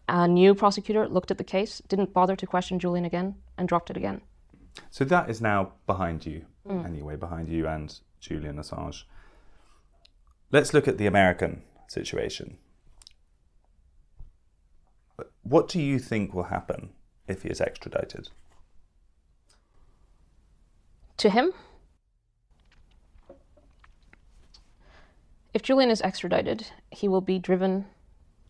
A 0.08 0.28
new 0.28 0.56
prosecutor 0.56 1.08
looked 1.08 1.32
at 1.32 1.38
the 1.38 1.44
case, 1.44 1.82
didn't 1.88 2.14
bother 2.14 2.36
to 2.36 2.48
question 2.48 2.80
Julian 2.80 3.06
again, 3.06 3.36
and 3.58 3.68
dropped 3.68 3.90
it 3.90 3.98
again. 3.98 4.22
So 4.90 5.06
that 5.06 5.30
is 5.30 5.42
now 5.42 5.74
behind 5.88 6.26
you, 6.26 6.46
mm. 6.68 6.86
anyway, 6.86 7.16
behind 7.16 7.50
you 7.50 7.68
and 7.68 7.98
Julian 8.20 8.58
Assange. 8.58 9.04
Let's 10.52 10.74
look 10.74 10.88
at 10.88 10.98
the 10.98 11.06
American 11.06 11.62
situation. 11.88 12.58
What 15.44 15.68
do 15.68 15.82
you 15.82 16.00
think 16.00 16.34
will 16.34 16.44
happen 16.44 16.90
if 17.28 17.44
he 17.44 17.50
is 17.50 17.62
extradited? 17.62 18.30
To 21.18 21.30
him? 21.30 21.52
If 25.54 25.64
Julian 25.64 25.90
is 25.90 26.02
extradited, 26.02 26.68
he 26.92 27.08
will 27.08 27.22
be 27.22 27.40
driven 27.40 27.86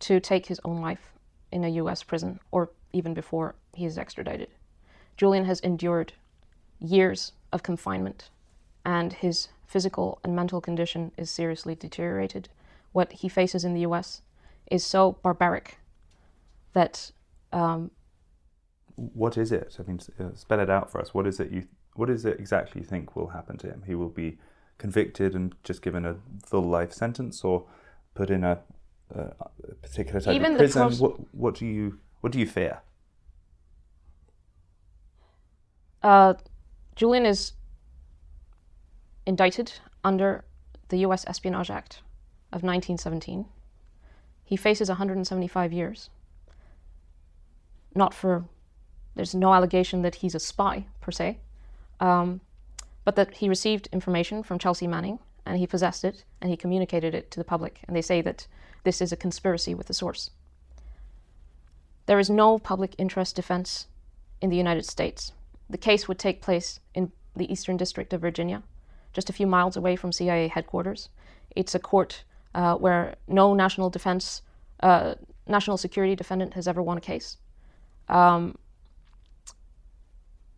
to 0.00 0.20
take 0.20 0.46
his 0.46 0.60
own 0.64 0.80
life 0.80 1.12
in 1.50 1.64
a 1.64 1.68
US 1.68 2.02
prison 2.02 2.40
or 2.50 2.70
even 2.92 3.14
before 3.14 3.54
he 3.74 3.84
is 3.84 3.98
extradited. 3.98 4.48
Julian 5.16 5.44
has 5.44 5.60
endured 5.60 6.12
years 6.80 7.32
of 7.52 7.62
confinement 7.62 8.30
and 8.84 9.12
his 9.12 9.48
physical 9.66 10.18
and 10.24 10.34
mental 10.34 10.60
condition 10.60 11.12
is 11.16 11.30
seriously 11.30 11.74
deteriorated. 11.74 12.48
What 12.92 13.12
he 13.12 13.28
faces 13.28 13.64
in 13.64 13.74
the 13.74 13.82
US 13.82 14.22
is 14.70 14.84
so 14.84 15.12
barbaric 15.22 15.78
that. 16.72 17.12
Um, 17.52 17.90
what 18.96 19.36
is 19.38 19.50
it? 19.50 19.76
I 19.78 19.82
mean, 19.82 20.00
uh, 20.18 20.34
spell 20.34 20.60
it 20.60 20.70
out 20.70 20.90
for 20.90 21.00
us. 21.00 21.14
What 21.14 21.26
is 21.26 21.40
it 21.40 21.50
you? 21.50 21.66
What 21.94 22.10
is 22.10 22.24
it 22.24 22.38
exactly 22.38 22.80
you 22.80 22.86
think 22.86 23.16
will 23.16 23.28
happen 23.28 23.56
to 23.58 23.66
him? 23.68 23.82
He 23.86 23.94
will 23.94 24.08
be 24.08 24.38
convicted 24.78 25.34
and 25.34 25.54
just 25.64 25.82
given 25.82 26.04
a 26.04 26.16
full 26.44 26.62
life 26.62 26.92
sentence, 26.92 27.44
or 27.44 27.66
put 28.14 28.30
in 28.30 28.44
a, 28.44 28.60
a 29.14 29.32
particular 29.82 30.20
type 30.20 30.34
Even 30.34 30.52
of 30.52 30.58
prison? 30.58 30.82
Pros- 30.82 31.00
what, 31.00 31.34
what 31.34 31.54
do 31.54 31.66
you 31.66 31.98
what 32.20 32.32
do 32.32 32.38
you 32.38 32.46
fear? 32.46 32.80
Uh, 36.02 36.34
Julian 37.00 37.24
is 37.24 37.52
indicted 39.24 39.72
under 40.04 40.44
the 40.90 40.98
U.S. 40.98 41.24
Espionage 41.26 41.70
Act 41.70 42.02
of 42.52 42.62
1917. 42.62 43.46
He 44.44 44.54
faces 44.54 44.90
175 44.90 45.72
years. 45.72 46.10
Not 47.94 48.12
for, 48.12 48.44
there's 49.14 49.34
no 49.34 49.54
allegation 49.54 50.02
that 50.02 50.16
he's 50.16 50.34
a 50.34 50.38
spy 50.38 50.84
per 51.00 51.10
se. 51.10 51.38
Um, 52.00 52.42
but 53.02 53.16
that 53.16 53.38
he 53.38 53.48
received 53.48 53.88
information 53.94 54.42
from 54.42 54.58
Chelsea 54.58 54.86
Manning 54.86 55.20
and 55.46 55.56
he 55.56 55.66
possessed 55.66 56.04
it 56.04 56.24
and 56.42 56.50
he 56.50 56.56
communicated 56.58 57.14
it 57.14 57.30
to 57.30 57.40
the 57.40 57.44
public. 57.44 57.80
And 57.86 57.96
they 57.96 58.02
say 58.02 58.20
that 58.20 58.46
this 58.84 59.00
is 59.00 59.10
a 59.10 59.16
conspiracy 59.16 59.72
with 59.74 59.86
the 59.86 59.94
source. 59.94 60.32
There 62.04 62.18
is 62.18 62.28
no 62.28 62.58
public 62.58 62.94
interest 62.98 63.36
defense 63.36 63.86
in 64.42 64.50
the 64.50 64.58
United 64.58 64.84
States. 64.84 65.32
The 65.70 65.78
case 65.78 66.08
would 66.08 66.18
take 66.18 66.42
place 66.42 66.80
in 66.94 67.12
the 67.36 67.50
Eastern 67.50 67.76
District 67.76 68.12
of 68.12 68.20
Virginia, 68.20 68.62
just 69.12 69.30
a 69.30 69.32
few 69.32 69.46
miles 69.46 69.76
away 69.76 69.94
from 69.94 70.10
CIA 70.10 70.48
headquarters. 70.48 71.08
It's 71.54 71.74
a 71.74 71.78
court 71.78 72.24
uh, 72.54 72.74
where 72.74 73.14
no 73.28 73.54
national 73.54 73.88
defense, 73.88 74.42
uh, 74.80 75.14
national 75.46 75.76
security 75.76 76.16
defendant 76.16 76.54
has 76.54 76.66
ever 76.66 76.82
won 76.82 76.98
a 76.98 77.00
case. 77.00 77.36
Um, 78.08 78.58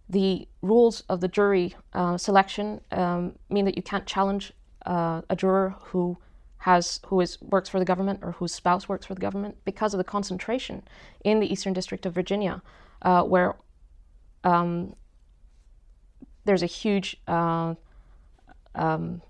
the 0.09 0.49
rules 0.63 1.03
of 1.09 1.21
the 1.21 1.29
jury 1.29 1.75
uh, 1.93 2.17
selection 2.17 2.81
um, 2.91 3.35
mean 3.51 3.67
that 3.67 3.77
you 3.77 3.83
can't 3.83 4.07
challenge 4.07 4.53
uh, 4.87 5.23
a 5.29 5.37
juror 5.37 5.77
who 5.81 6.17
has 6.59 7.01
who 7.07 7.21
is 7.21 7.41
works 7.43 7.69
for 7.69 7.79
the 7.79 7.85
government 7.85 8.21
or 8.23 8.33
whose 8.33 8.55
spouse 8.55 8.89
works 8.89 9.05
for 9.07 9.15
the 9.15 9.21
government 9.21 9.57
because 9.65 9.95
of 9.95 9.99
the 9.99 10.05
concentration 10.05 10.83
in 11.25 11.41
the 11.41 11.53
Eastern 11.53 11.73
District 11.73 12.07
of 12.07 12.15
Virginia, 12.15 12.63
uh, 13.03 13.23
where 13.23 13.57
um, 14.45 14.95
there's 16.45 16.63
a 16.63 16.67
huge 16.67 17.17
uh, 17.29 17.75
um, 18.75 19.23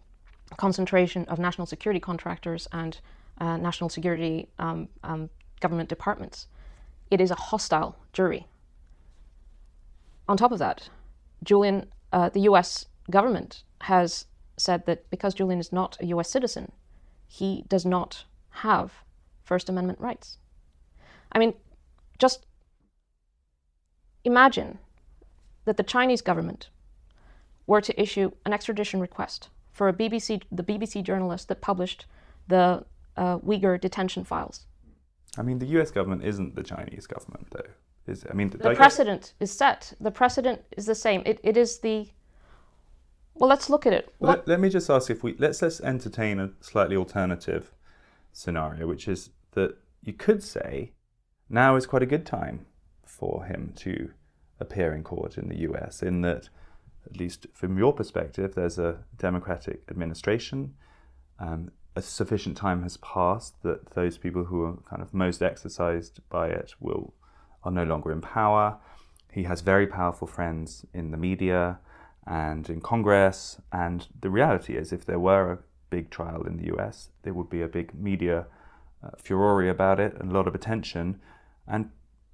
concentration 0.57 1.25
of 1.27 1.39
national 1.39 1.67
security 1.67 2.01
contractors 2.01 2.69
and 2.73 3.01
uh, 3.39 3.57
national 3.57 3.89
security 3.89 4.49
um, 4.59 4.89
um, 5.03 5.31
government 5.61 5.89
departments. 5.89 6.47
It 7.11 7.21
is 7.21 7.31
a 7.31 7.35
hostile 7.35 7.97
jury 8.13 8.47
on 10.29 10.37
top 10.37 10.53
of 10.53 10.59
that, 10.59 10.89
Julian, 11.43 11.87
uh, 12.13 12.29
the 12.29 12.41
US 12.41 12.87
government 13.11 13.65
has 13.83 14.27
said 14.57 14.87
that 14.87 15.09
because 15.11 15.35
Julian 15.35 15.61
is 15.61 15.73
not 15.73 15.97
a 16.01 16.07
US 16.07 16.31
citizen, 16.31 16.73
he 17.27 17.65
does 17.69 17.85
not 17.85 18.25
have 18.51 19.05
First 19.43 19.69
Amendment 19.69 20.01
rights. 20.01 20.39
I 21.33 21.39
mean, 21.39 21.55
just 22.19 22.47
imagine 24.25 24.79
that 25.65 25.77
the 25.77 25.83
Chinese 25.83 26.23
government 26.23 26.71
were 27.67 27.81
to 27.81 28.01
issue 28.01 28.31
an 28.45 28.53
extradition 28.53 29.01
request 29.01 29.49
for 29.73 29.89
a 29.89 29.93
BBC, 29.93 30.43
the 30.51 30.63
BBC 30.63 31.03
journalist 31.03 31.49
that 31.49 31.61
published 31.61 32.07
the 32.49 32.85
uh, 33.17 33.39
Uyghur 33.39 33.81
detention 33.81 34.25
files. 34.25 34.67
I 35.39 35.43
mean, 35.43 35.59
the 35.59 35.67
U.S. 35.67 35.91
government 35.91 36.25
isn't 36.25 36.55
the 36.55 36.63
Chinese 36.63 37.07
government, 37.07 37.49
though, 37.51 37.71
is 38.13 38.25
it? 38.25 38.31
I 38.31 38.35
mean, 38.35 38.51
The 38.51 38.59
like- 38.69 38.77
precedent 38.77 39.33
is 39.41 39.51
set. 39.51 39.93
The 40.01 40.11
precedent 40.11 40.61
is 40.77 40.87
the 40.87 40.95
same. 40.95 41.23
It, 41.25 41.41
it 41.43 41.57
is 41.57 41.79
the. 41.79 42.09
Well, 43.35 43.49
let's 43.49 43.71
look 43.71 43.87
at 43.87 43.95
it. 43.95 44.13
What, 44.19 44.41
Let, 44.41 44.49
let 44.49 44.61
me 44.61 44.69
just 44.69 44.91
ask 44.91 45.11
if 45.11 45.23
we 45.23 45.35
let's 45.39 45.63
let's 45.63 45.81
entertain 45.81 46.39
a 46.39 46.51
slightly 46.61 46.97
alternative 46.97 47.73
scenario, 48.35 48.87
which 48.87 49.09
is 49.09 49.31
that 49.53 49.77
you 50.03 50.13
could 50.13 50.43
say 50.43 50.93
now 51.49 51.77
is 51.77 51.87
quite 51.87 52.03
a 52.03 52.07
good 52.07 52.27
time 52.27 52.67
for 53.07 53.45
him 53.47 53.73
to 53.77 54.11
appear 54.61 54.93
in 54.95 55.03
court 55.03 55.39
in 55.39 55.49
the 55.49 55.61
US, 55.61 56.03
in 56.03 56.21
that 56.23 56.51
at 57.07 57.17
least 57.17 57.47
from 57.53 57.79
your 57.79 57.93
perspective, 57.93 58.55
there's 58.55 58.79
a 58.79 58.99
democratic 59.19 59.83
administration. 59.89 60.75
Um, 61.39 61.73
a 61.95 62.03
sufficient 62.03 62.57
time 62.57 62.83
has 62.83 62.97
passed 62.99 63.63
that 63.63 63.91
those 63.91 64.17
people 64.17 64.45
who 64.45 64.65
are 64.65 64.77
kind 64.89 65.03
of 65.03 65.13
most 65.13 65.43
exercised 65.43 66.21
by 66.31 66.49
it 66.49 66.75
will 66.81 67.13
are 67.65 67.71
no 67.71 67.85
longer 67.85 68.11
in 68.11 68.21
power. 68.21 68.79
He 69.31 69.45
has 69.45 69.61
very 69.61 69.87
powerful 69.87 70.27
friends 70.27 70.85
in 70.93 71.11
the 71.11 71.17
media 71.17 71.79
and 72.27 72.69
in 72.69 72.81
Congress. 72.81 73.61
And 73.73 74.07
the 74.21 74.31
reality 74.31 74.77
is, 74.77 74.93
if 74.93 75.05
there 75.05 75.19
were 75.19 75.53
a 75.53 75.59
big 75.91 76.11
trial 76.11 76.47
in 76.47 76.57
the 76.57 76.75
US, 76.75 77.11
there 77.23 77.35
would 77.35 77.51
be 77.51 77.63
a 77.63 77.69
big 77.69 77.95
media 77.95 78.47
uh, 79.03 79.11
furore 79.19 79.69
about 79.69 80.01
it 80.01 80.15
and 80.19 80.31
a 80.31 80.35
lot 80.35 80.49
of 80.49 80.55
attention. 80.55 81.21
And 81.67 81.91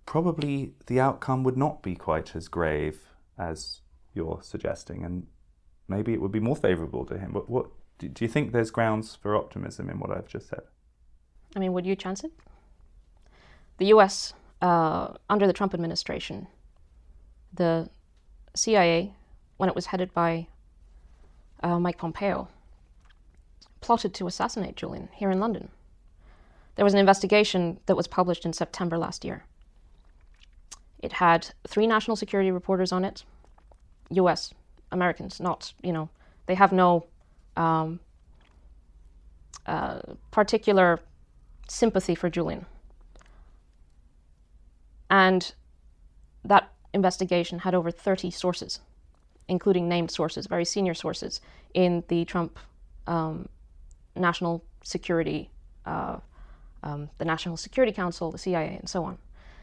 probably 0.06 0.74
the 0.86 1.00
outcome 1.00 1.44
would 1.44 1.56
not 1.56 1.82
be 1.82 1.94
quite 1.94 2.34
as 2.36 2.48
grave 2.48 3.00
as 3.38 3.80
you're 4.18 4.40
suggesting. 4.42 5.04
And 5.04 5.26
maybe 5.86 6.12
it 6.12 6.20
would 6.20 6.32
be 6.32 6.40
more 6.40 6.56
favorable 6.56 7.04
to 7.06 7.18
him. 7.18 7.30
But 7.32 7.48
what 7.48 7.66
do 7.98 8.08
do 8.08 8.24
you 8.24 8.28
think 8.28 8.52
there's 8.52 8.70
grounds 8.70 9.16
for 9.20 9.36
optimism 9.36 9.88
in 9.88 9.98
what 9.98 10.10
I've 10.10 10.28
just 10.28 10.48
said? 10.48 10.64
I 11.56 11.58
mean, 11.60 11.72
would 11.72 11.86
you 11.86 11.96
chance 11.96 12.24
it? 12.24 12.32
The 13.78 13.86
U.S. 13.86 14.34
Uh, 14.60 15.14
under 15.30 15.46
the 15.46 15.52
Trump 15.52 15.72
administration, 15.72 16.48
the 17.54 17.88
CIA, 18.54 19.14
when 19.56 19.68
it 19.68 19.74
was 19.74 19.86
headed 19.86 20.12
by 20.12 20.48
uh, 21.62 21.78
Mike 21.78 21.98
Pompeo, 21.98 22.48
plotted 23.80 24.12
to 24.14 24.26
assassinate 24.26 24.76
Julian 24.76 25.08
here 25.14 25.30
in 25.30 25.40
London. 25.40 25.68
There 26.74 26.84
was 26.84 26.94
an 26.94 27.00
investigation 27.00 27.80
that 27.86 27.96
was 27.96 28.06
published 28.06 28.44
in 28.44 28.52
September 28.52 28.98
last 28.98 29.24
year. 29.24 29.44
It 31.00 31.14
had 31.14 31.48
three 31.66 31.86
national 31.86 32.16
security 32.16 32.50
reporters 32.50 32.92
on 32.92 33.04
it, 33.04 33.24
U.S. 34.10 34.54
Americans, 34.92 35.40
not 35.40 35.72
you 35.82 35.92
know, 35.92 36.08
they 36.46 36.54
have 36.54 36.72
no 36.72 37.06
um, 37.56 38.00
uh, 39.66 40.00
particular 40.30 41.00
sympathy 41.68 42.14
for 42.14 42.30
Julian. 42.30 42.64
And 45.10 45.52
that 46.44 46.72
investigation 46.94 47.60
had 47.60 47.74
over 47.74 47.90
30 47.90 48.30
sources, 48.30 48.80
including 49.48 49.88
named 49.88 50.10
sources, 50.10 50.46
very 50.46 50.64
senior 50.64 50.94
sources 50.94 51.40
in 51.74 52.04
the 52.08 52.24
Trump 52.24 52.58
um, 53.06 53.48
National 54.16 54.64
Security, 54.82 55.50
uh, 55.86 56.18
um, 56.82 57.10
the 57.18 57.24
National 57.24 57.56
Security 57.56 57.92
Council, 57.92 58.30
the 58.30 58.38
CIA, 58.38 58.76
and 58.78 58.88
so 58.88 59.04
on. 59.04 59.18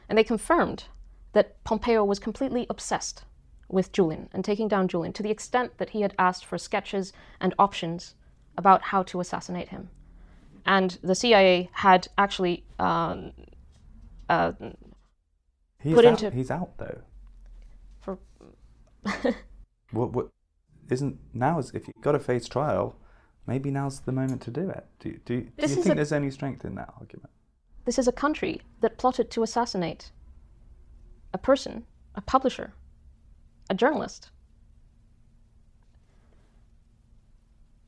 And 0.10 0.18
they 0.18 0.24
confirmed 0.24 0.86
that 1.34 1.64
Pompeo 1.64 2.04
was 2.04 2.20
completely 2.20 2.66
obsessed 2.70 3.24
with 3.68 3.92
Julian 3.92 4.30
and 4.34 4.44
taking 4.46 4.68
down 4.68 4.88
Julian 4.88 5.14
to 5.14 5.24
the 5.24 5.32
extent 5.32 5.78
that 5.78 5.90
he 5.92 6.02
had 6.02 6.14
asked 6.20 6.46
for 6.46 6.58
sketches 6.58 7.12
and 7.40 7.54
options 7.58 8.16
about 8.58 8.82
how 8.84 9.04
to 9.04 9.20
assassinate 9.20 9.70
him. 9.70 9.90
And 10.66 10.98
the 11.02 11.16
CIA 11.16 11.70
had 11.74 12.08
actually 12.18 12.64
um, 12.80 13.32
uh, 14.30 14.54
He's 15.80 15.94
Put 15.94 16.06
out, 16.06 16.24
into- 16.24 16.36
he's 16.36 16.50
out 16.50 16.78
though. 16.78 17.02
for 18.02 18.18
What 19.92 20.12
what 20.14 20.30
isn't 20.90 21.20
now 21.34 21.60
is 21.60 21.70
if 21.76 21.88
you've 21.88 22.02
got 22.02 22.14
to 22.14 22.20
face 22.20 22.48
trial, 22.48 22.96
maybe 23.46 23.70
now's 23.70 24.00
the 24.00 24.12
moment 24.12 24.42
to 24.44 24.52
do 24.52 24.68
it. 24.70 24.86
Do 25.00 25.12
do, 25.26 25.42
do 25.42 25.48
you 25.62 25.68
think 25.68 25.86
a- 25.90 25.94
there's 25.96 26.12
any 26.12 26.32
strength 26.32 26.66
in 26.66 26.74
that 26.76 26.92
argument? 27.00 27.30
This 27.86 28.00
is 28.00 28.08
a 28.08 28.12
country 28.12 28.62
that 28.82 28.98
plotted 28.98 29.30
to 29.32 29.44
assassinate 29.44 30.12
a 31.34 31.38
person, 31.38 31.86
a 32.16 32.22
publisher, 32.22 32.74
a 33.70 33.74
journalist. 33.74 34.30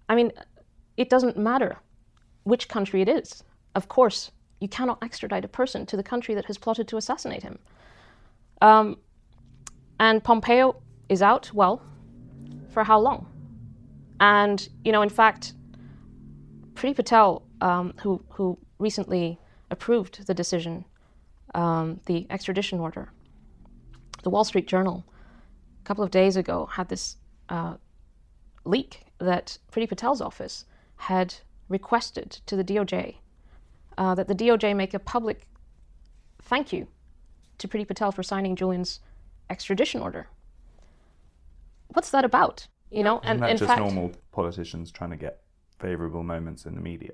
I 0.09 0.15
mean, 0.15 0.31
it 0.95 1.09
doesn't 1.09 1.37
matter 1.37 1.77
which 2.43 2.67
country 2.67 3.01
it 3.01 3.09
is. 3.09 3.43
Of 3.75 3.87
course, 3.87 4.31
you 4.59 4.67
cannot 4.67 4.97
extradite 5.03 5.45
a 5.45 5.47
person 5.47 5.85
to 5.85 5.97
the 5.97 6.03
country 6.03 6.33
that 6.35 6.45
has 6.45 6.57
plotted 6.57 6.87
to 6.87 6.97
assassinate 6.97 7.43
him. 7.43 7.59
Um, 8.61 8.97
and 9.99 10.23
Pompeo 10.23 10.81
is 11.09 11.21
out, 11.21 11.51
well, 11.53 11.81
for 12.69 12.83
how 12.83 12.99
long? 12.99 13.27
And, 14.19 14.67
you 14.83 14.91
know, 14.91 15.01
in 15.01 15.09
fact, 15.09 15.53
Priti 16.73 16.95
Patel, 16.95 17.43
um, 17.61 17.93
who, 18.01 18.23
who 18.29 18.57
recently 18.79 19.39
approved 19.69 20.25
the 20.25 20.33
decision, 20.33 20.85
um, 21.53 21.99
the 22.05 22.25
extradition 22.29 22.79
order, 22.79 23.11
the 24.23 24.29
Wall 24.29 24.43
Street 24.43 24.67
Journal, 24.67 25.03
couple 25.87 26.03
of 26.03 26.11
days 26.11 26.35
ago, 26.35 26.65
had 26.65 26.89
this 26.89 27.15
uh, 27.49 27.75
leak 28.65 29.05
that 29.19 29.57
Priti 29.71 29.87
Patel's 29.87 30.21
office 30.21 30.65
had 30.97 31.35
requested 31.69 32.31
to 32.45 32.55
the 32.55 32.63
DOJ 32.63 33.15
uh, 33.97 34.13
that 34.15 34.27
the 34.27 34.35
DOJ 34.35 34.75
make 34.75 34.93
a 34.93 34.99
public 34.99 35.47
thank 36.41 36.73
you 36.73 36.87
to 37.57 37.67
Priti 37.67 37.87
Patel 37.87 38.11
for 38.11 38.21
signing 38.21 38.55
Julian's 38.55 38.99
extradition 39.49 40.01
order. 40.01 40.27
What's 41.87 42.09
that 42.11 42.25
about? 42.25 42.67
You 42.91 43.03
know, 43.03 43.19
and 43.23 43.41
that 43.41 43.51
in 43.51 43.57
just 43.57 43.69
fact, 43.69 43.79
normal 43.79 44.11
politicians 44.31 44.91
trying 44.91 45.09
to 45.11 45.17
get 45.17 45.41
favourable 45.79 46.23
moments 46.23 46.65
in 46.65 46.75
the 46.75 46.81
media? 46.81 47.13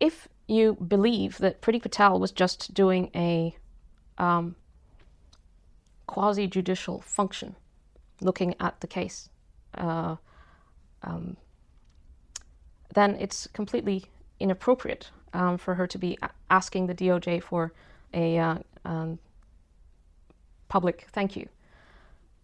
if 0.00 0.26
you 0.48 0.74
believe 0.74 1.38
that 1.38 1.60
Priti 1.60 1.80
Patel 1.80 2.18
was 2.18 2.32
just 2.32 2.74
doing 2.74 3.10
a 3.14 3.54
um, 4.18 4.56
quasi 6.10 6.48
judicial 6.48 7.00
function, 7.00 7.54
looking 8.20 8.52
at 8.58 8.80
the 8.80 8.88
case, 8.88 9.28
uh, 9.78 10.16
um, 11.04 11.36
then 12.94 13.14
it's 13.20 13.46
completely 13.52 14.06
inappropriate 14.40 15.12
um, 15.32 15.56
for 15.56 15.76
her 15.76 15.86
to 15.86 15.98
be 15.98 16.18
asking 16.50 16.88
the 16.88 16.94
DOJ 16.94 17.40
for 17.40 17.72
a 18.12 18.36
uh, 18.38 18.56
um, 18.84 19.20
public 20.66 21.06
thank 21.12 21.36
you. 21.36 21.48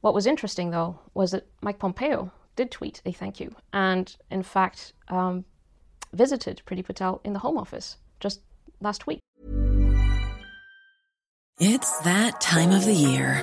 What 0.00 0.14
was 0.14 0.28
interesting, 0.28 0.70
though, 0.70 1.00
was 1.12 1.32
that 1.32 1.48
Mike 1.60 1.80
Pompeo 1.80 2.30
did 2.54 2.70
tweet 2.70 3.02
a 3.04 3.10
thank 3.10 3.40
you, 3.40 3.52
and 3.72 4.16
in 4.30 4.44
fact, 4.44 4.92
um, 5.08 5.44
visited 6.12 6.62
Priti 6.64 6.84
Patel 6.84 7.20
in 7.24 7.32
the 7.32 7.40
Home 7.40 7.58
Office 7.58 7.96
just 8.20 8.42
last 8.80 9.08
week. 9.08 9.18
It's 11.58 11.98
that 12.00 12.40
time 12.40 12.70
of 12.70 12.84
the 12.84 12.92
year. 12.92 13.42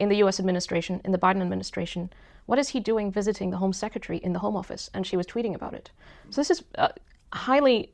in 0.00 0.08
the 0.08 0.16
US 0.16 0.40
administration, 0.40 1.00
in 1.04 1.12
the 1.12 1.18
Biden 1.18 1.42
administration, 1.42 2.10
what 2.46 2.58
is 2.58 2.70
he 2.70 2.80
doing 2.80 3.12
visiting 3.12 3.50
the 3.50 3.58
Home 3.58 3.72
Secretary 3.72 4.18
in 4.18 4.32
the 4.32 4.40
Home 4.40 4.56
Office? 4.56 4.90
And 4.92 5.06
she 5.06 5.16
was 5.16 5.26
tweeting 5.26 5.54
about 5.54 5.74
it. 5.74 5.90
So 6.30 6.40
this 6.40 6.50
is 6.50 6.64
a 6.74 6.90
highly 7.32 7.92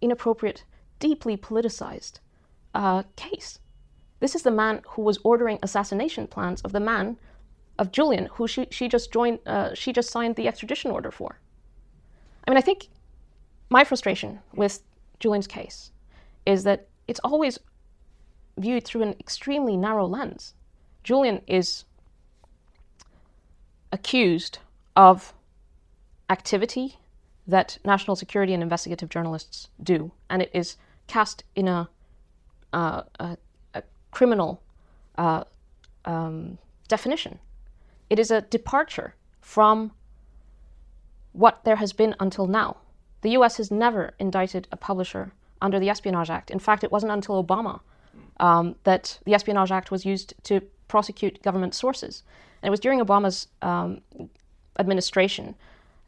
inappropriate, 0.00 0.64
deeply 0.98 1.36
politicized 1.36 2.20
uh, 2.74 3.02
case. 3.16 3.58
This 4.20 4.34
is 4.34 4.42
the 4.42 4.50
man 4.50 4.82
who 4.90 5.02
was 5.02 5.18
ordering 5.24 5.58
assassination 5.62 6.26
plans 6.26 6.60
of 6.60 6.72
the 6.72 6.80
man 6.80 7.16
of 7.78 7.90
Julian, 7.90 8.26
who 8.34 8.46
she, 8.46 8.68
she 8.70 8.86
just 8.86 9.10
joined, 9.10 9.38
uh, 9.46 9.74
she 9.74 9.92
just 9.92 10.10
signed 10.10 10.36
the 10.36 10.46
extradition 10.46 10.90
order 10.90 11.10
for. 11.10 11.40
I 12.46 12.50
mean, 12.50 12.58
I 12.58 12.60
think 12.60 12.88
my 13.70 13.82
frustration 13.82 14.40
with 14.54 14.82
Julian's 15.18 15.46
case 15.46 15.90
is 16.44 16.64
that 16.64 16.88
it's 17.08 17.20
always 17.24 17.58
viewed 18.58 18.84
through 18.84 19.02
an 19.02 19.14
extremely 19.18 19.76
narrow 19.76 20.06
lens. 20.06 20.54
Julian 21.02 21.42
is 21.46 21.84
accused 23.92 24.58
of 24.96 25.32
activity 26.28 26.96
that 27.46 27.78
national 27.84 28.16
security 28.16 28.54
and 28.54 28.62
investigative 28.62 29.08
journalists 29.08 29.68
do, 29.82 30.12
and 30.28 30.42
it 30.42 30.50
is 30.54 30.76
cast 31.06 31.42
in 31.56 31.66
a, 31.66 31.88
uh, 32.72 33.02
a, 33.18 33.36
a 33.74 33.82
criminal 34.12 34.62
uh, 35.18 35.42
um, 36.04 36.58
definition. 36.88 37.38
It 38.08 38.18
is 38.18 38.30
a 38.30 38.42
departure 38.42 39.14
from 39.40 39.92
what 41.32 41.64
there 41.64 41.76
has 41.76 41.92
been 41.92 42.14
until 42.20 42.46
now. 42.46 42.76
The 43.22 43.30
US 43.30 43.56
has 43.56 43.70
never 43.70 44.14
indicted 44.18 44.68
a 44.72 44.76
publisher 44.76 45.32
under 45.60 45.78
the 45.78 45.90
Espionage 45.90 46.30
Act. 46.30 46.50
In 46.50 46.58
fact, 46.58 46.84
it 46.84 46.92
wasn't 46.92 47.12
until 47.12 47.42
Obama 47.42 47.80
um, 48.38 48.76
that 48.84 49.18
the 49.24 49.34
Espionage 49.34 49.70
Act 49.70 49.90
was 49.90 50.04
used 50.04 50.34
to 50.44 50.60
prosecute 50.90 51.40
government 51.42 51.74
sources. 51.74 52.24
And 52.60 52.68
it 52.68 52.70
was 52.70 52.80
during 52.80 53.00
Obama's 53.00 53.48
um, 53.62 54.00
administration 54.78 55.54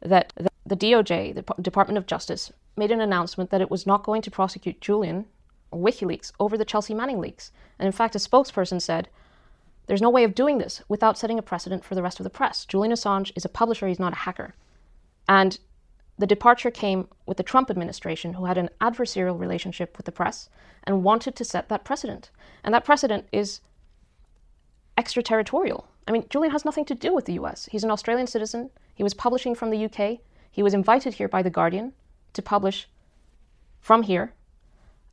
that 0.01 0.33
the, 0.35 0.49
the 0.65 0.75
DOJ, 0.75 1.33
the 1.33 1.43
P- 1.43 1.61
Department 1.61 1.97
of 1.97 2.05
Justice, 2.05 2.51
made 2.75 2.91
an 2.91 3.01
announcement 3.01 3.49
that 3.49 3.61
it 3.61 3.71
was 3.71 3.87
not 3.87 4.03
going 4.03 4.21
to 4.21 4.29
prosecute 4.29 4.81
Julian 4.81 5.25
WikiLeaks 5.71 6.33
over 6.39 6.57
the 6.57 6.65
Chelsea 6.65 6.93
Manning 6.93 7.19
leaks. 7.19 7.51
And 7.79 7.85
in 7.85 7.93
fact, 7.93 8.15
a 8.15 8.19
spokesperson 8.19 8.81
said, 8.81 9.07
there's 9.87 10.01
no 10.01 10.09
way 10.09 10.23
of 10.25 10.35
doing 10.35 10.57
this 10.57 10.81
without 10.87 11.17
setting 11.17 11.39
a 11.39 11.41
precedent 11.41 11.83
for 11.83 11.95
the 11.95 12.03
rest 12.03 12.19
of 12.19 12.25
the 12.25 12.29
press. 12.29 12.65
Julian 12.65 12.93
Assange 12.93 13.31
is 13.35 13.45
a 13.45 13.49
publisher, 13.49 13.87
he's 13.87 13.99
not 13.99 14.13
a 14.13 14.23
hacker. 14.27 14.53
And 15.27 15.59
the 16.17 16.27
departure 16.27 16.71
came 16.71 17.07
with 17.25 17.37
the 17.37 17.43
Trump 17.43 17.69
administration, 17.69 18.33
who 18.33 18.45
had 18.45 18.57
an 18.57 18.69
adversarial 18.81 19.39
relationship 19.39 19.97
with 19.97 20.05
the 20.05 20.11
press 20.11 20.49
and 20.83 21.03
wanted 21.03 21.35
to 21.35 21.45
set 21.45 21.69
that 21.69 21.85
precedent. 21.85 22.29
And 22.63 22.73
that 22.73 22.85
precedent 22.85 23.27
is 23.31 23.61
extraterritorial. 24.97 25.87
I 26.07 26.11
mean, 26.11 26.25
Julian 26.29 26.51
has 26.51 26.65
nothing 26.65 26.85
to 26.85 26.95
do 26.95 27.13
with 27.13 27.25
the 27.25 27.33
US. 27.33 27.67
He's 27.71 27.83
an 27.83 27.91
Australian 27.91 28.27
citizen. 28.27 28.69
He 28.93 29.03
was 29.03 29.13
publishing 29.13 29.55
from 29.55 29.69
the 29.69 29.85
UK. 29.85 30.19
He 30.51 30.63
was 30.63 30.73
invited 30.73 31.15
here 31.15 31.27
by 31.27 31.41
The 31.41 31.49
Guardian 31.49 31.93
to 32.33 32.41
publish 32.41 32.87
from 33.79 34.03
here 34.03 34.33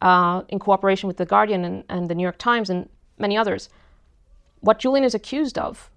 uh, 0.02 0.42
in 0.48 0.58
cooperation 0.58 1.06
with 1.06 1.16
The 1.16 1.26
Guardian 1.26 1.64
and, 1.64 1.84
and 1.88 2.08
The 2.08 2.14
New 2.14 2.22
York 2.22 2.38
Times 2.38 2.70
and 2.70 2.88
many 3.18 3.36
others. 3.36 3.68
What 4.60 4.78
Julian 4.78 5.04
is 5.04 5.14
accused 5.14 5.58
of, 5.58 5.90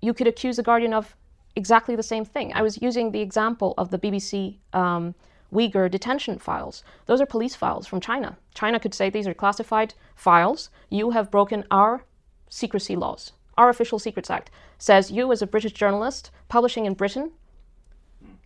you 0.00 0.14
could 0.14 0.26
accuse 0.26 0.56
The 0.56 0.62
Guardian 0.62 0.94
of 0.94 1.16
exactly 1.56 1.96
the 1.96 2.02
same 2.02 2.24
thing. 2.24 2.52
I 2.54 2.62
was 2.62 2.80
using 2.80 3.12
the 3.12 3.20
example 3.20 3.74
of 3.76 3.90
the 3.90 3.98
BBC 3.98 4.56
um, 4.72 5.14
Uyghur 5.52 5.90
detention 5.90 6.38
files. 6.38 6.84
Those 7.06 7.20
are 7.20 7.26
police 7.26 7.54
files 7.54 7.86
from 7.86 8.00
China. 8.00 8.36
China 8.54 8.78
could 8.78 8.94
say 8.94 9.10
these 9.10 9.26
are 9.26 9.34
classified 9.34 9.94
files. 10.14 10.70
You 10.88 11.10
have 11.10 11.30
broken 11.30 11.64
our 11.70 12.04
secrecy 12.48 12.96
laws. 12.96 13.32
Our 13.58 13.68
Official 13.68 13.98
Secrets 13.98 14.30
Act 14.30 14.50
says 14.78 15.10
you, 15.10 15.30
as 15.32 15.42
a 15.42 15.46
British 15.46 15.72
journalist 15.72 16.30
publishing 16.48 16.86
in 16.86 16.94
Britain, 16.94 17.32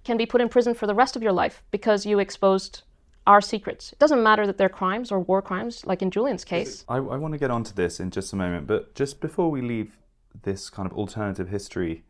can 0.02 0.16
be 0.16 0.26
put 0.26 0.40
in 0.40 0.48
prison 0.48 0.74
for 0.74 0.86
the 0.86 0.94
rest 0.94 1.16
of 1.16 1.22
your 1.22 1.32
life 1.32 1.62
because 1.70 2.04
you 2.04 2.18
exposed 2.18 2.82
our 3.26 3.40
secrets. 3.40 3.92
It 3.92 3.98
doesn't 3.98 4.22
matter 4.22 4.46
that 4.46 4.58
they're 4.58 4.68
crimes 4.68 5.10
or 5.10 5.20
war 5.20 5.40
crimes, 5.40 5.86
like 5.86 6.02
in 6.02 6.10
Julian's 6.10 6.44
case. 6.44 6.84
I, 6.88 6.96
I 6.96 7.16
want 7.16 7.32
to 7.32 7.38
get 7.38 7.50
onto 7.50 7.72
this 7.72 8.00
in 8.00 8.10
just 8.10 8.32
a 8.32 8.36
moment, 8.36 8.66
but 8.66 8.94
just 8.94 9.20
before 9.20 9.50
we 9.50 9.62
leave 9.62 9.98
this 10.42 10.68
kind 10.68 10.90
of 10.90 10.96
alternative 10.96 11.48
history 11.48 12.04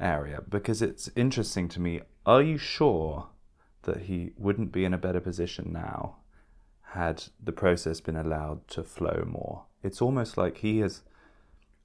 area, 0.00 0.42
because 0.48 0.80
it's 0.80 1.10
interesting 1.14 1.68
to 1.68 1.80
me, 1.80 2.00
are 2.24 2.42
you 2.42 2.56
sure 2.56 3.26
that 3.82 4.02
he 4.02 4.32
wouldn't 4.36 4.72
be 4.72 4.84
in 4.84 4.94
a 4.94 4.98
better 4.98 5.20
position 5.20 5.72
now 5.72 6.16
had 6.92 7.24
the 7.42 7.52
process 7.52 8.00
been 8.00 8.16
allowed 8.16 8.66
to 8.68 8.82
flow 8.82 9.24
more? 9.26 9.64
It's 9.82 10.02
almost 10.02 10.36
like 10.36 10.58
he 10.58 10.80
has 10.80 11.02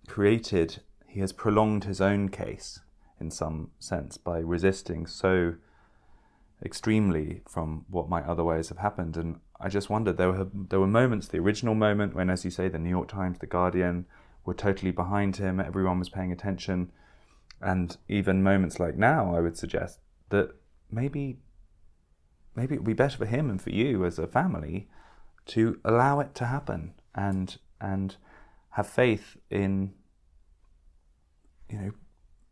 created, 0.07 0.81
he 1.07 1.19
has 1.19 1.31
prolonged 1.31 1.83
his 1.85 2.01
own 2.01 2.29
case 2.29 2.79
in 3.19 3.31
some 3.31 3.71
sense 3.79 4.17
by 4.17 4.39
resisting 4.39 5.05
so 5.05 5.55
extremely 6.63 7.41
from 7.47 7.85
what 7.89 8.09
might 8.09 8.25
otherwise 8.25 8.69
have 8.69 8.79
happened. 8.79 9.17
And 9.17 9.39
I 9.59 9.69
just 9.69 9.89
wondered 9.89 10.17
there 10.17 10.31
were 10.31 10.47
there 10.69 10.79
were 10.79 10.87
moments, 10.87 11.27
the 11.27 11.39
original 11.39 11.75
moment 11.75 12.15
when, 12.15 12.29
as 12.29 12.43
you 12.43 12.51
say, 12.51 12.67
the 12.67 12.79
New 12.79 12.89
York 12.89 13.07
Times, 13.07 13.39
the 13.39 13.47
Guardian 13.47 14.05
were 14.45 14.53
totally 14.53 14.91
behind 14.91 15.37
him, 15.37 15.59
everyone 15.59 15.99
was 15.99 16.09
paying 16.09 16.31
attention, 16.31 16.91
and 17.61 17.97
even 18.09 18.43
moments 18.43 18.79
like 18.79 18.97
now, 18.97 19.33
I 19.35 19.39
would 19.39 19.57
suggest 19.57 19.99
that 20.29 20.51
maybe 20.91 21.39
maybe 22.55 22.75
it 22.75 22.79
would 22.79 22.87
be 22.87 22.93
better 22.93 23.17
for 23.17 23.25
him 23.25 23.49
and 23.49 23.61
for 23.61 23.71
you 23.71 24.05
as 24.05 24.19
a 24.19 24.27
family 24.27 24.87
to 25.45 25.79
allow 25.83 26.19
it 26.19 26.33
to 26.35 26.45
happen 26.45 26.93
and 27.15 27.57
and 27.81 28.15
have 28.71 28.87
faith 28.87 29.37
in 29.49 29.93
you 31.69 31.77
know 31.77 31.91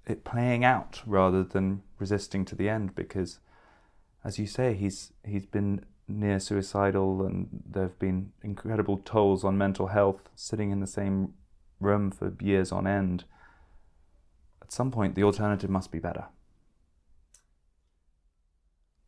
it 0.06 0.24
playing 0.24 0.66
out 0.66 1.02
rather 1.06 1.44
than 1.44 1.84
resisting 2.00 2.44
to 2.44 2.56
the 2.56 2.68
end 2.68 2.96
because 2.96 3.40
as 4.24 4.38
you 4.38 4.46
say 4.46 4.74
he's 4.74 5.14
he's 5.24 5.46
been 5.46 5.86
near 6.08 6.40
suicidal 6.40 7.26
and 7.26 7.48
there 7.66 7.84
have 7.84 8.00
been 8.00 8.32
incredible 8.44 8.98
tolls 8.98 9.44
on 9.44 9.58
mental 9.58 9.88
health 9.88 10.30
sitting 10.36 10.72
in 10.72 10.80
the 10.80 10.88
same 10.88 11.34
room 11.80 12.12
for 12.12 12.34
years 12.40 12.72
on 12.72 12.86
end. 12.86 13.24
At 14.62 14.72
some 14.72 14.92
point 14.92 15.16
the 15.16 15.24
alternative 15.24 15.70
must 15.70 15.92
be 15.92 16.00
better. 16.00 16.26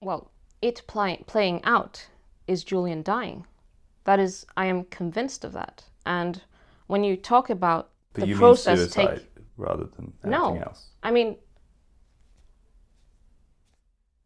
Well 0.01 0.31
it 0.63 0.81
play, 0.87 1.21
playing 1.27 1.61
out 1.65 2.07
is 2.47 2.63
Julian 2.63 3.03
dying. 3.03 3.45
That 4.05 4.19
is, 4.19 4.45
I 4.55 4.65
am 4.67 4.85
convinced 4.85 5.43
of 5.43 5.51
that. 5.53 5.83
And 6.05 6.41
when 6.87 7.03
you 7.03 7.17
talk 7.17 7.49
about 7.49 7.89
but 8.13 8.27
the 8.27 8.33
process, 8.33 8.89
take 8.91 9.29
rather 9.57 9.83
than 9.83 10.13
anything 10.23 10.31
no. 10.31 10.57
else 10.57 10.87
I 11.03 11.11
mean, 11.11 11.37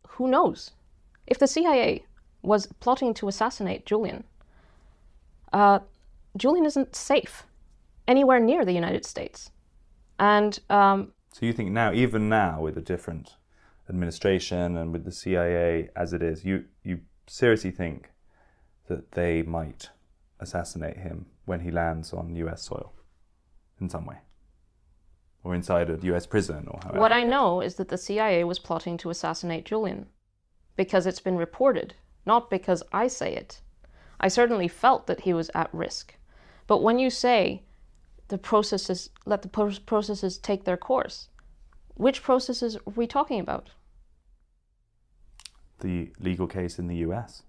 who 0.07 0.28
knows? 0.28 0.72
If 1.26 1.39
the 1.39 1.47
CIA 1.47 2.05
was 2.43 2.68
plotting 2.80 3.14
to 3.16 3.28
assassinate 3.28 3.86
Julian, 3.86 4.24
uh, 5.53 5.80
Julian 6.38 6.66
isn't 6.66 6.95
safe 6.95 7.45
anywhere 8.07 8.39
near 8.39 8.64
the 8.64 8.74
United 8.74 9.05
States. 9.05 9.51
And 10.20 10.59
um, 10.70 11.14
so 11.32 11.45
you 11.45 11.53
think 11.53 11.72
now 11.72 11.93
even 11.93 12.30
now 12.30 12.62
with 12.62 12.78
a 12.78 12.82
different 12.82 13.37
administration 13.90 14.78
and 14.78 14.92
with 14.92 15.06
the 15.06 15.12
CIA 15.12 15.90
as 15.96 16.14
it 16.14 16.22
is, 16.22 16.46
you 16.46 16.66
you 16.84 17.02
seriously 17.28 17.72
think 17.72 18.12
that 18.88 19.12
they 19.12 19.42
might 19.42 19.90
assassinate 20.40 20.98
him 20.98 21.26
when 21.46 21.62
he 21.62 21.72
lands 21.72 22.14
on 22.14 22.36
U.S. 22.36 22.64
soil 22.64 22.94
in 23.80 23.90
some 23.90 24.06
way, 24.06 24.18
or 25.44 25.54
inside 25.56 25.90
a 25.90 26.00
U.S. 26.04 26.26
prison, 26.26 26.68
or 26.68 26.80
however. 26.84 27.00
what 27.00 27.12
I 27.12 27.24
know 27.24 27.62
is 27.62 27.76
that 27.76 27.90
the 27.90 27.98
CIA 27.98 28.44
was 28.44 28.60
plotting 28.60 28.98
to 28.98 29.10
assassinate 29.10 29.66
Julian 29.66 30.08
because 30.76 31.06
it's 31.06 31.20
been 31.20 31.38
reported 31.38 31.96
not 32.28 32.50
because 32.50 32.84
I 32.92 33.08
say 33.08 33.34
it. 33.34 33.62
I 34.20 34.28
certainly 34.28 34.68
felt 34.68 35.08
that 35.08 35.22
he 35.22 35.34
was 35.34 35.50
at 35.56 35.74
risk. 35.74 36.14
But 36.68 36.84
when 36.84 37.00
you 37.00 37.10
say 37.10 37.64
the 38.28 38.38
processes, 38.38 39.10
let 39.26 39.42
the 39.42 39.80
processes 39.86 40.38
take 40.38 40.66
their 40.66 40.78
course, 40.78 41.30
which 41.96 42.22
processes 42.22 42.76
are 42.76 42.94
we 42.96 43.08
talking 43.08 43.40
about? 43.40 43.70
The 45.80 46.11
legal 46.19 46.47
case 46.47 46.80
in 46.80 46.88
the 46.88 46.97
US. 46.97 47.43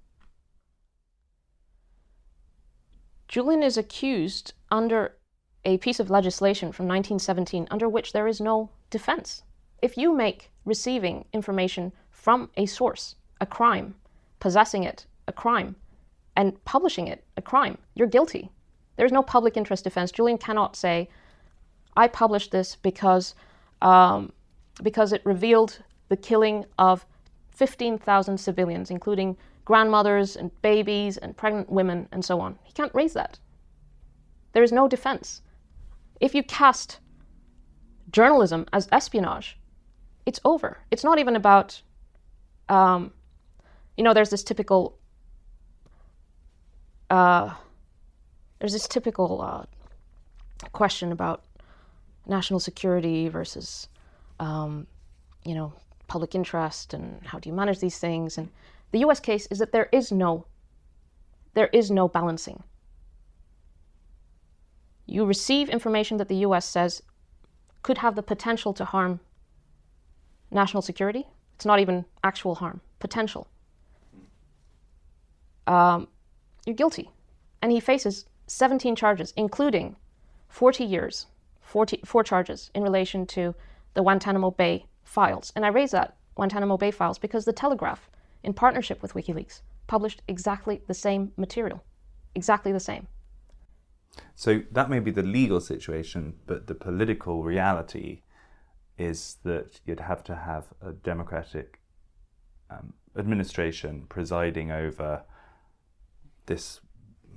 Julian 3.29 3.63
is 3.63 3.77
accused 3.77 4.55
under 4.71 5.17
a 5.65 5.79
piece 5.79 6.01
of 6.01 6.11
legislation 6.11 6.73
from 6.73 6.87
1917 6.87 7.69
under 7.71 7.89
which 7.89 8.13
there 8.13 8.27
is 8.27 8.41
no 8.41 8.71
defense. 8.91 9.43
If 9.83 9.97
you 9.97 10.15
make 10.15 10.51
receiving 10.65 11.27
information 11.33 11.93
from 12.11 12.51
a 12.57 12.67
source 12.67 13.17
a 13.41 13.47
crime, 13.47 13.95
possessing 14.41 14.83
it 14.83 15.07
a 15.27 15.33
crime, 15.33 15.77
and 16.37 16.63
publishing 16.65 17.07
it 17.07 17.25
a 17.37 17.43
crime, 17.43 17.79
you're 17.95 18.09
guilty. 18.09 18.51
There's 18.97 19.13
no 19.13 19.23
public 19.23 19.57
interest 19.57 19.85
defense. 19.85 20.11
Julian 20.11 20.39
cannot 20.39 20.75
say, 20.75 21.09
I 21.97 22.09
published 22.09 22.51
this 22.51 22.77
because, 22.77 23.35
um, 23.83 24.33
because 24.83 25.13
it 25.13 25.23
revealed 25.25 25.83
the 26.09 26.17
killing 26.17 26.65
of 26.79 27.05
15,000 27.59 28.39
civilians, 28.39 28.89
including 28.89 29.37
grandmothers 29.65 30.37
and 30.37 30.51
babies 30.63 31.17
and 31.17 31.37
pregnant 31.37 31.69
women 31.69 32.07
and 32.13 32.25
so 32.25 32.41
on. 32.41 32.57
He 32.63 32.73
can't 32.73 32.95
raise 32.95 33.15
that. 33.15 33.41
There 34.53 34.63
is 34.63 34.71
no 34.71 34.87
defense. 34.87 35.43
If 36.21 36.37
you 36.37 36.45
cast 36.45 37.01
journalism 38.13 38.65
as 38.73 38.89
espionage, 38.93 39.59
it's 40.25 40.39
over. 40.45 40.79
It's 40.93 41.03
not 41.03 41.19
even 41.19 41.35
about, 41.35 41.83
um, 42.69 43.13
you 43.97 44.05
know, 44.05 44.15
there's 44.15 44.31
this 44.31 44.45
typical, 44.45 44.97
uh, 47.11 47.53
there's 48.61 48.73
this 48.73 48.87
typical 48.87 49.43
uh, 49.43 49.65
question 50.71 51.11
about 51.11 51.43
national 52.25 52.61
security 52.61 53.29
versus, 53.29 53.89
um, 54.39 54.87
you 55.45 55.57
know, 55.57 55.73
public 56.09 56.35
interest 56.35 56.95
and 56.95 57.25
how 57.27 57.39
do 57.39 57.49
you 57.49 57.55
manage 57.55 57.79
these 57.81 57.99
things 57.99 58.37
and 58.39 58.49
the 58.91 59.01
US 59.01 59.21
case 59.21 59.47
is 59.51 59.59
that 59.59 59.73
there 59.73 59.89
is 59.93 60.11
no 60.11 60.47
there 61.55 61.69
is 61.73 61.91
no 61.91 62.09
balancing. 62.09 62.63
You 65.07 65.25
receive 65.25 65.69
information 65.69 66.19
that 66.19 66.29
the 66.29 66.37
US 66.47 66.65
says 66.65 67.03
could 67.83 67.99
have 67.99 68.15
the 68.15 68.23
potential 68.23 68.73
to 68.75 68.85
harm 68.85 69.21
national 70.51 70.83
security. 70.83 71.27
It's 71.55 71.65
not 71.67 71.81
even 71.81 72.05
actual 72.23 72.55
harm, 72.55 72.81
potential. 72.99 73.49
Um, 75.67 76.09
you're 76.65 76.77
guilty. 76.77 77.11
And 77.61 77.73
he 77.73 77.81
faces 77.81 78.27
17 78.47 78.95
charges, 78.97 79.33
including 79.37 79.97
40 80.49 80.85
years, 80.85 81.27
40, 81.61 82.01
four 82.05 82.23
charges 82.23 82.71
in 82.75 82.83
relation 82.83 83.27
to 83.27 83.55
the 83.95 84.03
Guantanamo 84.03 84.51
Bay 84.51 84.87
files. 85.09 85.53
And 85.57 85.65
I 85.65 85.69
raise 85.69 85.91
that 85.93 86.17
Guantanamo 86.35 86.77
Bay 86.77 86.91
files 86.91 87.19
because 87.19 87.45
the 87.45 87.53
Telegraph 87.53 88.09
in 88.43 88.55
partnership 88.55 89.03
with 89.03 89.15
WikiLeaks, 89.15 89.63
published 89.87 90.23
exactly 90.29 90.83
the 90.87 90.95
same 90.95 91.33
material. 91.37 91.83
Exactly 92.35 92.73
the 92.73 92.81
same. 92.81 93.09
So 94.35 94.63
that 94.73 94.91
may 94.91 95.01
be 95.01 95.11
the 95.11 95.23
legal 95.23 95.61
situation, 95.61 96.35
but 96.47 96.67
the 96.67 96.75
political 96.75 97.43
reality 97.43 98.23
is 98.97 99.37
that 99.45 99.81
you'd 99.85 100.01
have 100.01 100.25
to 100.25 100.35
have 100.35 100.67
a 100.83 100.93
democratic 100.93 101.81
um, 102.71 102.95
administration 103.17 104.07
presiding 104.09 104.71
over 104.71 105.23
this 106.47 106.81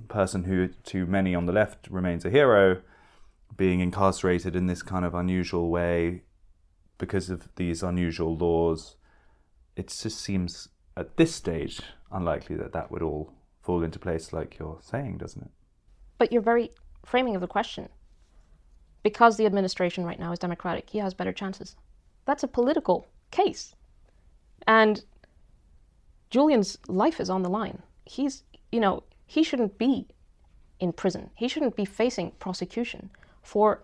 person 0.08 0.44
who, 0.44 0.68
to 0.68 1.06
many 1.06 1.34
on 1.34 1.46
the 1.46 1.52
left, 1.52 1.88
remains 1.88 2.24
a 2.24 2.30
hero, 2.30 2.82
being 3.56 3.80
incarcerated 3.80 4.56
in 4.56 4.66
this 4.66 4.82
kind 4.82 5.04
of 5.04 5.14
unusual 5.14 5.70
way 5.70 6.22
because 7.02 7.30
of 7.30 7.48
these 7.56 7.82
unusual 7.82 8.36
laws. 8.36 8.94
It 9.74 9.88
just 9.88 10.20
seems 10.20 10.68
at 10.96 11.16
this 11.16 11.34
stage 11.34 11.80
unlikely 12.12 12.54
that 12.54 12.72
that 12.74 12.92
would 12.92 13.02
all 13.02 13.32
fall 13.60 13.82
into 13.82 13.98
place 13.98 14.32
like 14.32 14.56
you're 14.56 14.78
saying, 14.80 15.18
doesn't 15.18 15.42
it? 15.42 15.50
But 16.18 16.30
your 16.30 16.42
very 16.42 16.70
framing 17.04 17.34
of 17.34 17.40
the 17.40 17.48
question, 17.48 17.88
because 19.02 19.36
the 19.36 19.46
administration 19.46 20.04
right 20.04 20.20
now 20.20 20.30
is 20.30 20.38
democratic, 20.38 20.90
he 20.90 20.98
has 20.98 21.12
better 21.12 21.32
chances. 21.32 21.74
That's 22.24 22.44
a 22.44 22.48
political 22.48 23.08
case. 23.32 23.74
And 24.68 25.04
Julian's 26.30 26.78
life 26.86 27.18
is 27.18 27.28
on 27.28 27.42
the 27.42 27.50
line. 27.50 27.82
He's, 28.04 28.44
you 28.70 28.78
know, 28.78 29.02
he 29.26 29.42
shouldn't 29.42 29.76
be 29.76 30.06
in 30.78 30.92
prison. 30.92 31.30
He 31.34 31.48
shouldn't 31.48 31.74
be 31.74 31.84
facing 31.84 32.30
prosecution 32.38 33.10
for 33.42 33.82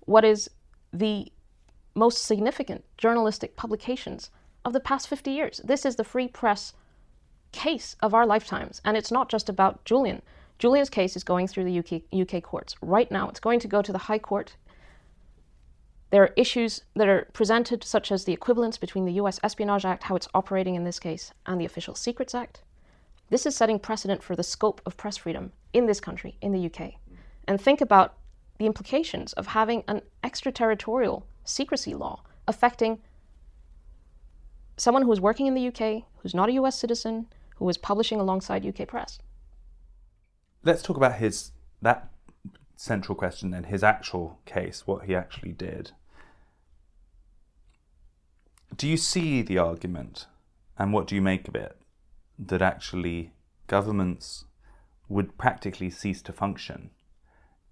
what 0.00 0.24
is 0.24 0.50
the 0.92 1.30
most 1.96 2.24
significant 2.24 2.84
journalistic 2.98 3.56
publications 3.56 4.30
of 4.64 4.72
the 4.72 4.80
past 4.80 5.08
50 5.08 5.30
years. 5.30 5.60
This 5.64 5.86
is 5.86 5.96
the 5.96 6.04
free 6.04 6.28
press 6.28 6.74
case 7.52 7.96
of 8.00 8.14
our 8.14 8.26
lifetimes. 8.26 8.80
And 8.84 8.96
it's 8.96 9.10
not 9.10 9.28
just 9.28 9.48
about 9.48 9.84
Julian. 9.84 10.22
Julian's 10.58 10.90
case 10.90 11.16
is 11.16 11.24
going 11.24 11.48
through 11.48 11.64
the 11.64 11.78
UK, 11.78 12.02
UK 12.12 12.42
courts 12.42 12.74
right 12.82 13.10
now. 13.10 13.28
It's 13.28 13.40
going 13.40 13.60
to 13.60 13.68
go 13.68 13.82
to 13.82 13.92
the 13.92 13.98
High 13.98 14.18
Court. 14.18 14.56
There 16.10 16.22
are 16.22 16.32
issues 16.36 16.82
that 16.94 17.08
are 17.08 17.28
presented, 17.32 17.82
such 17.82 18.12
as 18.12 18.24
the 18.24 18.32
equivalence 18.32 18.78
between 18.78 19.06
the 19.06 19.14
US 19.14 19.40
Espionage 19.42 19.84
Act, 19.84 20.04
how 20.04 20.16
it's 20.16 20.28
operating 20.34 20.74
in 20.74 20.84
this 20.84 20.98
case, 20.98 21.32
and 21.46 21.60
the 21.60 21.64
Official 21.64 21.94
Secrets 21.94 22.34
Act. 22.34 22.62
This 23.28 23.44
is 23.44 23.56
setting 23.56 23.78
precedent 23.78 24.22
for 24.22 24.36
the 24.36 24.44
scope 24.44 24.80
of 24.86 24.96
press 24.96 25.16
freedom 25.16 25.52
in 25.72 25.86
this 25.86 26.00
country, 26.00 26.36
in 26.40 26.52
the 26.52 26.66
UK. 26.66 26.94
And 27.48 27.60
think 27.60 27.80
about 27.80 28.14
the 28.58 28.66
implications 28.66 29.32
of 29.34 29.48
having 29.48 29.82
an 29.88 30.02
extraterritorial 30.22 31.26
secrecy 31.46 31.94
law 31.94 32.22
affecting 32.46 32.98
someone 34.76 35.02
who 35.02 35.12
is 35.12 35.20
working 35.20 35.46
in 35.46 35.54
the 35.54 35.68
UK, 35.68 36.04
who's 36.18 36.34
not 36.34 36.48
a 36.48 36.52
US 36.52 36.78
citizen, 36.78 37.26
who 37.56 37.68
is 37.68 37.78
publishing 37.78 38.20
alongside 38.20 38.66
UK 38.66 38.86
press. 38.86 39.18
Let's 40.62 40.82
talk 40.82 40.96
about 40.96 41.14
his 41.14 41.52
that 41.82 42.10
central 42.76 43.16
question 43.16 43.54
and 43.54 43.66
his 43.66 43.82
actual 43.82 44.38
case, 44.44 44.86
what 44.86 45.04
he 45.06 45.14
actually 45.14 45.52
did. 45.52 45.92
Do 48.76 48.86
you 48.86 48.96
see 48.96 49.42
the 49.42 49.58
argument, 49.58 50.26
and 50.78 50.92
what 50.92 51.06
do 51.06 51.14
you 51.14 51.22
make 51.22 51.48
of 51.48 51.54
it, 51.54 51.78
that 52.38 52.60
actually 52.60 53.32
governments 53.66 54.44
would 55.08 55.38
practically 55.38 55.88
cease 55.88 56.20
to 56.22 56.32
function 56.32 56.90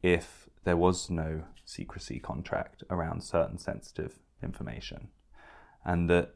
if 0.03 0.49
there 0.65 0.77
was 0.77 1.11
no 1.11 1.43
secrecy 1.65 2.19
contract 2.19 2.83
around 2.91 3.23
certain 3.23 3.59
sensitive 3.59 4.19
information? 4.43 5.09
And 5.85 6.09
that 6.11 6.35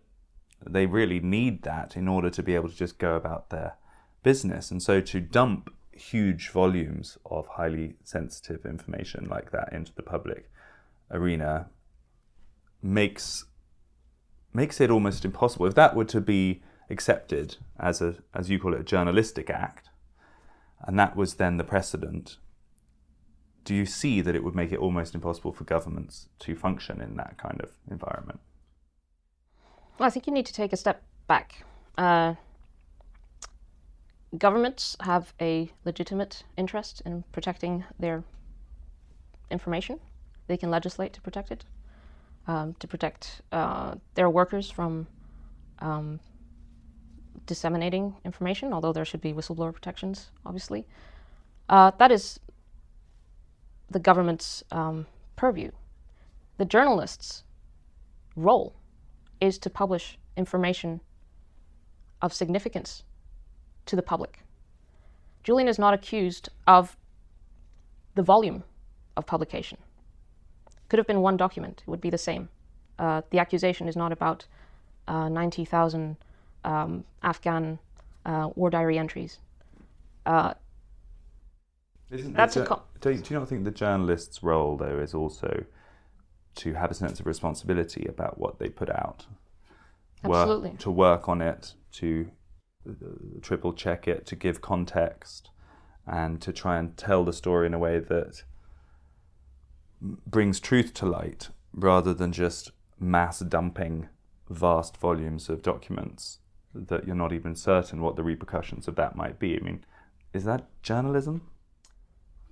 they 0.65 0.87
really 0.87 1.21
need 1.21 1.63
that 1.63 1.97
in 1.97 2.09
order 2.09 2.31
to 2.31 2.43
be 2.43 2.55
able 2.55 2.69
to 2.69 2.77
just 2.77 2.99
go 2.99 3.15
about 3.15 3.51
their 3.51 3.77
business. 4.23 4.71
And 4.71 4.83
so 4.83 5.01
to 5.01 5.21
dump 5.21 5.73
huge 5.93 6.51
volumes 6.51 7.19
of 7.27 7.47
highly 7.47 7.97
sensitive 8.05 8.65
information 8.65 9.29
like 9.29 9.51
that 9.51 9.73
into 9.73 9.93
the 9.95 10.03
public 10.03 10.51
arena 11.11 11.69
makes 12.83 13.45
makes 14.53 14.81
it 14.81 14.91
almost 14.91 15.25
impossible. 15.25 15.67
If 15.67 15.75
that 15.75 15.95
were 15.95 16.05
to 16.07 16.21
be 16.21 16.63
accepted 16.91 17.57
as 17.79 18.01
a 18.01 18.17
as 18.35 18.49
you 18.49 18.59
call 18.59 18.75
it 18.75 18.81
a 18.81 18.85
journalistic 18.85 19.51
act, 19.51 19.91
and 20.81 20.99
that 20.99 21.17
was 21.17 21.35
then 21.35 21.57
the 21.57 21.65
precedent, 21.65 22.39
do 23.69 23.75
you 23.75 23.85
see 23.85 24.23
that 24.23 24.35
it 24.35 24.43
would 24.43 24.55
make 24.55 24.73
it 24.73 24.79
almost 24.79 25.15
impossible 25.15 25.53
for 25.53 25.65
governments 25.65 26.31
to 26.39 26.57
function 26.57 27.03
in 27.03 27.17
that 27.17 27.37
kind 27.37 27.61
of 27.61 27.73
environment? 27.91 28.41
Well, 29.99 30.07
I 30.07 30.11
think 30.11 30.27
you 30.27 30.33
need 30.33 30.47
to 30.47 30.55
take 30.55 30.73
a 30.73 30.77
step 30.79 31.03
back. 31.27 31.67
Uh, 31.99 32.37
governments 34.39 34.97
have 35.01 35.35
a 35.39 35.71
legitimate 35.85 36.45
interest 36.57 37.03
in 37.05 37.25
protecting 37.31 37.85
their 37.99 38.25
information. 39.51 40.01
They 40.47 40.57
can 40.57 40.71
legislate 40.71 41.13
to 41.13 41.21
protect 41.21 41.51
it, 41.51 41.67
um, 42.47 42.75
to 42.81 42.89
protect 42.89 43.43
uh, 43.53 43.97
their 44.15 44.31
workers 44.31 44.71
from 44.71 45.07
um, 45.81 46.21
disseminating 47.45 48.17
information, 48.25 48.73
although 48.73 48.95
there 48.95 49.05
should 49.05 49.21
be 49.21 49.35
whistleblower 49.35 49.75
protections, 49.75 50.31
obviously. 50.47 50.87
Uh, 51.69 51.91
that 51.99 52.11
is 52.11 52.41
the 53.91 53.99
government's 53.99 54.63
um, 54.71 55.07
purview. 55.37 55.71
The 56.59 56.65
journalist's 56.65 57.45
role 58.37 58.75
is 59.41 59.59
to 59.59 59.71
publish 59.71 60.19
information 60.37 61.01
of 62.21 62.33
significance 62.33 63.05
to 63.87 63.97
the 63.97 64.03
public. 64.03 64.41
Julian 65.43 65.69
is 65.69 65.79
not 65.79 65.95
accused 65.95 66.49
of 66.67 66.97
the 68.15 68.23
volume 68.23 68.65
of 69.17 69.27
publication. 69.27 69.79
Could 70.89 70.99
have 70.99 71.07
been 71.07 71.21
one 71.21 71.37
document, 71.37 71.83
it 71.87 71.91
would 71.91 72.01
be 72.01 72.11
the 72.11 72.19
same. 72.19 72.49
Uh, 72.99 73.23
the 73.31 73.39
accusation 73.39 73.89
is 73.89 73.97
not 73.97 74.13
about 74.13 74.47
uh, 75.07 75.29
90,000 75.29 76.17
um, 76.65 77.05
Afghan 77.23 77.79
uh, 78.27 78.51
war 78.57 78.71
diary 78.71 78.99
entries. 78.99 79.39
Isn't 82.11 82.35
That's 82.35 82.55
the 82.55 82.63
a 82.63 82.67
jour- 82.67 82.77
co- 82.77 82.83
do, 83.01 83.11
you, 83.11 83.39
not 83.39 83.49
think 83.49 83.65
the 83.65 83.71
journalist's 83.71 84.43
role, 84.43 84.77
though, 84.77 84.99
is 84.99 85.15
also 85.15 85.65
to 86.57 86.75
have 86.75 86.91
a 86.91 86.95
sense 86.95 87.21
of 87.21 87.27
responsibility 87.27 88.07
about 88.09 88.39
what 88.39 88.59
they 88.59 88.69
put 88.69 88.91
out? 88.91 89.27
Work- 90.25 90.37
Absolutely. 90.49 90.71
to 90.79 90.91
work 90.91 91.29
on 91.29 91.41
it, 91.43 91.75
to 91.93 92.31
uh, 92.89 92.93
triple 93.43 93.73
check 93.73 94.09
it, 94.09 94.27
to 94.27 94.37
give 94.37 94.61
context, 94.61 95.51
and 96.07 96.41
to 96.41 96.53
try 96.53 96.79
and 96.79 96.97
tell 96.97 97.25
the 97.25 97.33
story 97.33 97.67
in 97.67 97.75
a 97.75 97.79
way 97.79 97.99
that 97.99 98.43
brings 100.01 100.61
truth 100.61 100.95
to 100.95 101.07
light 101.07 101.51
rather 101.73 102.15
than 102.15 102.33
just 102.33 102.71
mass 102.99 103.41
dumping 103.41 104.09
vast 104.49 104.97
volumes 104.97 105.49
of 105.49 105.63
documents 105.63 106.39
that 106.75 107.07
you're 107.07 107.17
not 107.17 107.33
even 107.33 107.55
certain 107.55 108.01
what 108.01 108.17
the 108.17 108.23
repercussions 108.23 108.89
of 108.89 108.95
that 108.97 109.17
might 109.17 109.39
be. 109.39 109.57
I 109.57 109.61
mean, 109.61 109.85
is 110.33 110.45
that 110.45 110.67
journalism? 110.83 111.43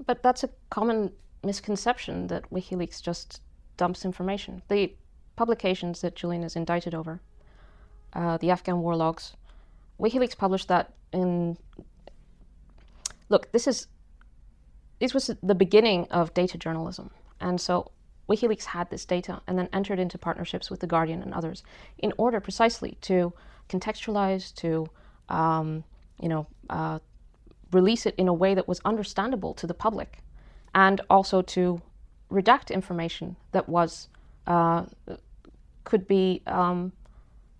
But 0.05 0.23
that's 0.23 0.45
a 0.45 0.51
common 0.71 1.13
misconception 1.43 2.27
that 2.27 2.51
WikiLeaks 2.51 3.03
just 3.03 3.41
dumps 3.77 4.05
information. 4.05 4.63
The 4.69 4.95
publications 5.37 6.01
that 6.01 6.15
Julian 6.15 6.43
is 6.43 6.57
indicted 6.57 6.95
over, 6.95 7.21
uh, 8.13 8.37
the 8.39 8.51
Afghan 8.51 8.81
war 8.81 8.97
logs, 8.97 9.37
WikiLeaks 10.01 10.37
published 10.37 10.69
that 10.69 10.93
in. 11.13 11.57
Look, 13.29 13.53
this 13.53 13.67
is. 13.67 13.89
This 14.99 15.13
was 15.13 15.31
the 15.43 15.55
beginning 15.55 16.07
of 16.11 16.33
data 16.33 16.57
journalism, 16.57 17.11
and 17.39 17.61
so 17.61 17.91
WikiLeaks 18.29 18.65
had 18.65 18.91
this 18.91 19.05
data 19.05 19.41
and 19.47 19.59
then 19.59 19.69
entered 19.73 19.99
into 19.99 20.19
partnerships 20.19 20.71
with 20.71 20.81
the 20.81 20.87
Guardian 20.87 21.23
and 21.23 21.35
others 21.35 21.63
in 21.99 22.13
order 22.19 22.41
precisely 22.41 22.97
to 23.03 23.33
contextualize, 23.69 24.55
to, 24.55 24.87
um, 25.29 25.85
you 26.21 26.29
know, 26.29 26.47
uh, 26.71 26.99
release 27.73 28.07
it 28.07 28.15
in 28.17 28.29
a 28.29 28.35
way 28.35 28.55
that 28.55 28.69
was 28.69 28.81
understandable 28.85 29.55
to 29.55 29.67
the 29.67 29.75
public 29.75 30.19
and 30.75 31.01
also 31.09 31.43
to 31.43 31.81
redact 32.31 32.71
information 32.71 33.37
that 33.53 33.69
was 33.69 34.09
uh, 34.47 34.85
could 35.85 36.07
be 36.07 36.43
um, 36.47 36.93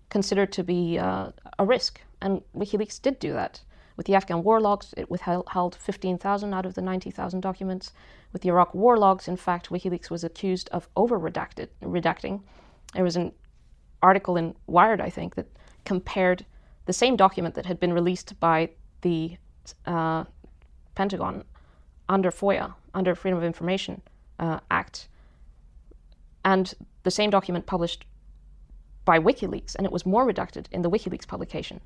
considered 0.09 0.51
to 0.53 0.63
be 0.63 0.97
uh, 0.97 1.29
a 1.59 1.65
risk. 1.65 2.01
And 2.21 2.41
WikiLeaks 2.55 3.01
did 3.01 3.19
do 3.19 3.33
that. 3.33 3.61
With 3.95 4.05
the 4.05 4.15
Afghan 4.15 4.43
war 4.43 4.61
logs, 4.61 4.93
it 4.95 5.09
withheld 5.09 5.75
15,000 5.75 6.53
out 6.53 6.65
of 6.65 6.75
the 6.75 6.81
90,000 6.81 7.41
documents. 7.41 7.93
With 8.31 8.43
the 8.43 8.49
Iraq 8.49 8.73
war 8.75 8.97
logs, 8.97 9.27
in 9.27 9.37
fact, 9.37 9.69
WikiLeaks 9.69 10.11
was 10.11 10.23
accused 10.23 10.69
of 10.69 10.87
over 10.95 11.19
redacting. 11.19 12.41
There 12.93 13.03
was 13.03 13.15
an 13.15 13.31
article 14.03 14.37
in 14.37 14.55
Wired, 14.67 15.01
I 15.01 15.09
think, 15.09 15.35
that 15.35 15.47
compared 15.83 16.45
the 16.85 16.93
same 16.93 17.15
document 17.15 17.55
that 17.55 17.65
had 17.65 17.79
been 17.79 17.93
released 17.93 18.39
by 18.39 18.69
the 19.01 19.37
uh, 19.85 20.23
Pentagon 20.95 21.43
under 22.09 22.31
FOIA, 22.31 22.73
under 22.93 23.15
Freedom 23.15 23.37
of 23.37 23.43
Information 23.43 24.01
uh, 24.39 24.59
Act, 24.71 25.09
and 26.45 26.73
the 27.03 27.11
same 27.11 27.29
document 27.29 27.65
published 27.65 28.05
by 29.05 29.19
WikiLeaks, 29.19 29.75
and 29.75 29.85
it 29.85 29.91
was 29.91 30.05
more 30.05 30.25
redacted 30.25 30.65
in 30.71 30.81
the 30.81 30.89
WikiLeaks 30.89 31.27
publication. 31.27 31.79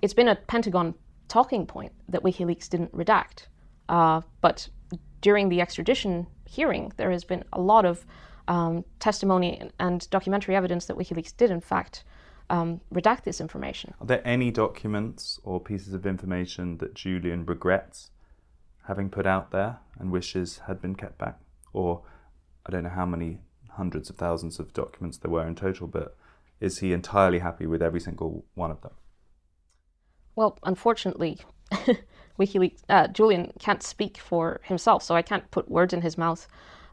It's 0.00 0.14
been 0.14 0.28
a 0.28 0.36
Pentagon 0.36 0.94
talking 1.28 1.66
point 1.66 1.92
that 2.08 2.22
WikiLeaks 2.22 2.68
didn't 2.68 2.92
redact, 2.92 3.46
uh, 3.88 4.20
but 4.40 4.68
during 5.20 5.48
the 5.48 5.60
extradition 5.60 6.26
hearing, 6.46 6.92
there 6.96 7.10
has 7.10 7.24
been 7.24 7.44
a 7.52 7.60
lot 7.60 7.84
of 7.84 8.04
um, 8.48 8.84
testimony 8.98 9.70
and 9.78 10.08
documentary 10.10 10.54
evidence 10.54 10.86
that 10.86 10.96
WikiLeaks 10.96 11.36
did, 11.36 11.50
in 11.50 11.60
fact, 11.60 12.04
um, 12.52 12.82
redact 12.92 13.24
this 13.24 13.40
information. 13.40 13.94
Are 13.98 14.06
there 14.06 14.20
any 14.26 14.50
documents 14.50 15.40
or 15.42 15.58
pieces 15.58 15.94
of 15.94 16.04
information 16.04 16.76
that 16.78 16.94
Julian 16.94 17.46
regrets 17.46 18.10
having 18.86 19.08
put 19.08 19.26
out 19.26 19.52
there 19.52 19.78
and 19.98 20.12
wishes 20.12 20.58
had 20.66 20.80
been 20.80 20.94
kept 20.94 21.16
back? 21.16 21.40
Or 21.72 22.02
I 22.66 22.70
don't 22.70 22.84
know 22.84 22.90
how 22.90 23.06
many 23.06 23.38
hundreds 23.70 24.10
of 24.10 24.16
thousands 24.16 24.60
of 24.60 24.74
documents 24.74 25.16
there 25.16 25.30
were 25.30 25.46
in 25.46 25.54
total, 25.54 25.86
but 25.86 26.14
is 26.60 26.80
he 26.80 26.92
entirely 26.92 27.38
happy 27.38 27.66
with 27.66 27.82
every 27.82 28.00
single 28.00 28.44
one 28.54 28.70
of 28.70 28.82
them? 28.82 28.92
Well, 30.36 30.58
unfortunately, 30.62 31.38
WikiLeaks, 32.38 32.82
uh, 32.90 33.08
Julian 33.08 33.52
can't 33.60 33.82
speak 33.82 34.18
for 34.18 34.60
himself, 34.62 35.02
so 35.02 35.14
I 35.14 35.22
can't 35.22 35.50
put 35.50 35.70
words 35.70 35.94
in 35.94 36.02
his 36.02 36.18
mouth. 36.18 36.46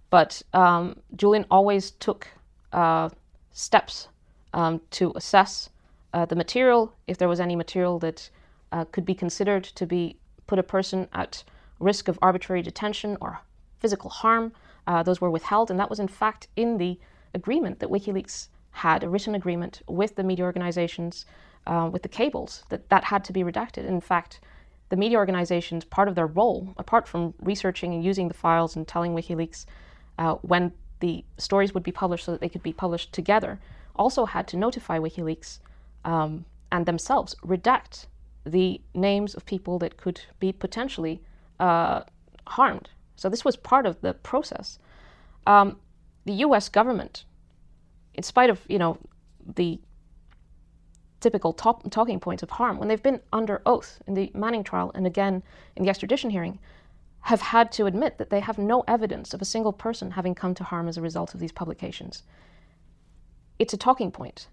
But 0.10 0.42
um, 0.54 1.02
Julian 1.18 1.46
always 1.52 1.92
took 1.92 2.28
uh, 2.72 3.10
steps 3.52 4.08
um, 4.54 4.82
to 4.92 5.14
assess 5.16 5.70
uh, 6.14 6.26
the 6.26 6.36
material, 6.36 6.94
if 7.08 7.18
there 7.18 7.28
was 7.28 7.40
any 7.40 7.56
material 7.56 8.00
that 8.00 8.30
uh, 8.72 8.86
could 8.86 9.06
be 9.06 9.16
considered 9.16 9.64
to 9.64 9.86
be 9.86 10.18
put 10.48 10.60
a 10.60 10.64
person 10.64 11.08
at 11.14 11.44
risk 11.80 12.08
of 12.08 12.20
arbitrary 12.22 12.62
detention 12.62 13.18
or 13.22 13.40
physical 13.80 14.10
harm. 14.10 14.52
Uh, 14.88 15.04
those 15.04 15.22
were 15.22 15.30
withheld, 15.30 15.70
and 15.70 15.80
that 15.80 15.90
was 15.90 16.00
in 16.00 16.08
fact 16.08 16.48
in 16.56 16.78
the 16.78 17.00
agreement 17.34 17.80
that 17.80 17.90
WikiLeaks 17.90 18.48
had, 18.72 19.04
a 19.04 19.10
written 19.10 19.36
agreement 19.36 19.82
with 19.88 20.16
the 20.16 20.24
media 20.24 20.46
organizations, 20.46 21.26
uh, 21.68 21.90
with 21.92 22.02
the 22.02 22.10
cables, 22.10 22.64
that 22.70 22.90
that 22.90 23.04
had 23.04 23.24
to 23.24 23.34
be 23.34 23.44
redacted. 23.44 23.86
In 23.86 24.02
fact, 24.02 24.40
the 24.90 24.98
media 24.98 25.18
organizations, 25.18 25.86
part 25.86 26.08
of 26.08 26.16
their 26.16 26.28
role, 26.28 26.74
apart 26.78 27.08
from 27.08 27.34
researching 27.40 27.94
and 27.94 28.04
using 28.04 28.28
the 28.28 28.34
files 28.34 28.76
and 28.76 28.88
telling 28.88 29.14
WikiLeaks 29.14 29.66
uh, 30.18 30.36
when 30.36 30.72
the 31.00 31.24
stories 31.38 31.74
would 31.74 31.84
be 31.84 31.92
published 31.92 32.26
so 32.26 32.32
that 32.32 32.42
they 32.42 32.50
could 32.50 32.64
be 32.64 32.74
published 32.74 33.14
together, 33.14 33.60
also 34.00 34.26
had 34.26 34.48
to 34.48 34.58
notify 34.58 34.98
WikiLeaks 34.98 35.60
um, 36.06 36.46
and 36.72 36.86
themselves 36.86 37.36
redact 37.46 38.08
the 38.46 38.82
names 38.96 39.36
of 39.36 39.46
people 39.46 39.78
that 39.80 39.98
could 39.98 40.22
be 40.40 40.52
potentially 40.52 41.22
uh, 41.60 42.02
harmed. 42.48 42.90
So 43.16 43.30
this 43.30 43.44
was 43.44 43.58
part 43.58 43.86
of 43.86 44.00
the 44.02 44.14
process. 44.14 44.80
Um, 45.46 45.78
the 46.26 46.34
U.S. 46.46 46.70
government, 46.70 47.26
in 48.14 48.24
spite 48.24 48.50
of 48.50 48.62
you 48.70 48.80
know 48.80 48.98
the 49.56 49.80
typical 51.20 51.52
top, 51.52 51.90
talking 51.92 52.20
points 52.20 52.44
of 52.44 52.50
harm, 52.50 52.78
when 52.78 52.88
they've 52.88 53.04
been 53.04 53.20
under 53.34 53.62
oath 53.66 54.02
in 54.08 54.14
the 54.14 54.32
Manning 54.34 54.64
trial 54.64 54.92
and 54.96 55.06
again 55.06 55.44
in 55.76 55.84
the 55.84 55.90
extradition 55.90 56.30
hearing, 56.30 56.60
have 57.22 57.42
had 57.42 57.72
to 57.74 57.86
admit 57.86 58.18
that 58.18 58.30
they 58.30 58.40
have 58.40 58.58
no 58.58 58.84
evidence 58.88 59.34
of 59.34 59.42
a 59.42 59.46
single 59.46 59.74
person 59.74 60.12
having 60.12 60.34
come 60.34 60.54
to 60.56 60.64
harm 60.64 60.88
as 60.88 60.98
a 60.98 61.02
result 61.02 61.34
of 61.34 61.42
these 61.42 61.52
publications. 61.52 62.24
It's 63.60 63.74
a 63.74 63.78
talking 63.78 64.12
point. 64.12 64.48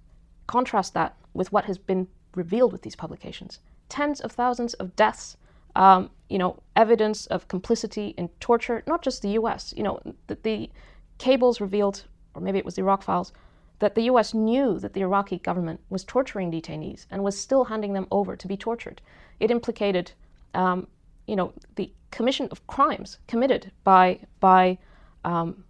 Contrast 0.47 0.95
that 0.95 1.17
with 1.33 1.53
what 1.53 1.65
has 1.65 1.79
been 1.79 2.09
revealed 2.35 2.73
with 2.73 2.83
these 2.83 2.97
publications 2.97 3.61
tens 3.89 4.21
of 4.21 4.33
thousands 4.33 4.75
of 4.75 4.97
deaths, 4.97 5.37
um, 5.75 6.11
you 6.29 6.39
know, 6.39 6.61
evidence 6.75 7.27
of 7.27 7.49
complicity 7.49 8.15
in 8.17 8.29
torture, 8.41 8.83
not 8.87 9.03
just 9.03 9.23
the 9.23 9.31
US. 9.31 9.73
You 9.77 9.83
know, 9.83 10.01
the, 10.27 10.37
the 10.43 10.71
cables 11.19 11.61
revealed, 11.61 12.05
or 12.35 12.41
maybe 12.41 12.59
it 12.59 12.65
was 12.65 12.75
the 12.75 12.83
Iraq 12.83 13.03
files, 13.03 13.33
that 13.79 13.95
the 13.95 14.03
US 14.03 14.33
knew 14.35 14.79
that 14.79 14.95
the 14.95 15.03
Iraqi 15.03 15.39
government 15.39 15.81
was 15.91 16.03
torturing 16.05 16.51
detainees 16.51 17.07
and 17.11 17.23
was 17.23 17.39
still 17.39 17.65
handing 17.65 17.93
them 17.93 18.07
over 18.11 18.35
to 18.37 18.49
be 18.49 18.57
tortured. 18.57 19.01
It 19.39 19.51
implicated, 19.51 20.13
um, 20.55 20.87
you 21.27 21.37
know, 21.37 21.53
the 21.77 21.93
commission 22.11 22.49
of 22.51 22.67
crimes 22.67 23.19
committed 23.29 23.71
by, 23.85 24.21
by 24.41 24.79
um, 25.25 25.65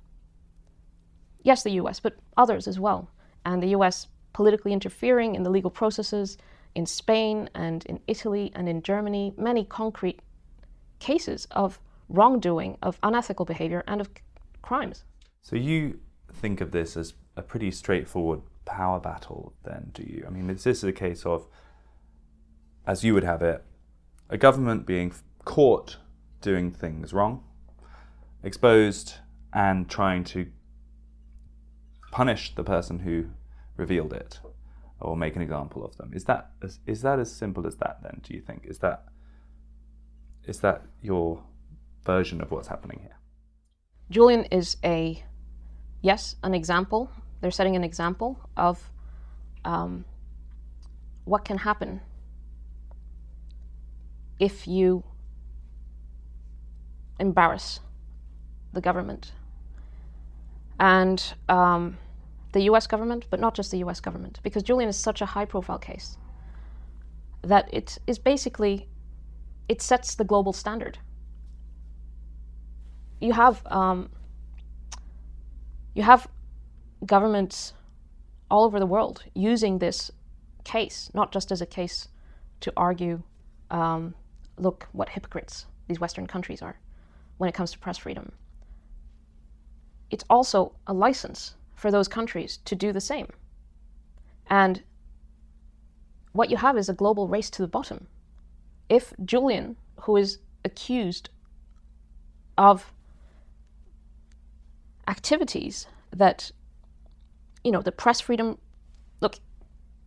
yes, 1.42 1.64
the 1.64 1.72
US, 1.72 1.98
but 1.98 2.16
others 2.36 2.68
as 2.68 2.78
well. 2.78 3.10
And 3.46 3.62
the 3.62 3.68
US 3.68 4.08
politically 4.34 4.74
interfering 4.74 5.34
in 5.34 5.42
the 5.42 5.48
legal 5.48 5.70
processes 5.70 6.36
in 6.74 6.84
Spain 6.84 7.48
and 7.54 7.86
in 7.86 8.00
Italy 8.06 8.52
and 8.54 8.68
in 8.68 8.82
Germany, 8.82 9.32
many 9.38 9.64
concrete 9.64 10.20
cases 10.98 11.48
of 11.52 11.80
wrongdoing, 12.10 12.76
of 12.82 12.98
unethical 13.02 13.46
behavior, 13.46 13.82
and 13.86 14.00
of 14.02 14.10
crimes. 14.60 15.04
So 15.40 15.56
you 15.56 16.00
think 16.30 16.60
of 16.60 16.72
this 16.72 16.96
as 16.96 17.14
a 17.36 17.42
pretty 17.42 17.70
straightforward 17.70 18.42
power 18.66 19.00
battle, 19.00 19.54
then, 19.62 19.90
do 19.94 20.02
you? 20.02 20.24
I 20.26 20.30
mean, 20.30 20.50
is 20.50 20.64
this 20.64 20.82
a 20.82 20.92
case 20.92 21.24
of, 21.24 21.46
as 22.86 23.04
you 23.04 23.14
would 23.14 23.24
have 23.24 23.42
it, 23.42 23.64
a 24.28 24.36
government 24.36 24.86
being 24.86 25.14
caught 25.44 25.96
doing 26.42 26.72
things 26.72 27.12
wrong, 27.12 27.44
exposed, 28.42 29.14
and 29.52 29.88
trying 29.88 30.24
to 30.24 30.48
punish 32.10 32.54
the 32.54 32.64
person 32.64 32.98
who 33.00 33.26
revealed 33.76 34.12
it 34.12 34.40
or 35.00 35.16
make 35.16 35.36
an 35.36 35.42
example 35.42 35.84
of 35.84 35.96
them? 35.96 36.12
Is 36.14 36.24
that 36.24 36.50
as, 36.62 36.80
is 36.86 37.02
that 37.02 37.18
as 37.18 37.34
simple 37.34 37.66
as 37.66 37.76
that? 37.76 38.02
Then, 38.02 38.20
do 38.22 38.34
you 38.34 38.40
think 38.40 38.64
is 38.64 38.78
that 38.78 39.04
is 40.46 40.60
that 40.60 40.82
your 41.02 41.42
version 42.04 42.40
of 42.40 42.50
what's 42.50 42.68
happening 42.68 43.00
here? 43.00 43.16
Julian 44.10 44.44
is 44.44 44.76
a, 44.84 45.22
yes, 46.00 46.36
an 46.42 46.54
example. 46.54 47.10
They're 47.40 47.50
setting 47.50 47.74
an 47.74 47.82
example 47.82 48.38
of 48.56 48.90
um, 49.64 50.04
what 51.24 51.44
can 51.44 51.58
happen 51.58 52.00
if 54.38 54.68
you 54.68 55.02
embarrass 57.18 57.80
the 58.72 58.80
government. 58.80 59.32
And 60.78 61.22
um, 61.48 61.98
the 62.56 62.62
US 62.70 62.86
government, 62.86 63.26
but 63.28 63.38
not 63.38 63.54
just 63.54 63.70
the 63.70 63.78
US 63.84 64.00
government, 64.00 64.40
because 64.42 64.62
Julian 64.62 64.88
is 64.88 64.96
such 64.96 65.20
a 65.20 65.26
high 65.26 65.44
profile 65.44 65.78
case. 65.78 66.16
that 67.42 67.66
it 67.72 67.98
is 68.06 68.18
basically 68.18 68.88
it 69.68 69.80
sets 69.80 70.16
the 70.16 70.24
global 70.24 70.52
standard. 70.52 70.98
You 73.20 73.32
have 73.34 73.56
um, 73.66 74.08
you 75.94 76.02
have 76.02 76.26
governments 77.04 77.74
all 78.50 78.64
over 78.64 78.78
the 78.80 78.90
world 78.94 79.22
using 79.34 79.78
this 79.78 80.10
case, 80.64 81.10
not 81.14 81.30
just 81.36 81.52
as 81.52 81.60
a 81.60 81.66
case 81.66 82.08
to 82.60 82.72
argue, 82.76 83.22
um, 83.70 84.14
look 84.56 84.88
what 84.92 85.08
hypocrites 85.10 85.66
these 85.88 86.00
Western 86.00 86.26
countries 86.26 86.62
are 86.62 86.76
when 87.38 87.48
it 87.50 87.54
comes 87.54 87.70
to 87.72 87.78
press 87.78 87.98
freedom. 87.98 88.32
It's 90.10 90.24
also 90.30 90.72
a 90.86 90.94
license 90.94 91.56
for 91.76 91.90
those 91.90 92.08
countries 92.08 92.58
to 92.64 92.74
do 92.74 92.92
the 92.92 93.00
same. 93.00 93.28
And 94.48 94.82
what 96.32 96.50
you 96.50 96.56
have 96.56 96.76
is 96.76 96.88
a 96.88 96.94
global 96.94 97.28
race 97.28 97.50
to 97.50 97.62
the 97.62 97.68
bottom. 97.68 98.08
If 98.88 99.12
Julian, 99.24 99.76
who 100.00 100.16
is 100.16 100.38
accused 100.64 101.28
of 102.58 102.92
activities 105.06 105.86
that, 106.10 106.50
you 107.62 107.70
know, 107.70 107.82
the 107.82 107.92
press 107.92 108.20
freedom, 108.20 108.58
look, 109.20 109.36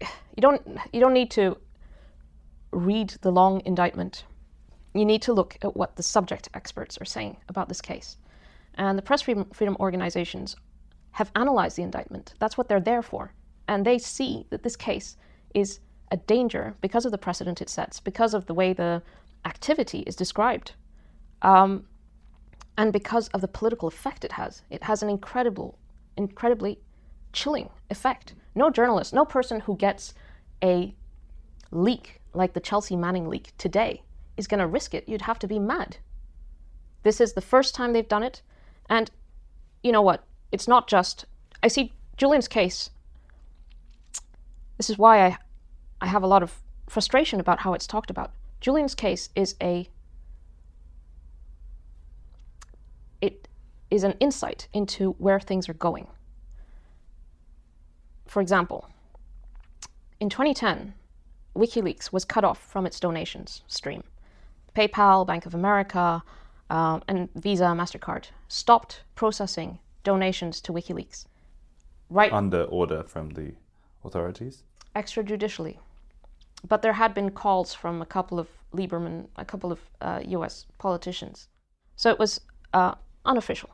you 0.02 0.42
don't 0.42 0.62
you 0.94 1.00
don't 1.00 1.14
need 1.14 1.32
to 1.32 1.58
read 2.72 3.10
the 3.22 3.32
long 3.32 3.62
indictment. 3.66 4.26
You 4.94 5.06
need 5.06 5.22
to 5.24 5.34
look 5.34 5.58
at 5.62 5.76
what 5.76 5.96
the 5.96 6.04
subject 6.04 6.50
experts 6.54 6.98
are 7.00 7.06
saying 7.06 7.38
about 7.48 7.70
this 7.70 7.82
case. 7.82 8.18
And 8.76 8.98
the 8.98 9.02
press 9.02 9.22
freedom, 9.22 9.46
freedom 9.54 9.76
organizations 9.80 10.56
have 11.12 11.32
analyzed 11.36 11.78
the 11.78 11.84
indictment. 11.84 12.34
That's 12.40 12.58
what 12.58 12.68
they're 12.68 12.80
there 12.80 13.02
for. 13.02 13.34
And 13.68 13.86
they 13.86 13.98
see 13.98 14.46
that 14.50 14.64
this 14.64 14.76
case 14.76 15.18
is 15.54 15.80
a 16.12 16.18
danger 16.18 16.76
because 16.82 17.06
of 17.06 17.12
the 17.12 17.18
precedent 17.18 17.62
it 17.62 17.70
sets, 17.70 18.00
because 18.00 18.34
of 18.34 18.46
the 18.46 18.54
way 18.54 18.74
the 18.74 19.02
activity 19.46 20.00
is 20.08 20.16
described, 20.16 20.74
um, 21.42 21.86
and 22.78 22.94
because 22.94 23.28
of 23.30 23.42
the 23.42 23.48
political 23.48 23.88
effect 23.88 24.24
it 24.24 24.32
has. 24.34 24.64
It 24.70 24.84
has 24.84 25.04
an 25.04 25.10
incredible, 25.10 25.78
incredibly 26.18 26.80
chilling 27.34 27.70
effect. 27.90 28.34
No 28.56 28.70
journalist, 28.70 29.14
no 29.14 29.26
person 29.26 29.60
who 29.62 29.76
gets 29.76 30.14
a 30.64 30.96
leak 31.72 32.22
like 32.34 32.54
the 32.54 32.60
Chelsea 32.60 32.96
Manning 32.96 33.28
leak 33.28 33.52
today 33.58 34.02
is 34.38 34.48
going 34.48 34.60
to 34.60 34.68
risk 34.68 34.94
it. 34.94 35.08
You'd 35.08 35.24
have 35.24 35.40
to 35.40 35.48
be 35.48 35.60
mad. 35.60 35.98
This 37.04 37.22
is 37.22 37.34
the 37.34 37.42
first 37.42 37.76
time 37.76 37.94
they've 37.94 38.08
done 38.08 38.24
it. 38.24 38.42
And 38.90 39.12
you 39.84 39.92
know 39.92 40.02
what? 40.02 40.24
It's 40.52 40.68
not 40.68 40.88
just. 40.88 41.26
I 41.62 41.68
see 41.68 41.94
Julian's 42.18 42.48
case. 42.48 42.90
This 44.78 44.90
is 44.90 44.98
why 44.98 45.26
I, 45.26 45.38
I 46.02 46.08
have 46.08 46.24
a 46.24 46.28
lot 46.28 46.44
of 46.44 46.56
frustration 46.88 47.40
about 47.40 47.60
how 47.60 47.74
it's 47.74 47.88
talked 47.88 48.10
about. 48.10 48.32
Julian's 48.62 48.96
case 48.96 49.30
is 49.36 49.56
a. 49.62 49.90
It 53.22 53.48
is 53.92 54.04
an 54.04 54.14
insight 54.20 54.68
into 54.74 55.12
where 55.14 55.40
things 55.40 55.68
are 55.70 55.74
going. 55.74 56.08
For 58.26 58.42
example, 58.42 58.88
in 60.20 60.30
2010, 60.30 60.94
WikiLeaks 61.56 62.12
was 62.12 62.26
cut 62.26 62.44
off 62.44 62.62
from 62.62 62.86
its 62.86 63.00
donations 63.00 63.64
stream. 63.68 64.04
PayPal, 64.76 65.26
Bank 65.26 65.46
of 65.46 65.56
America, 65.56 66.24
um, 66.70 67.02
and 67.08 67.30
Visa, 67.36 67.66
MasterCard 67.66 68.26
stopped 68.48 69.02
processing 69.16 69.80
donations 70.04 70.62
to 70.62 70.74
WikiLeaks. 70.74 71.26
Right 72.10 72.32
under 72.32 72.64
order 72.64 73.04
from 73.04 73.30
the 73.32 73.54
authorities? 74.04 74.64
Extrajudicially. 74.96 75.78
But 76.68 76.82
there 76.82 76.94
had 76.94 77.14
been 77.14 77.30
calls 77.32 77.74
from 77.74 78.02
a 78.02 78.06
couple 78.06 78.40
of 78.40 78.48
Lieberman, 78.74 79.28
a 79.36 79.46
couple 79.46 79.72
of 79.72 79.80
uh, 80.02 80.22
US 80.26 80.66
politicians. 80.78 81.48
So 81.96 82.10
it 82.10 82.20
was 82.20 82.42
uh, 82.74 82.96
unofficial. 83.26 83.70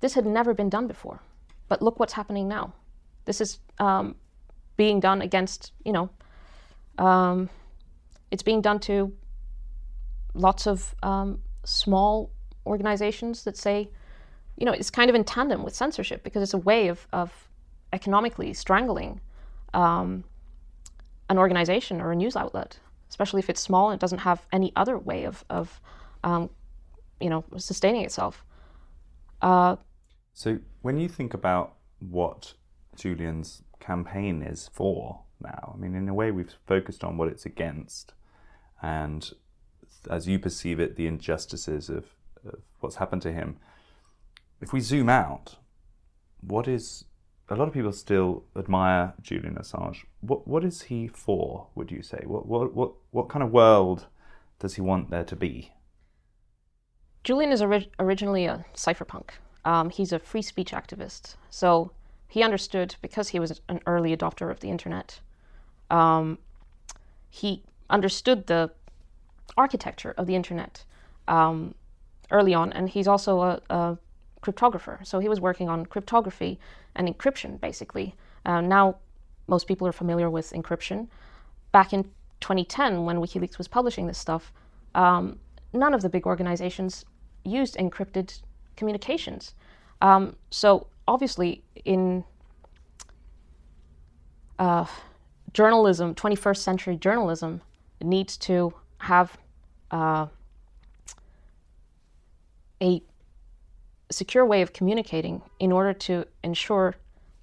This 0.00 0.14
had 0.14 0.26
never 0.26 0.52
been 0.54 0.68
done 0.68 0.86
before. 0.86 1.20
But 1.68 1.82
look 1.82 1.98
what's 1.98 2.12
happening 2.12 2.48
now. 2.48 2.74
This 3.24 3.40
is 3.40 3.58
um, 3.78 4.16
being 4.76 5.00
done 5.00 5.22
against, 5.22 5.72
you 5.84 5.92
know, 5.92 6.10
um, 6.98 7.48
it's 8.30 8.42
being 8.42 8.60
done 8.60 8.80
to 8.80 9.12
lots 10.34 10.66
of 10.66 10.94
um, 11.02 11.40
small 11.64 12.30
organizations 12.66 13.44
that 13.44 13.56
say, 13.56 13.88
you 14.56 14.66
know, 14.66 14.72
it's 14.72 14.90
kind 14.90 15.10
of 15.10 15.16
in 15.16 15.24
tandem 15.24 15.62
with 15.62 15.74
censorship 15.74 16.22
because 16.22 16.42
it's 16.42 16.54
a 16.54 16.58
way 16.58 16.88
of, 16.88 17.06
of 17.12 17.32
economically 17.92 18.52
strangling 18.52 19.20
um, 19.72 20.24
an 21.28 21.38
organization 21.38 22.00
or 22.00 22.12
a 22.12 22.16
news 22.16 22.36
outlet, 22.36 22.78
especially 23.08 23.40
if 23.40 23.50
it's 23.50 23.60
small 23.60 23.90
and 23.90 23.98
it 23.98 24.00
doesn't 24.00 24.18
have 24.18 24.46
any 24.52 24.72
other 24.76 24.98
way 24.98 25.24
of, 25.24 25.44
of 25.50 25.80
um, 26.22 26.50
you 27.20 27.30
know, 27.30 27.44
sustaining 27.56 28.04
itself. 28.04 28.44
Uh, 29.42 29.76
so 30.32 30.58
when 30.82 30.98
you 30.98 31.08
think 31.08 31.34
about 31.34 31.74
what 32.00 32.54
Julian's 32.96 33.62
campaign 33.80 34.42
is 34.42 34.70
for 34.72 35.20
now, 35.40 35.74
I 35.74 35.80
mean, 35.80 35.94
in 35.94 36.08
a 36.08 36.14
way, 36.14 36.30
we've 36.30 36.54
focused 36.66 37.04
on 37.04 37.16
what 37.16 37.28
it's 37.28 37.44
against, 37.44 38.14
and 38.82 39.30
as 40.10 40.28
you 40.28 40.38
perceive 40.38 40.80
it, 40.80 40.96
the 40.96 41.06
injustices 41.06 41.88
of, 41.88 42.06
of 42.46 42.60
what's 42.80 42.96
happened 42.96 43.22
to 43.22 43.32
him. 43.32 43.56
If 44.60 44.72
we 44.72 44.80
zoom 44.80 45.08
out, 45.08 45.56
what 46.40 46.68
is 46.68 47.04
a 47.48 47.54
lot 47.54 47.68
of 47.68 47.74
people 47.74 47.92
still 47.92 48.44
admire 48.56 49.12
Julian 49.20 49.56
Assange. 49.56 50.04
What 50.20 50.48
what 50.48 50.64
is 50.64 50.82
he 50.82 51.06
for? 51.08 51.66
Would 51.74 51.90
you 51.90 52.02
say? 52.02 52.22
What 52.24 52.46
what 52.46 52.74
what 52.74 52.92
what 53.10 53.28
kind 53.28 53.42
of 53.42 53.50
world 53.50 54.06
does 54.58 54.74
he 54.74 54.80
want 54.80 55.10
there 55.10 55.24
to 55.24 55.36
be? 55.36 55.72
Julian 57.22 57.52
is 57.52 57.62
ori- 57.62 57.90
originally 57.98 58.46
a 58.46 58.64
cypherpunk. 58.74 59.30
Um, 59.64 59.90
he's 59.90 60.12
a 60.12 60.18
free 60.18 60.42
speech 60.42 60.72
activist. 60.72 61.36
So 61.50 61.90
he 62.28 62.42
understood 62.42 62.96
because 63.00 63.28
he 63.28 63.38
was 63.38 63.60
an 63.68 63.80
early 63.86 64.14
adopter 64.14 64.50
of 64.50 64.60
the 64.60 64.68
internet. 64.68 65.20
Um, 65.90 66.38
he 67.30 67.62
understood 67.88 68.46
the 68.46 68.70
architecture 69.56 70.14
of 70.18 70.26
the 70.26 70.34
internet 70.34 70.84
um, 71.28 71.74
early 72.30 72.52
on, 72.52 72.72
and 72.72 72.88
he's 72.88 73.08
also 73.08 73.40
a, 73.40 73.60
a, 73.70 73.98
cryptographer. 74.44 75.04
So 75.06 75.18
he 75.18 75.28
was 75.28 75.40
working 75.40 75.68
on 75.68 75.86
cryptography 75.86 76.58
and 76.94 77.08
encryption, 77.08 77.60
basically. 77.60 78.14
Uh, 78.44 78.60
now, 78.60 78.96
most 79.46 79.66
people 79.66 79.86
are 79.86 79.92
familiar 79.92 80.30
with 80.30 80.52
encryption. 80.52 81.08
Back 81.72 81.92
in 81.92 82.04
2010, 82.40 83.04
when 83.04 83.16
WikiLeaks 83.16 83.58
was 83.58 83.68
publishing 83.68 84.06
this 84.06 84.18
stuff, 84.18 84.52
um, 84.94 85.38
none 85.72 85.94
of 85.94 86.02
the 86.02 86.08
big 86.08 86.26
organizations 86.26 87.04
used 87.44 87.76
encrypted 87.76 88.40
communications. 88.76 89.54
Um, 90.00 90.36
so 90.50 90.86
obviously, 91.08 91.62
in 91.84 92.24
uh, 94.58 94.86
journalism, 95.52 96.14
21st 96.14 96.58
century 96.58 96.96
journalism, 96.96 97.62
needs 98.02 98.36
to 98.36 98.74
have 98.98 99.38
uh, 99.90 100.26
a 102.82 103.02
secure 104.14 104.44
way 104.44 104.62
of 104.62 104.72
communicating 104.72 105.42
in 105.58 105.72
order 105.72 105.92
to 105.92 106.26
ensure 106.42 106.94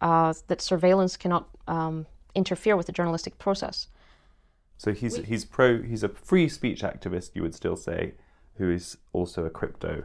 uh, 0.02 0.34
that 0.48 0.62
surveillance 0.62 1.18
cannot 1.18 1.48
um, 1.68 2.06
interfere 2.36 2.76
with 2.76 2.88
the 2.88 2.92
journalistic 2.92 3.38
process. 3.38 3.88
So 4.78 4.94
he's 4.94 5.20
we, 5.20 5.26
he's 5.26 5.46
pro 5.46 5.82
he's 5.82 6.04
a 6.04 6.10
free 6.10 6.50
speech 6.50 6.82
activist, 6.82 7.32
you 7.36 7.44
would 7.44 7.54
still 7.54 7.76
say, 7.76 8.14
who 8.56 8.72
is 8.72 8.98
also 9.14 9.46
a 9.46 9.50
crypto. 9.50 10.04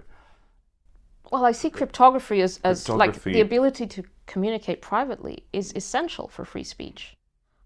Well, 1.32 1.44
I 1.44 1.52
see 1.52 1.70
cryptography 1.70 2.40
as, 2.42 2.60
as 2.62 2.84
cryptography. 2.84 3.30
like 3.30 3.34
the 3.34 3.40
ability 3.40 3.86
to 3.86 4.04
communicate 4.26 4.80
privately 4.80 5.44
is 5.52 5.72
essential 5.74 6.28
for 6.28 6.44
free 6.44 6.62
speech. 6.62 7.16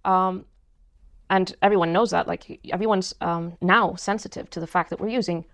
Um, 0.05 0.47
and 1.29 1.55
everyone 1.63 1.93
knows 1.93 2.11
that. 2.11 2.27
Like 2.27 2.61
everyone's 2.73 3.15
um, 3.21 3.57
now 3.61 3.95
sensitive 3.97 4.49
to 4.51 4.61
the 4.61 4.67
fact 4.67 4.91
that 4.91 5.01
we're 5.01 5.09
using 5.09 5.45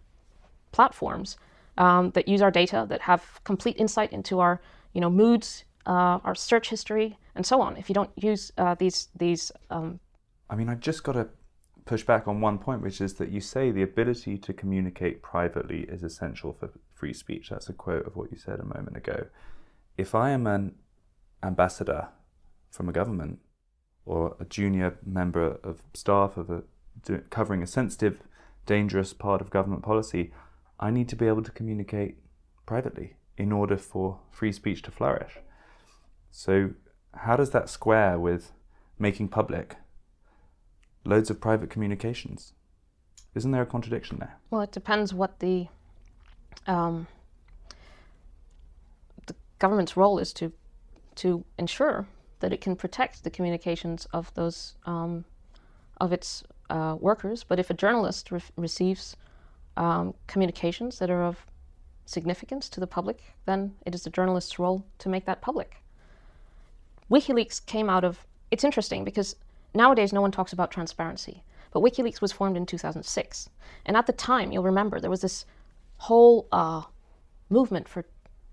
platforms 0.72 1.36
um, 1.78 2.10
that 2.12 2.28
use 2.28 2.42
our 2.42 2.50
data, 2.50 2.86
that 2.88 3.02
have 3.02 3.40
complete 3.44 3.76
insight 3.78 4.12
into 4.12 4.40
our, 4.40 4.60
you 4.92 5.00
know, 5.00 5.10
moods, 5.10 5.64
uh, 5.86 6.18
our 6.24 6.34
search 6.34 6.70
history, 6.70 7.18
and 7.34 7.44
so 7.44 7.60
on. 7.60 7.76
If 7.76 7.88
you 7.88 7.94
don't 7.94 8.10
use 8.16 8.52
uh, 8.58 8.74
these 8.74 9.08
these, 9.14 9.52
um... 9.70 10.00
I 10.48 10.56
mean, 10.56 10.68
I 10.68 10.74
just 10.74 11.02
got 11.02 11.12
to 11.12 11.28
push 11.84 12.02
back 12.02 12.26
on 12.26 12.40
one 12.40 12.58
point, 12.58 12.82
which 12.82 13.00
is 13.00 13.14
that 13.14 13.30
you 13.30 13.40
say 13.40 13.70
the 13.70 13.82
ability 13.82 14.38
to 14.38 14.52
communicate 14.52 15.22
privately 15.22 15.82
is 15.82 16.02
essential 16.02 16.52
for 16.52 16.70
free 16.94 17.12
speech. 17.12 17.50
That's 17.50 17.68
a 17.68 17.72
quote 17.72 18.06
of 18.06 18.16
what 18.16 18.32
you 18.32 18.38
said 18.38 18.58
a 18.58 18.64
moment 18.64 18.96
ago. 18.96 19.26
If 19.96 20.14
I 20.14 20.30
am 20.30 20.46
an 20.46 20.74
ambassador 21.42 22.08
from 22.70 22.88
a 22.88 22.92
government 22.92 23.38
or 24.04 24.36
a 24.40 24.44
junior 24.44 24.98
member 25.04 25.58
of 25.62 25.82
staff 25.94 26.36
of 26.36 26.50
a 26.50 26.62
covering 27.30 27.62
a 27.62 27.66
sensitive, 27.66 28.20
dangerous 28.64 29.12
part 29.12 29.40
of 29.40 29.50
government 29.50 29.82
policy, 29.82 30.32
I 30.78 30.90
need 30.90 31.08
to 31.08 31.16
be 31.16 31.26
able 31.26 31.42
to 31.42 31.50
communicate 31.50 32.18
privately 32.66 33.16
in 33.36 33.52
order 33.52 33.76
for 33.76 34.20
free 34.30 34.52
speech 34.52 34.82
to 34.82 34.90
flourish. 34.90 35.38
So, 36.30 36.70
how 37.14 37.36
does 37.36 37.50
that 37.50 37.70
square 37.70 38.18
with 38.18 38.52
making 38.98 39.28
public 39.28 39.76
loads 41.04 41.30
of 41.30 41.40
private 41.40 41.70
communications. 41.70 42.52
Isn't 43.34 43.52
there 43.52 43.62
a 43.62 43.66
contradiction 43.66 44.18
there? 44.18 44.38
Well, 44.50 44.62
it 44.62 44.72
depends 44.72 45.12
what 45.12 45.38
the 45.40 45.68
um, 46.66 47.06
the 49.26 49.34
government's 49.58 49.96
role 49.96 50.18
is 50.18 50.32
to 50.34 50.52
to 51.16 51.44
ensure 51.58 52.06
that 52.40 52.52
it 52.52 52.60
can 52.60 52.76
protect 52.76 53.24
the 53.24 53.30
communications 53.30 54.06
of 54.12 54.32
those 54.34 54.74
um, 54.84 55.24
of 56.00 56.12
its 56.12 56.42
uh, 56.70 56.96
workers. 56.98 57.44
But 57.44 57.58
if 57.58 57.70
a 57.70 57.74
journalist 57.74 58.30
re- 58.30 58.40
receives 58.56 59.16
um, 59.76 60.14
communications 60.26 60.98
that 60.98 61.10
are 61.10 61.22
of 61.22 61.46
significance 62.06 62.68
to 62.68 62.80
the 62.80 62.86
public, 62.86 63.22
then 63.46 63.74
it 63.84 63.94
is 63.94 64.02
the 64.02 64.10
journalist's 64.10 64.58
role 64.58 64.84
to 64.98 65.08
make 65.08 65.24
that 65.26 65.40
public. 65.40 65.82
WikiLeaks 67.10 67.64
came 67.66 67.90
out 67.90 68.04
of. 68.04 68.26
It's 68.50 68.64
interesting 68.64 69.04
because 69.04 69.36
nowadays 69.74 70.12
no 70.12 70.20
one 70.20 70.30
talks 70.30 70.52
about 70.52 70.70
transparency, 70.70 71.42
but 71.72 71.82
WikiLeaks 71.82 72.20
was 72.20 72.32
formed 72.32 72.56
in 72.56 72.66
2006, 72.66 73.50
and 73.84 73.96
at 73.96 74.06
the 74.06 74.12
time, 74.12 74.52
you'll 74.52 74.62
remember 74.62 74.98
there 74.98 75.10
was 75.10 75.20
this 75.20 75.44
whole 75.98 76.46
uh, 76.52 76.82
movement 77.50 77.88
for 77.88 78.04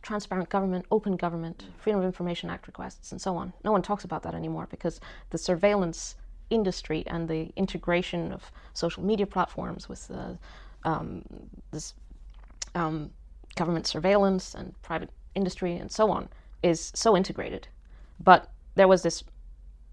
transparent 0.02 0.50
government, 0.50 0.86
open 0.92 1.16
government, 1.16 1.66
Freedom 1.78 2.00
of 2.00 2.06
Information 2.06 2.50
Act 2.50 2.68
requests, 2.68 3.12
and 3.12 3.22
so 3.22 3.36
on. 3.36 3.54
No 3.64 3.72
one 3.72 3.82
talks 3.82 4.04
about 4.04 4.24
that 4.24 4.36
anymore 4.36 4.68
because 4.70 5.00
the 5.30 5.38
surveillance 5.38 6.16
industry 6.50 7.04
and 7.08 7.28
the 7.28 7.52
integration 7.56 8.32
of 8.32 8.52
social 8.74 9.04
media 9.04 9.26
platforms 9.26 9.88
with 9.90 10.12
uh, 10.12 10.34
um, 10.86 11.24
this 11.72 11.94
um, 12.76 13.12
government 13.56 13.88
surveillance 13.88 14.54
and 14.56 14.80
private 14.82 15.10
industry 15.36 15.76
and 15.78 15.92
so 15.92 16.12
on 16.12 16.30
is 16.62 16.92
so 16.96 17.16
integrated. 17.16 17.68
But 18.20 18.50
there 18.76 18.88
was 18.88 19.04
this 19.04 19.24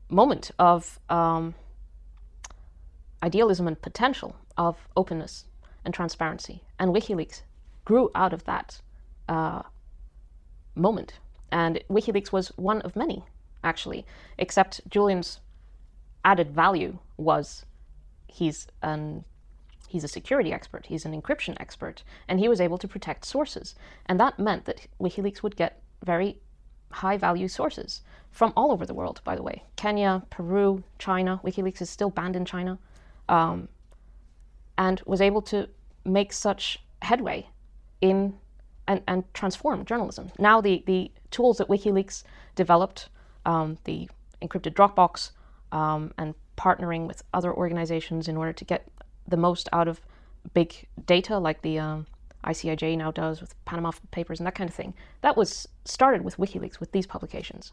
moment 0.09 0.51
of 0.59 0.99
um, 1.09 1.55
idealism 3.23 3.67
and 3.67 3.81
potential 3.81 4.37
of 4.57 4.77
openness 4.97 5.45
and 5.85 5.95
transparency, 5.95 6.63
and 6.79 6.95
WikiLeaks 6.95 7.43
grew 7.85 8.11
out 8.15 8.33
of 8.33 8.45
that 8.45 8.81
uh, 9.29 9.63
moment. 10.75 11.19
And 11.51 11.83
WikiLeaks 11.89 12.33
was 12.33 12.49
one 12.57 12.81
of 12.83 12.95
many, 12.95 13.25
actually, 13.65 14.07
except 14.39 14.89
Julian's 14.89 15.41
added 16.25 16.51
value 16.51 16.99
was 17.17 17.65
he's 18.27 18.67
an 18.83 19.25
he's 19.91 20.05
a 20.05 20.09
security 20.09 20.53
expert, 20.53 20.87
he's 20.87 21.05
an 21.05 21.21
encryption 21.21 21.57
expert, 21.61 22.03
and 22.29 22.41
he 22.41 22.49
was 22.49 22.61
able 22.61 22.79
to 22.79 22.89
protect 22.89 23.25
sources. 23.25 23.75
And 24.07 24.19
that 24.21 24.39
meant 24.39 24.65
that 24.65 24.87
WikiLeaks 25.01 25.43
would 25.43 25.57
get 25.57 25.83
very 26.05 26.39
high 26.93 27.17
value 27.17 27.49
sources 27.49 28.03
from 28.31 28.53
all 28.57 28.73
over 28.73 28.87
the 28.87 28.95
world, 28.95 29.21
by 29.25 29.37
the 29.37 29.43
way. 29.43 29.65
Kenya, 29.77 30.23
Peru, 30.31 30.83
China. 30.99 31.41
WikiLeaks 31.45 31.83
is 31.83 31.91
still 31.91 32.11
banned 32.11 32.37
in 32.37 32.45
China. 32.45 32.79
Um, 33.29 33.69
and 34.81 35.03
was 35.05 35.21
able 35.21 35.43
to 35.43 35.69
make 36.05 36.33
such 36.33 36.83
headway 37.03 37.47
in 38.01 38.35
and, 38.89 39.03
and 39.07 39.23
transform 39.35 39.85
journalism. 39.85 40.33
Now, 40.39 40.61
the, 40.61 40.83
the 40.87 41.13
tools 41.31 41.59
that 41.59 41.69
WikiLeaks 41.69 42.25
developed, 42.57 43.11
um, 43.45 43.77
the 43.85 44.09
encrypted 44.43 44.73
Dropbox, 44.73 45.33
um, 45.71 46.13
and 46.17 46.35
partnering 46.57 47.07
with 47.07 47.23
other 47.35 47.53
organizations 47.53 48.27
in 48.27 48.37
order 48.37 48.53
to 48.55 48.65
get 48.65 48.90
the 49.31 49.37
most 49.37 49.69
out 49.73 49.89
of 49.89 50.01
big 50.55 50.87
data, 51.07 51.39
like 51.39 51.63
the 51.63 51.79
um, 51.79 52.07
ICIJ 52.45 52.97
now 52.97 53.11
does 53.11 53.41
with 53.41 53.55
Panama 53.65 53.93
Papers 54.11 54.41
and 54.41 54.47
that 54.47 54.55
kind 54.55 54.69
of 54.69 54.75
thing. 54.75 54.95
That 55.23 55.37
was 55.37 55.69
started 55.85 56.23
with 56.23 56.37
WikiLeaks, 56.37 56.81
with 56.81 56.93
these 56.93 57.07
publications. 57.07 57.73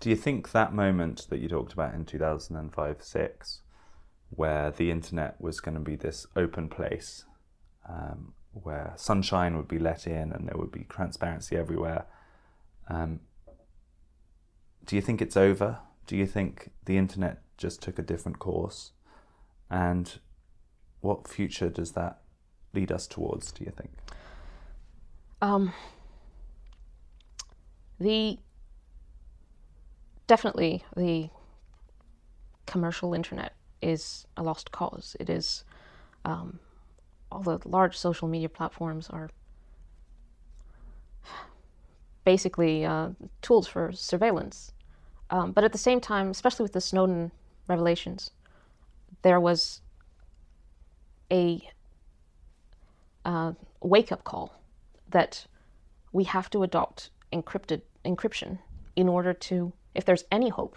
Do 0.00 0.10
you 0.10 0.16
think 0.16 0.52
that 0.52 0.74
moment 0.74 1.26
that 1.30 1.38
you 1.38 1.48
talked 1.48 1.72
about 1.72 1.94
in 1.94 2.04
2005 2.04 3.02
6, 3.02 3.60
where 4.30 4.70
the 4.70 4.90
internet 4.90 5.40
was 5.40 5.60
going 5.60 5.74
to 5.74 5.80
be 5.80 5.96
this 5.96 6.26
open 6.36 6.68
place 6.68 7.24
um, 7.88 8.34
where 8.52 8.92
sunshine 8.96 9.56
would 9.56 9.68
be 9.68 9.78
let 9.78 10.06
in 10.06 10.32
and 10.32 10.48
there 10.48 10.58
would 10.58 10.72
be 10.72 10.84
transparency 10.88 11.56
everywhere, 11.56 12.06
um, 12.88 13.20
do 14.84 14.96
you 14.96 15.02
think 15.02 15.20
it's 15.20 15.36
over? 15.36 15.78
Do 16.06 16.16
you 16.16 16.26
think 16.26 16.70
the 16.84 16.96
internet 16.96 17.42
just 17.56 17.82
took 17.82 17.98
a 17.98 18.02
different 18.02 18.38
course? 18.38 18.92
And 19.70 20.18
what 21.00 21.28
future 21.28 21.68
does 21.68 21.92
that 21.92 22.20
lead 22.74 22.92
us 22.92 23.06
towards, 23.06 23.52
do 23.52 23.64
you 23.64 23.70
think? 23.70 23.90
Um, 25.40 25.72
the 27.98 28.38
definitely 30.26 30.84
the 30.96 31.30
commercial 32.66 33.14
internet 33.14 33.52
is 33.80 34.26
a 34.36 34.42
lost 34.42 34.72
cause. 34.72 35.16
It 35.20 35.30
is 35.30 35.64
um, 36.24 36.58
all 37.30 37.42
the 37.42 37.60
large 37.64 37.96
social 37.96 38.28
media 38.28 38.48
platforms 38.48 39.08
are 39.10 39.30
basically 42.24 42.84
uh, 42.84 43.10
tools 43.40 43.66
for 43.66 43.92
surveillance. 43.92 44.72
Um, 45.30 45.52
but 45.52 45.64
at 45.64 45.72
the 45.72 45.78
same 45.78 46.00
time, 46.00 46.30
especially 46.30 46.64
with 46.64 46.72
the 46.72 46.80
Snowden 46.80 47.32
revelations, 47.68 48.30
there 49.22 49.40
was 49.40 49.80
a 51.30 51.68
uh, 53.24 53.52
wake 53.80 54.12
up 54.12 54.24
call 54.24 54.60
that 55.10 55.46
we 56.12 56.24
have 56.24 56.48
to 56.50 56.62
adopt 56.62 57.10
encrypted 57.32 57.82
encryption 58.04 58.58
in 58.94 59.08
order 59.08 59.32
to, 59.32 59.72
if 59.94 60.04
there's 60.04 60.24
any 60.30 60.48
hope, 60.48 60.76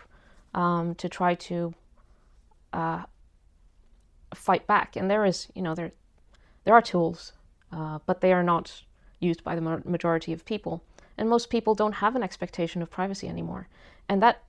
um, 0.54 0.96
to 0.96 1.08
try 1.08 1.36
to 1.36 1.74
uh, 2.74 3.04
fight 4.34 4.68
back. 4.68 4.96
And 4.96 5.10
there 5.10 5.26
is, 5.26 5.48
you 5.56 5.62
know, 5.62 5.76
there 5.76 5.92
there 6.66 6.74
are 6.74 6.82
tools, 6.82 7.34
uh, 7.72 8.00
but 8.06 8.22
they 8.22 8.34
are 8.34 8.44
not 8.44 8.84
used 9.20 9.44
by 9.44 9.56
the 9.56 9.62
majority 9.86 10.34
of 10.34 10.46
people. 10.46 10.84
And 11.18 11.30
most 11.30 11.50
people 11.50 11.76
don't 11.76 11.94
have 11.94 12.16
an 12.16 12.24
expectation 12.24 12.82
of 12.82 12.90
privacy 12.90 13.28
anymore, 13.28 13.68
and 14.08 14.22
that 14.22 14.44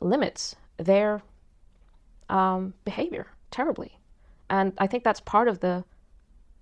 limits 0.00 0.56
their 0.76 1.22
um, 2.28 2.74
behavior 2.84 3.28
terribly. 3.50 3.99
And 4.50 4.72
I 4.78 4.86
think 4.88 5.04
that's 5.04 5.20
part 5.20 5.48
of 5.48 5.60
the 5.60 5.84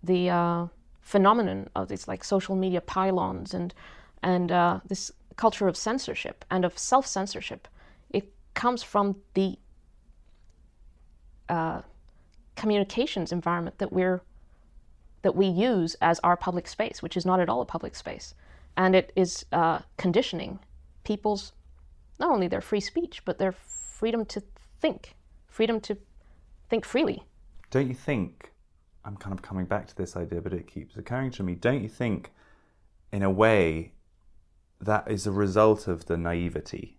the 0.02 0.30
uh, 0.30 0.66
phenomenon 1.00 1.68
of 1.74 1.88
these 1.88 2.06
like 2.06 2.22
social 2.22 2.54
media 2.54 2.80
pile-ons 2.80 3.54
and 3.54 3.74
and 4.22 4.52
uh, 4.52 4.80
this 4.86 5.10
culture 5.36 5.66
of 5.66 5.76
censorship 5.76 6.44
and 6.50 6.64
of 6.64 6.78
self 6.78 7.06
censorship. 7.06 7.66
It 8.10 8.30
comes 8.54 8.82
from 8.82 9.16
the 9.34 9.58
uh, 11.48 11.80
communications 12.56 13.32
environment 13.32 13.78
that 13.78 13.92
we're 13.92 14.20
that 15.22 15.34
we 15.34 15.46
use 15.46 15.96
as 16.00 16.20
our 16.20 16.36
public 16.36 16.68
space, 16.68 17.02
which 17.02 17.16
is 17.16 17.26
not 17.26 17.40
at 17.40 17.48
all 17.48 17.60
a 17.62 17.64
public 17.64 17.96
space, 17.96 18.34
and 18.76 18.94
it 18.94 19.12
is 19.16 19.46
uh, 19.50 19.78
conditioning 19.96 20.58
people's 21.04 21.52
not 22.20 22.30
only 22.30 22.48
their 22.48 22.60
free 22.60 22.80
speech 22.80 23.22
but 23.24 23.38
their 23.38 23.52
freedom 23.52 24.26
to 24.26 24.42
think, 24.80 25.16
freedom 25.48 25.80
to 25.80 25.96
think 26.68 26.84
freely. 26.84 27.24
Don't 27.70 27.88
you 27.88 27.94
think 27.94 28.52
I'm 29.04 29.16
kind 29.16 29.32
of 29.32 29.42
coming 29.42 29.66
back 29.66 29.86
to 29.88 29.96
this 29.96 30.16
idea, 30.16 30.40
but 30.40 30.52
it 30.52 30.66
keeps 30.66 30.96
occurring 30.96 31.30
to 31.32 31.42
me. 31.42 31.54
Don't 31.54 31.82
you 31.82 31.88
think, 31.88 32.32
in 33.12 33.22
a 33.22 33.30
way, 33.30 33.92
that 34.80 35.10
is 35.10 35.26
a 35.26 35.32
result 35.32 35.88
of 35.88 36.06
the 36.06 36.16
naivety 36.16 36.98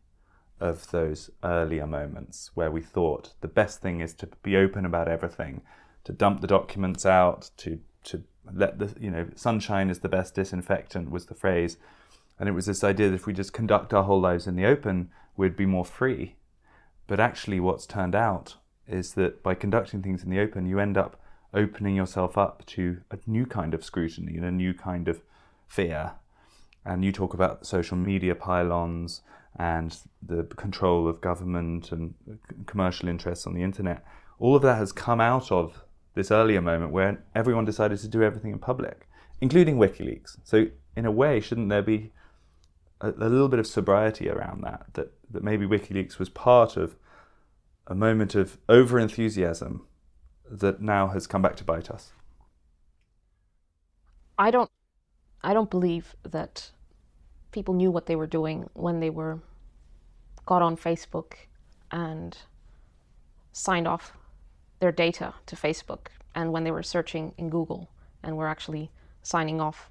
of 0.59 0.91
those 0.91 1.29
earlier 1.43 1.87
moments 1.87 2.51
where 2.53 2.69
we 2.69 2.81
thought 2.81 3.33
the 3.41 3.47
best 3.47 3.81
thing 3.81 4.01
is 4.01 4.13
to 4.13 4.27
be 4.43 4.57
open 4.57 4.85
about 4.85 5.07
everything, 5.07 5.61
to 6.03 6.11
dump 6.11 6.41
the 6.41 6.47
documents 6.47 7.05
out, 7.05 7.49
to 7.57 7.79
to 8.03 8.23
let 8.51 8.79
the 8.79 8.93
you 8.99 9.11
know 9.11 9.27
sunshine 9.35 9.89
is 9.89 9.99
the 9.99 10.09
best 10.09 10.35
disinfectant 10.35 11.11
was 11.11 11.27
the 11.27 11.35
phrase, 11.35 11.77
and 12.37 12.49
it 12.49 12.53
was 12.53 12.65
this 12.65 12.83
idea 12.83 13.09
that 13.09 13.15
if 13.15 13.25
we 13.25 13.33
just 13.33 13.53
conduct 13.53 13.93
our 13.93 14.03
whole 14.03 14.19
lives 14.19 14.47
in 14.47 14.55
the 14.55 14.65
open, 14.65 15.09
we'd 15.37 15.55
be 15.55 15.65
more 15.65 15.85
free. 15.85 16.35
But 17.07 17.19
actually, 17.19 17.59
what's 17.59 17.85
turned 17.85 18.15
out 18.15 18.55
is 18.89 19.13
that 19.13 19.43
by 19.43 19.53
conducting 19.53 20.01
things 20.01 20.23
in 20.23 20.29
the 20.29 20.39
open, 20.39 20.65
you 20.65 20.79
end 20.79 20.97
up 20.97 21.19
opening 21.53 21.95
yourself 21.95 22.37
up 22.37 22.65
to 22.65 23.01
a 23.11 23.17
new 23.25 23.45
kind 23.45 23.73
of 23.73 23.83
scrutiny 23.83 24.35
and 24.35 24.45
a 24.45 24.51
new 24.51 24.73
kind 24.73 25.07
of 25.07 25.21
fear. 25.67 26.13
And 26.85 27.03
you 27.03 27.11
talk 27.11 27.33
about 27.33 27.65
social 27.65 27.97
media 27.97 28.35
pile-ons 28.35 29.21
and 29.57 29.97
the 30.21 30.43
control 30.43 31.07
of 31.07 31.21
government 31.21 31.91
and 31.91 32.13
commercial 32.65 33.09
interests 33.09 33.45
on 33.45 33.53
the 33.53 33.63
internet. 33.63 34.03
All 34.39 34.55
of 34.55 34.61
that 34.61 34.77
has 34.77 34.91
come 34.91 35.19
out 35.19 35.51
of 35.51 35.83
this 36.15 36.31
earlier 36.31 36.61
moment 36.61 36.91
where 36.91 37.23
everyone 37.35 37.65
decided 37.65 37.99
to 37.99 38.07
do 38.07 38.23
everything 38.23 38.51
in 38.51 38.59
public, 38.59 39.07
including 39.41 39.77
WikiLeaks. 39.77 40.37
So, 40.43 40.67
in 40.95 41.05
a 41.05 41.11
way, 41.11 41.39
shouldn't 41.39 41.69
there 41.69 41.81
be 41.81 42.11
a, 43.01 43.09
a 43.09 43.29
little 43.29 43.47
bit 43.47 43.59
of 43.59 43.67
sobriety 43.67 44.29
around 44.29 44.61
that? 44.63 44.85
That, 44.93 45.11
that 45.31 45.43
maybe 45.43 45.65
WikiLeaks 45.65 46.19
was 46.19 46.29
part 46.29 46.77
of 46.77 46.95
a 47.89 47.95
moment 47.95 48.35
of 48.35 48.57
over 48.69 48.99
enthusiasm 48.99 49.85
that 50.49 50.81
now 50.81 51.07
has 51.07 51.27
come 51.27 51.41
back 51.41 51.55
to 51.57 51.63
bite 51.63 51.89
us? 51.89 52.13
I 54.37 54.51
don't 54.51 54.69
I 55.41 55.53
don't 55.53 55.69
believe 55.69 56.15
that 56.23 56.71
people 57.51 57.73
knew 57.73 57.91
what 57.91 58.05
they 58.05 58.15
were 58.15 58.27
doing 58.27 58.69
when 58.73 58.99
they 58.99 59.09
were 59.09 59.39
got 60.45 60.61
on 60.61 60.77
Facebook 60.77 61.33
and 61.91 62.37
signed 63.51 63.87
off 63.87 64.13
their 64.79 64.91
data 64.91 65.33
to 65.45 65.55
Facebook 65.55 66.07
and 66.35 66.51
when 66.51 66.63
they 66.63 66.71
were 66.71 66.83
searching 66.83 67.33
in 67.37 67.49
Google 67.49 67.89
and 68.23 68.37
were 68.37 68.47
actually 68.47 68.91
signing 69.23 69.59
off 69.59 69.89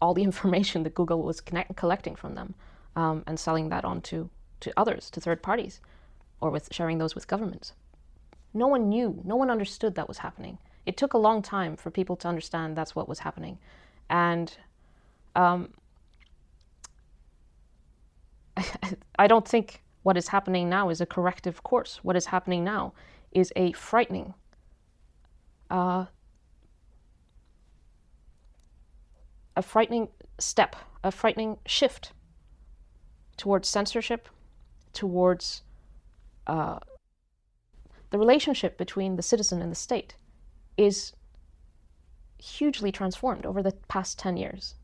all 0.00 0.14
the 0.14 0.22
information 0.30 0.82
that 0.84 0.94
Google 0.94 1.22
was 1.22 1.40
connect- 1.40 1.76
collecting 1.76 2.14
from 2.14 2.34
them 2.34 2.54
um, 2.94 3.24
and 3.26 3.38
selling 3.38 3.68
that 3.70 3.84
on 3.84 4.00
to, 4.02 4.30
to 4.60 4.72
others, 4.76 5.10
to 5.10 5.20
third 5.20 5.42
parties, 5.42 5.80
or 6.40 6.50
with 6.50 6.68
sharing 6.72 6.98
those 6.98 7.14
with 7.14 7.28
governments. 7.28 7.72
No 8.54 8.66
one 8.66 8.88
knew, 8.88 9.20
no 9.24 9.36
one 9.36 9.50
understood 9.50 9.94
that 9.96 10.08
was 10.08 10.18
happening. 10.18 10.58
It 10.86 10.96
took 10.96 11.14
a 11.14 11.18
long 11.18 11.42
time 11.42 11.76
for 11.76 11.90
people 11.90 12.16
to 12.16 12.28
understand 12.28 12.76
that's 12.76 12.94
what 12.94 13.08
was 13.08 13.18
happening. 13.20 13.58
And 14.08 14.56
um, 15.34 15.70
I 19.18 19.26
don't 19.26 19.46
think 19.46 19.82
what 20.02 20.16
is 20.16 20.28
happening 20.28 20.68
now 20.68 20.88
is 20.88 21.00
a 21.00 21.06
corrective 21.06 21.62
course. 21.62 22.00
What 22.02 22.16
is 22.16 22.26
happening 22.26 22.64
now 22.64 22.92
is 23.32 23.52
a 23.56 23.72
frightening 23.72 24.34
uh, 25.70 26.06
a 29.56 29.62
frightening 29.62 30.08
step, 30.38 30.76
a 31.02 31.10
frightening 31.10 31.58
shift 31.66 32.12
towards 33.36 33.68
censorship, 33.68 34.28
towards 34.96 35.62
uh, 36.46 36.78
the 38.10 38.18
relationship 38.18 38.78
between 38.78 39.16
the 39.16 39.22
citizen 39.22 39.60
and 39.62 39.70
the 39.70 39.76
state 39.76 40.16
is 40.76 41.12
hugely 42.38 42.90
transformed 42.90 43.44
over 43.44 43.62
the 43.62 43.72
past 43.88 44.18
10 44.18 44.36
years. 44.36 44.74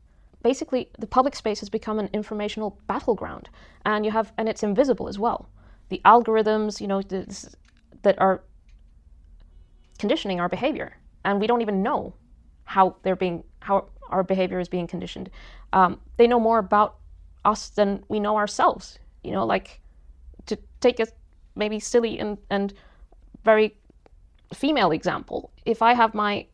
Basically 0.43 0.89
the 0.99 1.07
public 1.07 1.35
space 1.35 1.59
has 1.61 1.69
become 1.69 1.99
an 1.99 2.09
informational 2.13 2.79
battleground 2.87 3.49
and 3.85 4.05
you 4.05 4.11
have 4.11 4.31
and 4.37 4.47
it's 4.47 4.63
invisible 4.63 5.07
as 5.07 5.17
well. 5.17 5.49
The 5.89 6.01
algorithms 6.05 6.79
you 6.79 6.87
know 6.87 7.01
that 7.01 8.19
are 8.19 8.43
conditioning 9.97 10.39
our 10.39 10.49
behavior 10.49 10.97
and 11.25 11.39
we 11.39 11.47
don't 11.47 11.61
even 11.61 11.81
know 11.81 12.13
how 12.65 12.97
they're 13.03 13.15
being 13.15 13.43
how 13.61 13.85
our 14.09 14.23
behavior 14.23 14.59
is 14.59 14.67
being 14.67 14.85
conditioned. 14.87 15.29
Um, 15.71 15.99
they 16.17 16.27
know 16.27 16.39
more 16.39 16.59
about 16.59 16.97
us 17.45 17.69
than 17.69 18.03
we 18.09 18.19
know 18.19 18.37
ourselves 18.37 18.99
you 19.23 19.31
know 19.31 19.45
like 19.45 19.79
take 20.83 20.99
a 20.99 21.07
maybe 21.55 21.79
silly 21.79 22.19
and, 22.19 22.37
and 22.49 22.73
very 23.43 23.75
female 24.53 24.91
example 24.91 25.51
if 25.65 25.81
i 25.81 25.93
have 25.93 26.13
my 26.13 26.45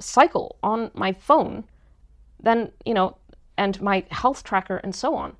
cycle 0.00 0.56
on 0.62 0.90
my 0.94 1.12
phone 1.12 1.64
then, 2.44 2.70
you 2.84 2.94
know, 2.94 3.16
and 3.56 3.80
my 3.80 4.04
health 4.10 4.44
tracker 4.44 4.76
and 4.78 4.94
so 4.94 5.14
on. 5.14 5.36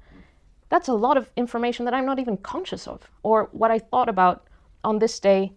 That's 0.69 0.89
a 0.89 0.95
lot 0.95 1.17
of 1.17 1.31
information 1.37 1.85
that 1.85 1.95
I'm 1.95 2.07
not 2.07 2.19
even 2.19 2.37
conscious 2.39 2.89
of, 2.89 3.09
or 3.23 3.49
what 3.53 3.71
I 3.71 3.79
thought 3.79 4.09
about 4.09 4.49
on 4.83 4.99
this 4.99 5.21
day 5.21 5.53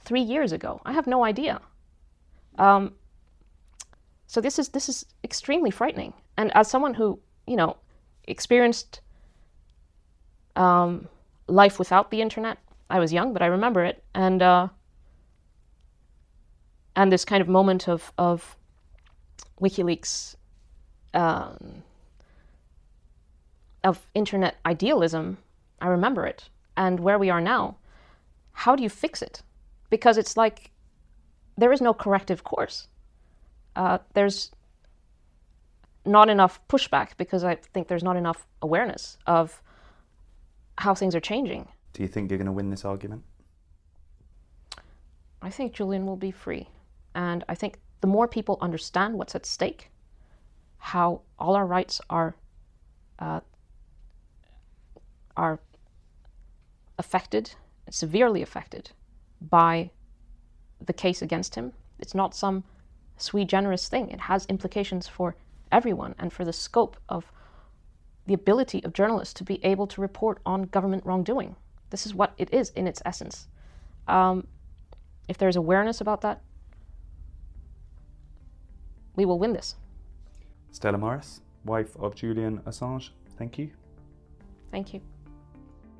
three 0.00 0.22
years 0.22 0.52
ago. 0.52 0.80
I 0.84 0.92
have 0.92 1.06
no 1.06 1.24
idea. 1.24 1.60
Um, 2.58 2.94
so 4.26 4.40
this 4.40 4.58
is 4.58 4.70
this 4.70 4.88
is 4.88 5.06
extremely 5.22 5.70
frightening. 5.70 6.12
And 6.36 6.54
as 6.56 6.68
someone 6.68 6.94
who 6.94 7.20
you 7.46 7.56
know 7.56 7.76
experienced 8.26 9.00
um, 10.56 11.08
life 11.50 11.78
without 11.78 12.10
the 12.10 12.22
internet, 12.22 12.58
I 12.88 12.98
was 12.98 13.12
young, 13.12 13.32
but 13.32 13.42
I 13.42 13.46
remember 13.46 13.84
it, 13.84 14.02
and 14.14 14.42
uh, 14.42 14.68
and 16.96 17.12
this 17.12 17.24
kind 17.24 17.40
of 17.40 17.48
moment 17.48 17.88
of 17.88 18.12
of 18.18 18.56
WikiLeaks 19.60 20.36
um, 21.14 21.82
of 23.84 24.06
internet 24.14 24.56
idealism, 24.64 25.38
I 25.80 25.88
remember 25.88 26.26
it, 26.26 26.48
and 26.76 27.00
where 27.00 27.18
we 27.18 27.30
are 27.30 27.40
now. 27.40 27.76
How 28.52 28.76
do 28.76 28.82
you 28.82 28.88
fix 28.88 29.22
it? 29.22 29.42
Because 29.88 30.18
it's 30.18 30.36
like 30.36 30.70
there 31.56 31.72
is 31.72 31.80
no 31.80 31.94
corrective 31.94 32.44
course. 32.44 32.88
Uh, 33.76 33.98
there's 34.14 34.50
not 36.04 36.28
enough 36.28 36.60
pushback 36.68 37.10
because 37.16 37.44
I 37.44 37.54
think 37.54 37.88
there's 37.88 38.02
not 38.02 38.16
enough 38.16 38.46
awareness 38.62 39.18
of 39.26 39.62
how 40.80 40.94
things 40.94 41.14
are 41.14 41.20
changing. 41.20 41.68
Do 41.92 42.02
you 42.02 42.08
think 42.08 42.30
you're 42.30 42.38
going 42.38 42.46
to 42.46 42.52
win 42.52 42.70
this 42.70 42.84
argument? 42.84 43.22
I 45.42 45.50
think 45.50 45.74
Julian 45.74 46.06
will 46.06 46.16
be 46.16 46.30
free. 46.30 46.68
And 47.14 47.44
I 47.48 47.54
think 47.54 47.78
the 48.00 48.06
more 48.06 48.26
people 48.26 48.56
understand 48.60 49.14
what's 49.14 49.34
at 49.34 49.44
stake, 49.44 49.90
how 50.78 51.20
all 51.38 51.54
our 51.54 51.66
rights 51.66 52.00
are 52.08 52.34
uh, 53.18 53.40
are 55.36 55.60
affected, 56.98 57.52
severely 57.90 58.40
affected, 58.40 58.90
by 59.40 59.90
the 60.84 60.92
case 60.94 61.20
against 61.20 61.54
him. 61.54 61.72
It's 61.98 62.14
not 62.14 62.34
some 62.34 62.64
sui 63.18 63.44
generis 63.44 63.88
thing. 63.88 64.08
It 64.10 64.20
has 64.20 64.46
implications 64.46 65.06
for 65.06 65.36
everyone 65.70 66.14
and 66.18 66.32
for 66.32 66.44
the 66.44 66.52
scope 66.52 66.96
of 67.08 67.30
the 68.30 68.34
ability 68.34 68.80
of 68.84 68.92
journalists 68.92 69.34
to 69.34 69.42
be 69.42 69.58
able 69.64 69.88
to 69.88 70.00
report 70.00 70.40
on 70.46 70.62
government 70.62 71.04
wrongdoing. 71.04 71.56
This 71.90 72.06
is 72.06 72.14
what 72.14 72.32
it 72.38 72.54
is 72.54 72.70
in 72.76 72.86
its 72.86 73.02
essence. 73.04 73.48
Um, 74.06 74.46
if 75.26 75.36
there's 75.36 75.56
awareness 75.56 76.00
about 76.00 76.20
that, 76.20 76.40
we 79.16 79.24
will 79.24 79.40
win 79.40 79.52
this. 79.52 79.74
Stella 80.70 80.96
Moris, 80.96 81.40
wife 81.64 81.96
of 81.96 82.14
Julian 82.14 82.58
Assange, 82.60 83.10
thank 83.36 83.58
you. 83.58 83.72
Thank 84.70 84.94
you. 84.94 85.00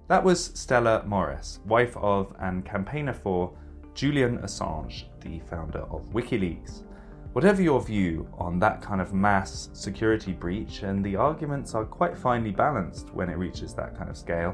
That 0.07 0.23
was 0.23 0.53
Stella 0.55 1.03
Moris, 1.05 1.59
wife 1.67 1.97
of 1.97 2.33
and 2.39 2.65
campaigner 2.65 3.13
for 3.13 3.53
Julian 3.95 4.39
Assange, 4.39 5.03
the 5.19 5.41
founder 5.51 5.81
of 5.91 6.09
WikiLeaks. 6.13 6.85
Whatever 7.33 7.63
your 7.63 7.81
view 7.81 8.29
on 8.39 8.59
that 8.59 8.83
kind 8.83 9.01
of 9.01 9.15
mass 9.15 9.71
security 9.73 10.33
breach, 10.33 10.83
and 10.83 11.05
the 11.05 11.15
arguments 11.15 11.77
are 11.77 11.85
quite 11.85 12.19
finely 12.19 12.51
balanced 12.51 13.15
when 13.15 13.29
it 13.29 13.39
reaches 13.39 13.73
that 13.75 13.97
kind 13.97 14.11
of 14.11 14.17
scale, 14.17 14.53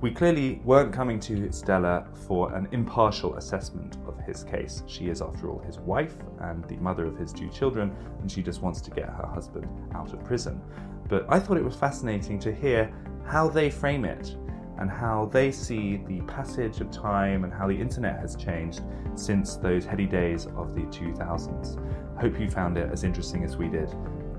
we 0.00 0.10
clearly 0.10 0.62
weren't 0.64 0.90
coming 0.90 1.20
to 1.20 1.52
Stella 1.52 2.06
for 2.26 2.54
an 2.54 2.66
impartial 2.72 3.36
assessment 3.36 3.98
of 4.06 4.18
his 4.20 4.42
case. 4.42 4.82
She 4.86 5.10
is, 5.10 5.20
after 5.20 5.50
all, 5.50 5.58
his 5.66 5.78
wife 5.80 6.16
and 6.40 6.64
the 6.64 6.76
mother 6.76 7.04
of 7.04 7.18
his 7.18 7.30
two 7.30 7.50
children, 7.50 7.94
and 8.22 8.32
she 8.32 8.42
just 8.42 8.62
wants 8.62 8.80
to 8.80 8.90
get 8.90 9.04
her 9.04 9.26
husband 9.26 9.68
out 9.94 10.14
of 10.14 10.24
prison. 10.24 10.62
But 11.10 11.26
I 11.28 11.38
thought 11.38 11.58
it 11.58 11.64
was 11.64 11.76
fascinating 11.76 12.38
to 12.38 12.54
hear 12.54 12.90
how 13.26 13.50
they 13.50 13.68
frame 13.68 14.06
it 14.06 14.34
and 14.78 14.90
how 14.90 15.26
they 15.32 15.52
see 15.52 15.98
the 16.08 16.20
passage 16.22 16.80
of 16.80 16.90
time 16.90 17.44
and 17.44 17.52
how 17.52 17.68
the 17.68 17.78
internet 17.78 18.18
has 18.18 18.34
changed 18.34 18.80
since 19.14 19.56
those 19.56 19.84
heady 19.84 20.06
days 20.06 20.46
of 20.56 20.74
the 20.74 20.82
2000s. 20.82 21.78
Hope 22.20 22.38
you 22.38 22.50
found 22.50 22.78
it 22.78 22.90
as 22.92 23.04
interesting 23.04 23.44
as 23.44 23.56
we 23.56 23.68
did. 23.68 23.88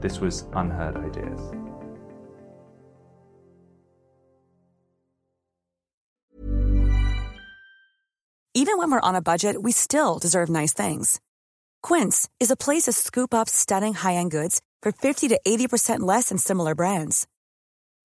This 0.02 0.20
was 0.20 0.46
Unheard 0.54 0.96
Ideas. 0.96 1.40
Even 8.58 8.78
when 8.78 8.90
we're 8.90 9.02
on 9.02 9.16
a 9.16 9.22
budget, 9.22 9.62
we 9.62 9.74
still 9.74 10.18
deserve 10.18 10.50
nice 10.50 10.74
things. 10.74 11.20
Quince 11.84 12.30
is 12.40 12.50
a 12.50 12.56
place 12.56 12.84
to 12.84 12.94
scoop 12.94 13.34
up 13.34 13.50
stunning 13.50 13.94
high 13.94 14.16
end 14.16 14.32
goods 14.32 14.62
for 14.82 14.92
50 14.92 15.28
to 15.28 15.40
80% 15.46 16.00
less 16.00 16.30
than 16.30 16.38
similar 16.38 16.74
brands. 16.74 17.28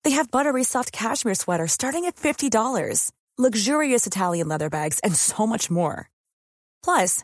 They 0.03 0.11
have 0.11 0.29
buttery 0.31 0.63
soft 0.63 0.91
cashmere 0.91 1.35
sweaters 1.35 1.71
starting 1.71 2.05
at 2.05 2.15
$50, 2.17 3.11
luxurious 3.37 4.05
Italian 4.05 4.49
leather 4.49 4.69
bags, 4.69 4.99
and 5.03 5.15
so 5.15 5.47
much 5.47 5.71
more. 5.71 6.09
Plus, 6.83 7.23